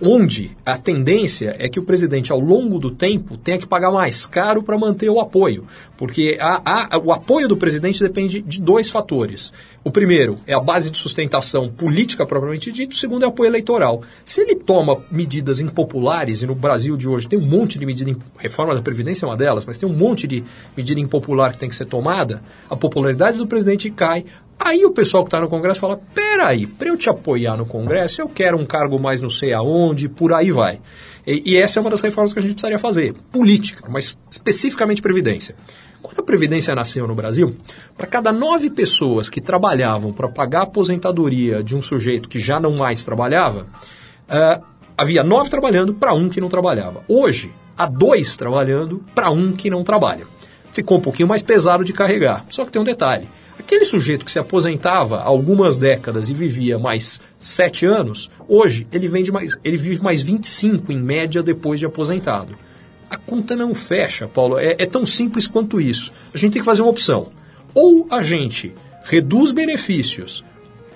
onde 0.01 0.58
a 0.66 0.76
tendência 0.76 1.55
é 1.60 1.70
que 1.70 1.80
o 1.80 1.84
presidente, 1.84 2.32
ao 2.32 2.39
longo 2.39 2.80
do 2.80 2.89
tempo, 2.89 3.38
tenha 3.38 3.60
que 3.60 3.68
pagar 3.68 3.91
mais 3.91 4.26
caro 4.26 4.64
para 4.64 4.76
manter 4.80 5.12
o 5.12 5.20
apoio. 5.20 5.64
Porque 5.95 6.39
a, 6.41 6.95
a, 6.95 6.97
o 6.97 7.12
apoio 7.14 7.47
do 7.47 7.55
presidente 7.55 8.01
depende 8.01 8.41
de 8.41 8.60
dois 8.60 8.89
fatores. 8.89 9.53
O 9.88 9.91
primeiro 9.91 10.35
é 10.45 10.53
a 10.53 10.59
base 10.59 10.91
de 10.91 10.97
sustentação 10.97 11.69
política 11.69 12.25
propriamente 12.25 12.73
dito, 12.73 12.91
o 12.91 12.95
segundo 12.97 13.23
é 13.23 13.25
apoio 13.29 13.47
eleitoral. 13.47 14.01
Se 14.25 14.41
ele 14.41 14.53
toma 14.53 15.01
medidas 15.09 15.61
impopulares, 15.61 16.41
e 16.41 16.45
no 16.45 16.53
Brasil 16.53 16.97
de 16.97 17.07
hoje 17.07 17.25
tem 17.25 17.39
um 17.39 17.45
monte 17.45 17.79
de 17.79 17.85
medida, 17.85 18.13
reforma 18.38 18.75
da 18.75 18.81
Previdência 18.81 19.25
é 19.25 19.29
uma 19.29 19.38
delas, 19.38 19.65
mas 19.65 19.77
tem 19.77 19.88
um 19.88 19.93
monte 19.93 20.27
de 20.27 20.43
medida 20.75 20.99
impopular 20.99 21.53
que 21.53 21.57
tem 21.57 21.69
que 21.69 21.75
ser 21.75 21.85
tomada, 21.85 22.43
a 22.69 22.75
popularidade 22.75 23.38
do 23.38 23.47
presidente 23.47 23.89
cai, 23.89 24.25
Aí 24.59 24.83
o 24.83 24.91
pessoal 24.91 25.23
que 25.23 25.27
está 25.27 25.39
no 25.39 25.47
Congresso 25.47 25.79
fala: 25.79 26.01
peraí, 26.15 26.65
para 26.65 26.89
eu 26.89 26.97
te 26.97 27.09
apoiar 27.09 27.55
no 27.55 27.65
Congresso, 27.65 28.21
eu 28.21 28.27
quero 28.27 28.57
um 28.57 28.65
cargo 28.65 28.99
mais 28.99 29.21
não 29.21 29.29
sei 29.29 29.53
aonde, 29.53 30.09
por 30.09 30.33
aí 30.33 30.51
vai. 30.51 30.81
E, 31.27 31.53
e, 31.53 31.57
essa 31.57 31.79
é 31.79 31.81
uma 31.81 31.91
das 31.91 32.01
reformas 32.01 32.33
que 32.33 32.39
a 32.39 32.41
gente 32.41 32.53
precisaria 32.53 32.79
fazer: 32.79 33.13
política, 33.31 33.88
mas 33.88 34.17
especificamente 34.31 34.99
Previdência. 34.99 35.55
Quando 36.02 36.20
a 36.20 36.24
Previdência 36.24 36.76
nasceu 36.76 37.08
no 37.08 37.16
Brasil, 37.16 37.56
para 37.98 38.08
cada 38.08 38.32
nove 38.32 38.70
pessoas 38.70 39.30
que 39.30 39.41
trabalhavam 39.41 40.14
para 40.14 40.30
pagar 40.30 40.60
a 40.60 40.64
aposentadoria 40.64 41.64
de 41.64 41.76
um 41.76 41.82
sujeito 41.82 42.30
que 42.30 42.39
já 42.39 42.60
não 42.60 42.76
mais 42.76 43.04
trabalhava, 43.04 43.68
uh, 44.30 44.64
havia 44.98 45.24
nove 45.24 45.50
trabalhando 45.50 45.93
para 45.93 46.14
um 46.14 46.30
que 46.30 46.41
não 46.41 46.50
trabalhava. 46.50 47.04
Hoje, 47.08 47.54
há 47.78 47.86
dois 47.86 48.36
trabalhando 48.36 49.04
para 49.14 49.30
um 49.30 49.52
que 49.52 49.70
não 49.70 49.84
trabalha. 49.84 50.28
Ficou 50.72 50.98
um 50.98 51.02
pouquinho 51.02 51.28
mais 51.28 51.41
pesado 51.41 51.84
de 51.84 51.93
carregar. 51.93 52.45
Só 52.50 52.66
que 52.66 52.72
tem 52.72 52.82
um 52.82 52.86
detalhe: 52.86 53.28
aquele 53.60 53.86
sujeito 53.86 54.26
que 54.26 54.32
se 54.32 54.39
aposentava 54.39 55.18
há 55.18 55.26
algumas 55.26 55.78
décadas 55.78 56.30
e 56.30 56.34
vivia 56.34 56.78
mais 56.78 57.22
sete 57.39 57.86
anos, 57.86 58.30
hoje 58.48 58.88
ele, 58.91 59.08
vende 59.08 59.32
mais, 59.32 59.58
ele 59.64 59.78
vive 59.78 60.04
mais 60.04 60.22
25 60.22 60.91
em 60.91 61.00
média 61.00 61.43
depois 61.43 61.80
de 61.80 61.86
aposentado. 61.86 62.56
A 63.10 63.18
conta 63.18 63.55
não 63.55 63.74
fecha, 63.74 64.28
Paulo. 64.28 64.58
É, 64.58 64.76
é 64.78 64.86
tão 64.86 65.05
simples 65.05 65.47
quanto 65.47 65.80
isso. 65.80 66.12
A 66.34 66.38
gente 66.38 66.53
tem 66.53 66.62
que 66.62 66.66
fazer 66.66 66.82
uma 66.82 66.91
opção. 66.91 67.30
Ou 67.74 68.08
a 68.12 68.22
gente 68.22 68.74
reduz 69.03 69.51
benefícios 69.51 70.43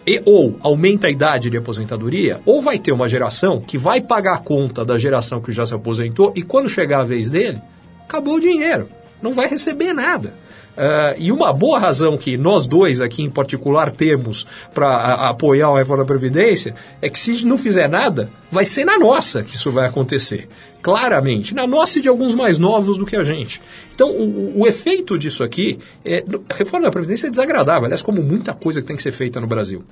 e 0.05 0.21
ou 0.25 0.57
aumenta 0.61 1.07
a 1.07 1.11
idade 1.11 1.49
de 1.49 1.57
aposentadoria, 1.57 2.41
ou 2.45 2.61
vai 2.61 2.79
ter 2.79 2.91
uma 2.91 3.07
geração 3.07 3.61
que 3.61 3.77
vai 3.77 4.01
pagar 4.01 4.33
a 4.33 4.39
conta 4.39 4.83
da 4.83 4.97
geração 4.97 5.39
que 5.39 5.51
já 5.51 5.65
se 5.65 5.73
aposentou 5.73 6.33
e 6.35 6.41
quando 6.41 6.67
chegar 6.67 7.01
a 7.01 7.05
vez 7.05 7.29
dele, 7.29 7.61
acabou 8.03 8.35
o 8.35 8.39
dinheiro. 8.39 8.89
Não 9.21 9.31
vai 9.31 9.47
receber 9.47 9.93
nada. 9.93 10.35
Uh, 10.71 11.15
e 11.17 11.31
uma 11.31 11.51
boa 11.51 11.77
razão 11.77 12.17
que 12.17 12.37
nós 12.37 12.65
dois 12.65 13.01
aqui 13.01 13.21
em 13.21 13.29
particular 13.29 13.91
temos 13.91 14.47
para 14.73 15.29
apoiar 15.29 15.67
a 15.67 15.77
reforma 15.77 16.03
da 16.03 16.07
Previdência 16.07 16.73
é 17.01 17.09
que 17.09 17.19
se 17.19 17.45
não 17.45 17.57
fizer 17.57 17.89
nada, 17.89 18.29
vai 18.49 18.65
ser 18.65 18.85
na 18.85 18.97
nossa 18.97 19.43
que 19.43 19.55
isso 19.55 19.69
vai 19.69 19.85
acontecer. 19.87 20.47
Claramente. 20.81 21.53
Na 21.53 21.67
nossa 21.67 21.99
e 21.99 22.01
de 22.01 22.09
alguns 22.09 22.33
mais 22.33 22.57
novos 22.57 22.97
do 22.97 23.05
que 23.05 23.15
a 23.15 23.23
gente. 23.23 23.61
Então, 23.93 24.09
o, 24.09 24.61
o 24.61 24.67
efeito 24.67 25.19
disso 25.19 25.43
aqui, 25.43 25.77
é, 26.03 26.23
a 26.49 26.55
reforma 26.55 26.87
da 26.87 26.91
Previdência 26.91 27.27
é 27.27 27.29
desagradável, 27.29 27.85
aliás, 27.85 28.01
como 28.01 28.23
muita 28.23 28.53
coisa 28.53 28.81
que 28.81 28.87
tem 28.87 28.95
que 28.95 29.03
ser 29.03 29.11
feita 29.11 29.39
no 29.39 29.47
Brasil 29.47 29.83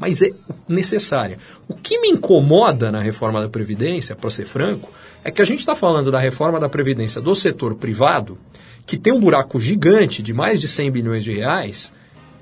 mas 0.00 0.22
é 0.22 0.30
necessária. 0.66 1.36
O 1.68 1.74
que 1.74 2.00
me 2.00 2.08
incomoda 2.08 2.90
na 2.90 3.00
reforma 3.00 3.38
da 3.42 3.50
Previdência, 3.50 4.16
para 4.16 4.30
ser 4.30 4.46
franco, 4.46 4.90
é 5.22 5.30
que 5.30 5.42
a 5.42 5.44
gente 5.44 5.58
está 5.58 5.76
falando 5.76 6.10
da 6.10 6.18
reforma 6.18 6.58
da 6.58 6.70
Previdência 6.70 7.20
do 7.20 7.34
setor 7.34 7.74
privado, 7.74 8.38
que 8.86 8.96
tem 8.96 9.12
um 9.12 9.20
buraco 9.20 9.60
gigante 9.60 10.22
de 10.22 10.32
mais 10.32 10.60
de 10.60 10.68
100 10.68 10.90
bilhões 10.90 11.24
de 11.24 11.32
reais, 11.32 11.92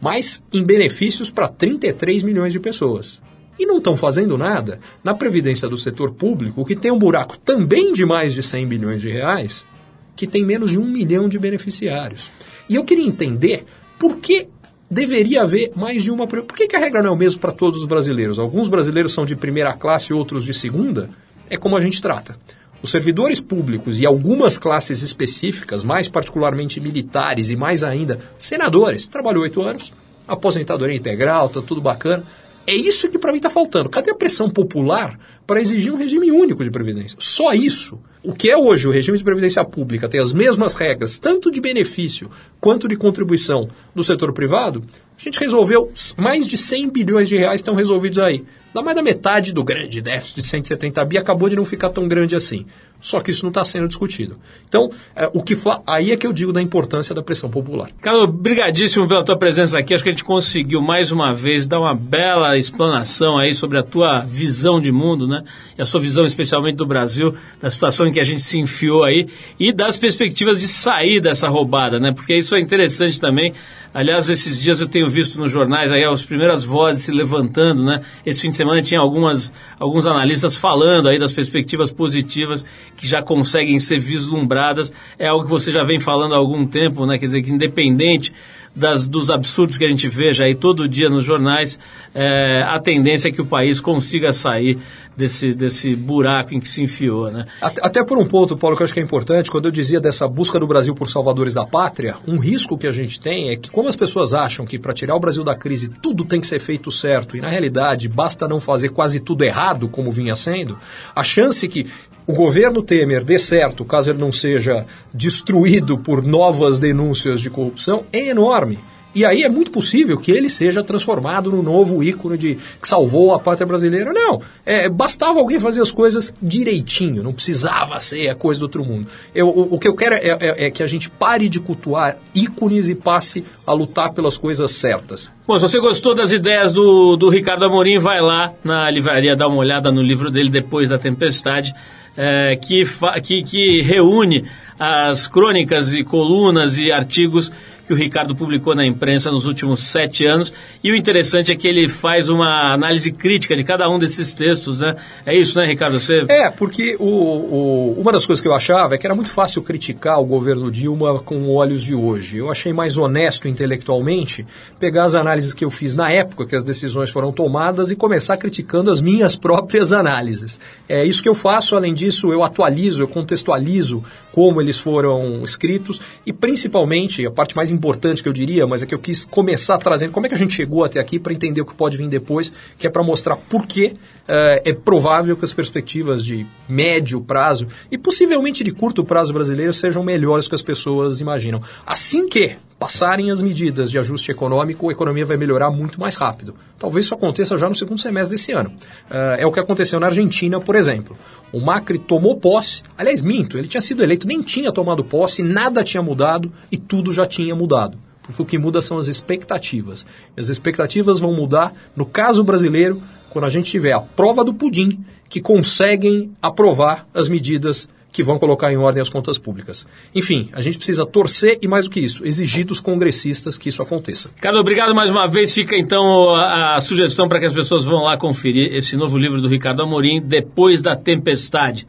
mas 0.01 0.43
em 0.53 0.63
benefícios 0.63 1.31
para 1.31 1.49
33 1.49 2.23
milhões 2.23 2.53
de 2.53 2.61
pessoas. 2.61 3.21
E 3.59 3.67
não 3.67 3.79
estão 3.79 3.97
fazendo 3.97 4.39
nada 4.39 4.79
na 5.03 5.15
Previdência 5.15 5.69
do 5.69 5.77
setor 5.77 6.13
público, 6.13 6.65
que 6.65 6.77
tem 6.77 6.93
um 6.93 6.99
buraco 6.99 7.37
também 7.37 7.93
de 7.93 8.07
mais 8.07 8.33
de 8.33 8.43
100 8.43 8.67
bilhões 8.67 9.03
de 9.03 9.11
reais, 9.11 9.67
que 10.15 10.27
tem 10.27 10.45
menos 10.45 10.71
de 10.71 10.79
um 10.79 10.85
milhão 10.85 11.29
de 11.29 11.39
beneficiários. 11.39 12.31
E 12.69 12.77
eu 12.77 12.85
queria 12.85 13.07
entender 13.07 13.65
por 13.99 14.19
que 14.19 14.49
deveria 14.91 15.43
haver 15.43 15.73
mais 15.75 16.03
de 16.03 16.11
uma. 16.11 16.27
Por 16.27 16.45
que, 16.45 16.75
a 16.75 16.79
regra 16.79 17.03
não 17.03 17.11
é 17.11 17.13
o 17.13 17.17
mesmo 17.17 17.41
para 17.41 17.53
todos 17.53 17.81
os 17.81 17.87
brasileiros? 17.87 18.39
Alguns 18.39 18.69
brasileiros 18.69 19.13
são 19.13 19.27
de 19.27 19.37
primeira 19.37 19.73
classe, 19.75 20.13
outros 20.13 20.45
de 20.45 20.55
segunda. 20.55 21.11
É 21.51 21.57
como 21.57 21.77
a 21.77 21.81
gente 21.81 22.01
trata. 22.01 22.37
Os 22.83 22.91
servidores 22.91 23.41
públicos 23.41 23.99
e 23.99 24.07
algumas 24.07 24.57
classes 24.57 25.03
específicas, 25.03 25.83
mais 25.83 26.09
particularmente 26.09 26.81
militares 26.81 27.51
e 27.51 27.57
mais 27.57 27.83
ainda 27.83 28.21
senadores, 28.39 29.07
trabalhou 29.07 29.43
oito 29.43 29.61
anos, 29.63 29.93
aposentadoria 30.27 30.97
integral, 30.97 31.49
tá 31.49 31.61
tudo 31.61 31.81
bacana. 31.81 32.23
É 32.67 32.75
isso 32.75 33.09
que 33.09 33.19
para 33.19 33.33
mim 33.33 33.39
está 33.39 33.49
faltando. 33.49 33.89
Cadê 33.89 34.11
a 34.11 34.15
pressão 34.15 34.51
popular 34.51 35.19
para 35.47 35.59
exigir 35.59 35.91
um 35.91 35.97
regime 35.97 36.31
único 36.31 36.63
de 36.63 36.71
previdência? 36.71 37.17
Só 37.19 37.55
isso. 37.55 37.99
O 38.23 38.35
que 38.35 38.51
é 38.51 38.59
hoje 38.59 38.87
o 38.87 38.91
regime 38.91 39.17
de 39.17 39.25
previdência 39.25 39.65
pública 39.65 40.07
tem 40.07 40.21
as 40.21 40.35
mesmas 40.35 40.75
regras, 40.75 41.19
tanto 41.19 41.51
de 41.51 41.63
benefício 41.63 42.31
quanto 42.61 42.87
de 42.87 42.95
contribuição 42.95 43.69
no 43.95 44.05
setor 44.05 44.35
privado. 44.35 44.85
A 45.19 45.23
gente 45.23 45.41
resolveu 45.41 45.91
mais 46.19 46.47
de 46.47 46.59
100 46.59 46.91
bilhões 46.91 47.27
de 47.27 47.37
reais 47.37 47.61
estão 47.61 47.75
resolvidos 47.75 48.19
aí. 48.19 48.45
Dá 48.75 48.83
mais 48.83 48.95
da 48.95 49.03
metade 49.03 49.53
do 49.53 49.65
grande 49.65 50.03
déficit 50.03 50.37
de 50.37 50.47
170 50.47 51.05
bi 51.05 51.19
acabou 51.19 51.49
de 51.49 51.57
não 51.57 51.65
ficar 51.65 51.91
tão 51.91 52.07
grande 52.07 52.37
assim. 52.37 52.67
Só 53.01 53.21
que 53.21 53.31
isso 53.31 53.45
não 53.45 53.51
está 53.51 53.65
sendo 53.65 53.87
discutido. 53.87 54.37
Então, 54.69 54.91
é, 55.15 55.31
o 55.33 55.43
que 55.43 55.57
aí 55.87 56.11
é 56.11 56.17
que 56.17 56.27
eu 56.27 56.33
digo 56.33 56.53
da 56.53 56.61
importância 56.61 57.15
da 57.15 57.23
pressão 57.23 57.49
popular. 57.49 57.91
Carlos, 58.01 58.25
obrigadíssimo 58.25 59.07
pela 59.07 59.25
tua 59.25 59.39
presença 59.39 59.79
aqui. 59.79 59.95
Acho 59.95 60.03
que 60.03 60.11
a 60.11 60.13
gente 60.13 60.25
conseguiu 60.25 60.83
mais 60.83 61.13
uma 61.13 61.33
vez 61.33 61.67
dar 61.67 61.79
uma 61.79 61.95
bela 61.95 62.59
explanação 62.59 63.39
aí 63.39 63.55
sobre 63.55 63.79
a 63.79 63.83
tua 63.85 64.21
visão 64.21 64.81
de 64.81 64.91
mundo, 64.91 65.29
né? 65.29 65.45
E 65.79 65.83
a 65.83 65.85
sua 65.85 66.01
visão 66.01 66.25
especialmente 66.25 66.77
do 66.77 66.87
Brasil, 66.87 67.35
da 67.61 67.71
situação 67.71 68.07
em 68.09 68.13
que 68.13 68.21
a 68.21 68.25
gente 68.25 68.43
se 68.43 68.59
enfiou 68.59 69.05
aí 69.05 69.29
e 69.61 69.73
das 69.73 69.97
perspectivas 69.97 70.61
de 70.61 70.67
sair 70.67 71.21
dessa 71.21 71.49
roubada, 71.49 72.01
né? 72.01 72.13
Porque 72.13 72.35
isso 72.35 72.57
é 72.57 72.61
interessante 72.61 73.21
também. 73.21 73.55
Aliás, 73.99 74.31
esses 74.31 74.61
dias 74.61 74.81
eu 74.81 74.87
tenho 74.87 75.09
visto 75.09 75.41
nos 75.41 75.51
jornais 75.51 75.91
aí 75.91 76.05
as 76.05 76.23
primeiras 76.23 76.63
vozes 76.63 77.03
se 77.03 77.11
levantando, 77.11 77.83
né? 77.83 78.01
Esse 78.25 78.43
fim 78.43 78.51
de 78.51 78.55
semana 78.55 78.81
tinha 78.81 79.01
algumas, 79.01 79.53
alguns 79.77 80.07
analistas 80.07 80.57
falando 80.57 81.09
aí 81.09 81.19
das 81.19 81.33
perspectivas 81.33 81.91
positivas 81.91 82.65
que 82.97 83.09
já 83.09 83.21
conseguem 83.21 83.77
ser 83.81 83.99
vislumbradas. 83.99 84.93
É 85.19 85.27
algo 85.27 85.47
que 85.47 85.51
você 85.51 85.73
já 85.73 85.83
vem 85.83 85.99
falando 85.99 86.33
há 86.33 86.37
algum 86.37 86.65
tempo, 86.65 87.05
né? 87.07 87.19
Quer 87.19 87.27
dizer, 87.27 87.43
que 87.43 87.51
independente 87.51 88.33
das, 88.79 89.09
dos 89.09 89.29
absurdos 89.29 89.77
que 89.77 89.85
a 89.85 89.89
gente 89.89 90.09
veja 90.09 90.45
aí 90.45 90.55
todo 90.55 90.89
dia 90.89 91.11
nos 91.11 91.25
jornais, 91.25 91.79
é, 92.15 92.63
a 92.63 92.79
tendência 92.79 93.29
é 93.29 93.33
que 93.33 93.43
o 93.43 93.47
país 93.47 93.81
consiga 93.81 94.33
sair 94.33 94.79
desse, 95.17 95.53
desse 95.53 95.97
buraco 95.97 96.55
em 96.55 96.61
que 96.61 96.69
se 96.69 96.81
enfiou. 96.81 97.31
Né? 97.31 97.45
Até, 97.61 97.81
até 97.85 98.05
por 98.05 98.17
um 98.17 98.25
ponto, 98.25 98.57
Paulo, 98.57 98.77
que 98.77 98.83
eu 98.83 98.85
acho 98.85 98.95
que 98.95 99.01
é 99.01 99.03
importante, 99.03 99.51
quando 99.51 99.65
eu 99.65 99.73
dizia 99.73 100.01
dessa 100.01 100.29
busca 100.29 100.61
do 100.61 100.67
Brasil 100.67 100.95
por 100.95 101.11
salvadores 101.11 101.53
da 101.53 101.67
pátria, 101.67 102.15
um 102.27 102.39
risco 102.39 102.79
que 102.79 102.87
a 102.87 102.93
gente 102.93 103.21
tem 103.21 103.51
é 103.51 103.57
que, 103.57 103.69
como 103.69 103.89
as 103.89 103.97
pessoas 103.97 104.33
acham 104.33 104.65
que 104.65 104.79
para 104.79 104.95
tirar 104.95 105.17
o 105.17 105.21
Brasil 105.21 105.43
da 105.43 105.57
crise 105.57 105.89
tudo 105.89 106.25
tem 106.25 106.41
que 106.41 106.47
ser 106.47 106.61
feito 106.61 106.91
certo, 106.93 107.37
e 107.37 107.41
na 107.41 107.49
realidade 107.49 108.09
basta 108.09 108.47
não 108.47 108.61
fazer 108.61 108.91
quase 108.91 109.19
tudo 109.19 109.43
errado, 109.43 109.89
como 109.89 110.13
vinha 110.13 110.37
sendo, 110.37 110.79
a 111.15 111.25
chance 111.25 111.67
que 111.67 111.87
o 112.29 112.35
governo 112.35 112.83
Temer 112.83 113.25
dê 113.25 113.39
certo, 113.39 113.87
caso 113.87 114.11
ele 114.11 114.19
não 114.19 114.31
seja 114.31 114.85
destruído 115.15 115.97
por 115.97 116.23
novas 116.23 116.79
denúncias 116.79 117.41
de 117.41 117.49
corrupção, 117.49 118.05
é 118.13 118.29
enorme. 118.29 118.79
E 119.15 119.25
aí 119.25 119.43
é 119.43 119.49
muito 119.49 119.71
possível 119.71 120.19
que 120.19 120.31
ele 120.31 120.51
seja 120.51 120.85
transformado 120.85 121.51
no 121.51 121.63
novo 121.63 122.05
ícone 122.05 122.37
de 122.37 122.59
que 122.81 122.87
salvou 122.87 123.33
a 123.33 123.39
pátria 123.39 123.67
brasileira. 123.67 124.13
Não, 124.13 124.43
é, 124.67 124.91
bastava 124.91 125.39
alguém 125.39 125.59
fazer 125.59 125.81
as 125.81 125.91
coisas 125.91 126.31
direitinho, 126.41 127.23
não 127.23 127.33
precisava 127.33 127.99
ser 127.99 128.29
a 128.29 128.35
coisa 128.35 128.61
do 128.61 128.65
outro 128.65 128.85
mundo. 128.85 129.09
Eu, 129.35 129.49
o, 129.49 129.77
o, 129.77 129.79
que 129.79 129.89
eu 129.89 129.95
quero 129.95 130.15
é, 130.15 130.37
é, 130.39 130.67
é, 130.67 130.71
que 130.71 130.83
a 130.83 130.87
gente 130.87 131.09
pare 131.09 131.49
de 131.49 131.59
cultuar 131.59 132.19
ícones 132.35 132.91
e 132.91 132.95
passe 132.95 133.43
a 133.67 133.73
lutar 133.73 134.13
pelas 134.13 134.37
coisas 134.37 134.71
certas. 134.73 135.33
Bom, 135.47 135.59
se 135.59 135.63
você 135.67 135.81
gostou 135.81 136.15
das 136.15 136.31
ideias 136.31 136.75
do, 136.75 137.17
do 137.17 137.31
Ricardo 137.31 137.65
Amorim, 137.65 137.99
vai 137.99 138.21
lá 138.21 138.53
na 138.63 138.91
livraria 138.91 139.35
dar 139.35 139.49
uma 139.49 139.57
olhada 139.57 139.91
no 139.91 140.03
livro 140.03 140.31
dele 140.31 140.51
Depois 140.51 140.91
da 140.91 140.99
Tempestade 140.99 141.75
é, 142.21 142.57
que, 142.57 142.83
que, 143.23 143.45
que 143.45 143.81
reúne 143.83 144.45
as 144.77 145.29
crônicas 145.29 145.95
e 145.95 146.03
colunas 146.03 146.77
e 146.77 146.91
artigos 146.91 147.53
que 147.89 147.95
o 147.95 147.97
Ricardo 147.97 148.37
publicou 148.37 148.75
na 148.75 148.85
imprensa 148.85 149.31
nos 149.31 149.47
últimos 149.47 149.81
sete 149.81 150.27
anos. 150.27 150.53
E 150.85 150.93
o 150.93 150.95
interessante 150.95 151.51
é 151.51 151.57
que 151.57 151.67
ele 151.67 151.89
faz 151.89 152.29
uma 152.29 152.75
análise 152.75 153.11
crítica 153.11 153.57
de 153.57 153.65
cada 153.65 153.89
um 153.89 153.99
desses 153.99 154.35
textos, 154.35 154.79
né? 154.79 154.95
É 155.25 155.35
isso, 155.35 155.59
né, 155.59 155.67
Ricardo? 155.67 155.99
Você... 155.99 156.23
É, 156.29 156.51
porque 156.51 156.97
o, 156.99 157.07
o, 157.07 157.95
uma 157.97 158.13
das 158.13 158.27
coisas 158.27 158.43
que 158.43 158.47
eu 158.47 158.53
achava 158.53 158.95
é 158.95 158.99
que 158.99 159.07
era 159.07 159.15
muito 159.15 159.31
fácil 159.31 159.63
criticar 159.63 160.21
o 160.21 160.25
governo 160.27 160.71
Dilma 160.71 161.19
com 161.21 161.49
olhos 161.49 161.83
de 161.83 161.95
hoje. 161.95 162.37
Eu 162.37 162.51
achei 162.51 162.75
mais 162.75 162.99
honesto 162.99 163.49
intelectualmente 163.49 164.47
pegar 164.79 165.05
as 165.05 165.15
análises 165.15 165.55
que 165.55 165.65
eu 165.65 165.71
fiz 165.71 165.95
na 165.95 166.13
época 166.13 166.45
que 166.45 166.55
as 166.55 166.63
decisões 166.63 167.09
foram 167.09 167.33
tomadas 167.33 167.91
e 167.91 167.97
começar 167.97 168.37
criticando 168.37 168.91
as 168.91 169.01
minhas 169.01 169.35
próprias 169.37 169.95
análises. 169.95 170.61
É 170.87 171.07
isso 171.07 171.23
que 171.23 171.29
eu 171.29 171.35
faço, 171.35 171.75
além 171.75 171.95
disso, 171.95 172.31
eu 172.31 172.45
atualizo, 172.45 173.03
eu 173.03 173.09
contextualizo 173.09 174.05
como 174.39 174.61
eles 174.61 174.79
foram 174.79 175.43
escritos 175.43 176.01
e 176.25 176.33
principalmente, 176.33 177.27
a 177.27 177.31
parte 177.33 177.57
mais 177.57 177.71
importante 177.71 178.23
que 178.23 178.29
eu 178.29 178.33
diria, 178.33 178.69
mas 178.69 178.81
é 178.81 178.87
que 178.87 178.95
eu 178.95 178.99
quis 179.01 179.25
começar 179.25 179.77
trazendo 179.79 180.13
como 180.13 180.27
é 180.27 180.29
que 180.29 180.35
a 180.37 180.39
gente 180.39 180.55
chegou 180.55 180.85
até 180.85 181.01
aqui 181.01 181.19
para 181.19 181.33
entender 181.33 181.61
o 181.61 181.67
que 181.67 181.75
pode 181.75 181.97
vir 181.97 182.07
depois, 182.07 182.53
que 182.79 182.87
é 182.87 182.91
para 182.91 183.03
mostrar 183.03 183.35
por 183.35 183.67
que 183.67 183.87
uh, 183.87 184.63
é 184.65 184.73
provável 184.73 185.37
que 185.37 185.45
as 185.45 185.53
perspectivas 185.53 186.25
de 186.25 186.47
médio 186.69 187.21
prazo 187.21 187.67
e 187.91 187.99
possivelmente 187.99 188.63
de 188.63 188.71
curto 188.71 189.03
prazo 189.03 189.33
brasileiro 189.33 189.75
sejam 189.75 190.05
melhores 190.05 190.47
que 190.47 190.55
as 190.55 190.63
pessoas 190.63 191.19
imaginam. 191.19 191.61
Assim 191.85 192.29
que 192.29 192.55
passarem 192.79 193.31
as 193.31 193.43
medidas 193.43 193.91
de 193.91 193.99
ajuste 193.99 194.31
econômico, 194.31 194.89
a 194.89 194.93
economia 194.93 195.27
vai 195.27 195.37
melhorar 195.37 195.71
muito 195.71 196.01
mais 196.01 196.15
rápido. 196.15 196.55
Talvez 196.79 197.07
isso 197.07 197.15
aconteça 197.15 197.59
já 197.59 197.69
no 197.69 197.75
segundo 197.75 198.01
semestre 198.01 198.37
desse 198.37 198.53
ano. 198.53 198.71
Uh, 199.11 199.37
é 199.39 199.47
o 199.47 199.53
que 199.53 199.59
aconteceu 199.59 199.99
na 199.99 200.07
Argentina, 200.07 200.61
por 200.61 200.77
exemplo. 200.77 201.17
O 201.53 201.61
Macri 201.61 201.99
tomou 201.99 202.37
posse, 202.37 202.83
aliás, 202.97 203.21
minto, 203.21 203.59
ele 203.59 203.67
tinha 203.67 203.81
sido 203.81 204.03
eleito, 204.03 204.29
nem 204.29 204.43
tinha 204.43 204.71
tomado 204.71 205.03
posse, 205.03 205.43
nada 205.43 205.83
tinha 205.83 206.03
mudado 206.03 206.53
e 206.71 206.77
tudo 206.77 207.13
já 207.13 207.27
tinha 207.27 207.55
mudado. 207.55 207.99
Porque 208.23 208.43
o 208.43 208.45
que 208.45 208.59
muda 208.59 208.81
são 208.81 208.99
as 208.99 209.09
expectativas. 209.09 210.07
As 210.37 210.49
expectativas 210.49 211.19
vão 211.19 211.33
mudar, 211.33 211.73
no 211.97 212.05
caso 212.05 212.45
brasileiro, 212.45 213.03
quando 213.31 213.47
a 213.47 213.51
gente 213.51 213.71
tiver 213.71 213.93
a 213.93 214.01
prova 214.01 214.45
do 214.45 214.55
pudim, 214.55 215.03
que 215.29 215.41
conseguem 215.41 216.31
aprovar 216.41 217.07
as 217.13 217.29
medidas 217.29 217.89
que 218.13 218.23
vão 218.23 218.39
colocar 218.39 218.73
em 218.73 218.77
ordem 218.77 219.01
as 219.01 219.09
contas 219.09 219.39
públicas. 219.39 219.87
Enfim, 220.15 220.49
a 220.53 220.61
gente 220.61 220.79
precisa 220.79 221.05
torcer 221.05 221.59
e, 221.61 221.69
mais 221.69 221.85
do 221.85 221.91
que 221.91 222.01
isso, 222.01 222.27
exigir 222.27 222.65
dos 222.65 222.81
congressistas 222.81 223.59
que 223.59 223.69
isso 223.69 223.83
aconteça. 223.83 224.31
Ricardo, 224.35 224.59
obrigado 224.59 224.95
mais 224.95 225.11
uma 225.11 225.29
vez. 225.29 225.53
Fica 225.53 225.77
então 225.77 226.35
a, 226.35 226.81
sugestão 226.81 227.29
para 227.29 227.39
que 227.39 227.47
as 227.47 227.53
pessoas 227.53 227.85
vão 227.85 228.05
lá 228.05 228.17
conferir 228.17 228.75
esse 228.75 228.97
novo 228.97 229.19
livro 229.19 229.41
do 229.41 229.49
Ricardo 229.49 229.83
Amorim, 229.83 230.21
Depois 230.21 230.83
da 230.83 230.97
Tempestade. 230.97 231.87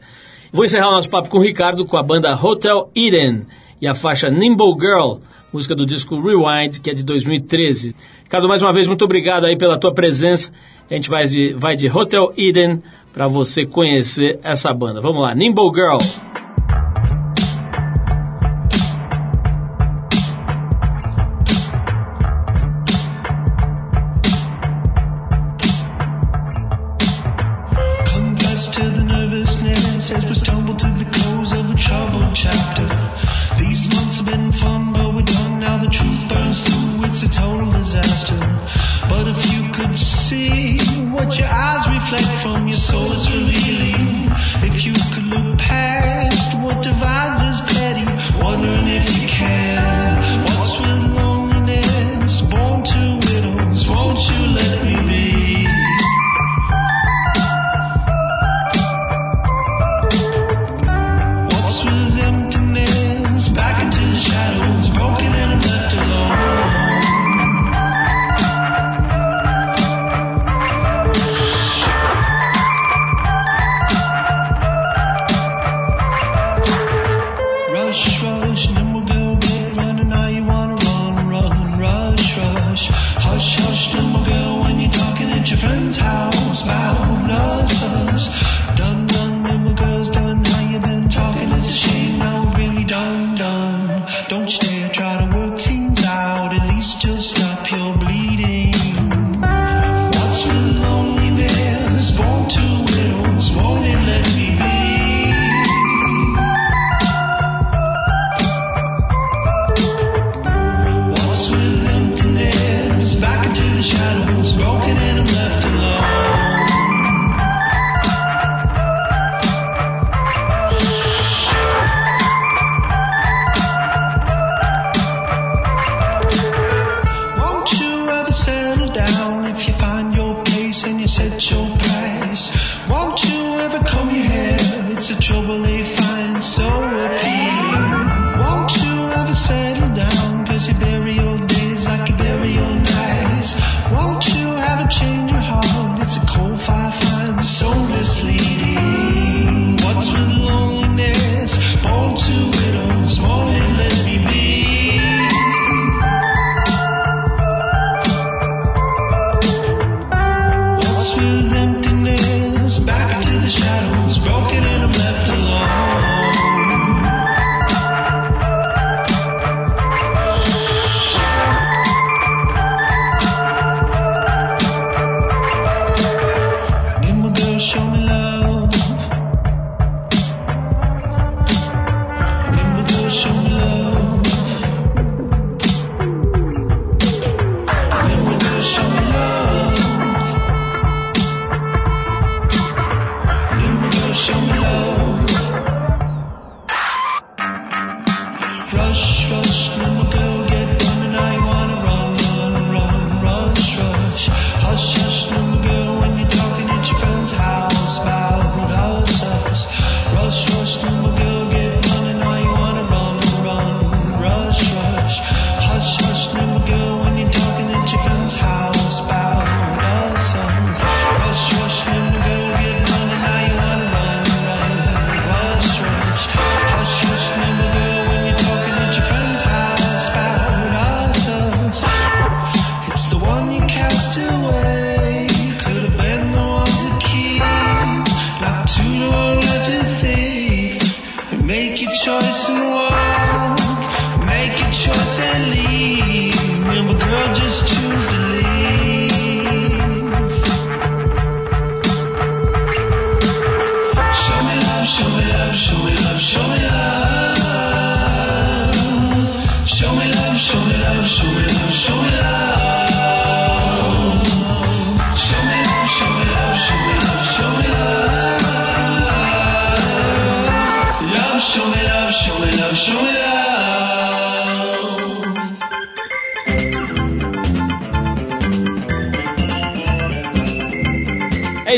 Vou 0.52 0.64
encerrar 0.64 0.88
o 0.88 0.92
nosso 0.92 1.08
papo 1.08 1.28
com 1.28 1.38
o 1.38 1.42
Ricardo 1.42 1.84
com 1.84 1.96
a 1.96 2.02
banda 2.02 2.34
Hotel 2.34 2.90
Eden 2.94 3.46
e 3.80 3.86
a 3.86 3.94
faixa 3.94 4.28
Nimble 4.28 4.74
Girl, 4.78 5.18
música 5.52 5.74
do 5.74 5.86
disco 5.86 6.20
Rewind, 6.20 6.80
que 6.80 6.90
é 6.90 6.94
de 6.94 7.02
2013. 7.02 7.94
Ricardo, 8.24 8.48
mais 8.48 8.62
uma 8.62 8.72
vez, 8.72 8.86
muito 8.86 9.04
obrigado 9.04 9.46
aí 9.46 9.56
pela 9.56 9.78
tua 9.78 9.92
presença. 9.92 10.52
A 10.90 10.94
gente 10.94 11.08
vai 11.08 11.24
de, 11.24 11.52
vai 11.54 11.76
de 11.76 11.88
Hotel 11.88 12.32
Eden 12.36 12.82
para 13.12 13.26
você 13.26 13.66
conhecer 13.66 14.38
essa 14.42 14.72
banda. 14.72 15.00
Vamos 15.00 15.22
lá, 15.22 15.34
Nimble 15.34 15.70
Girl. 15.74 16.29
reflect 41.94 42.28
from 42.42 42.68
your 42.68 42.76
soul 42.76 43.12
is 43.12 43.30
revealing. 43.32 44.28
If 44.62 44.84
you 44.84 44.99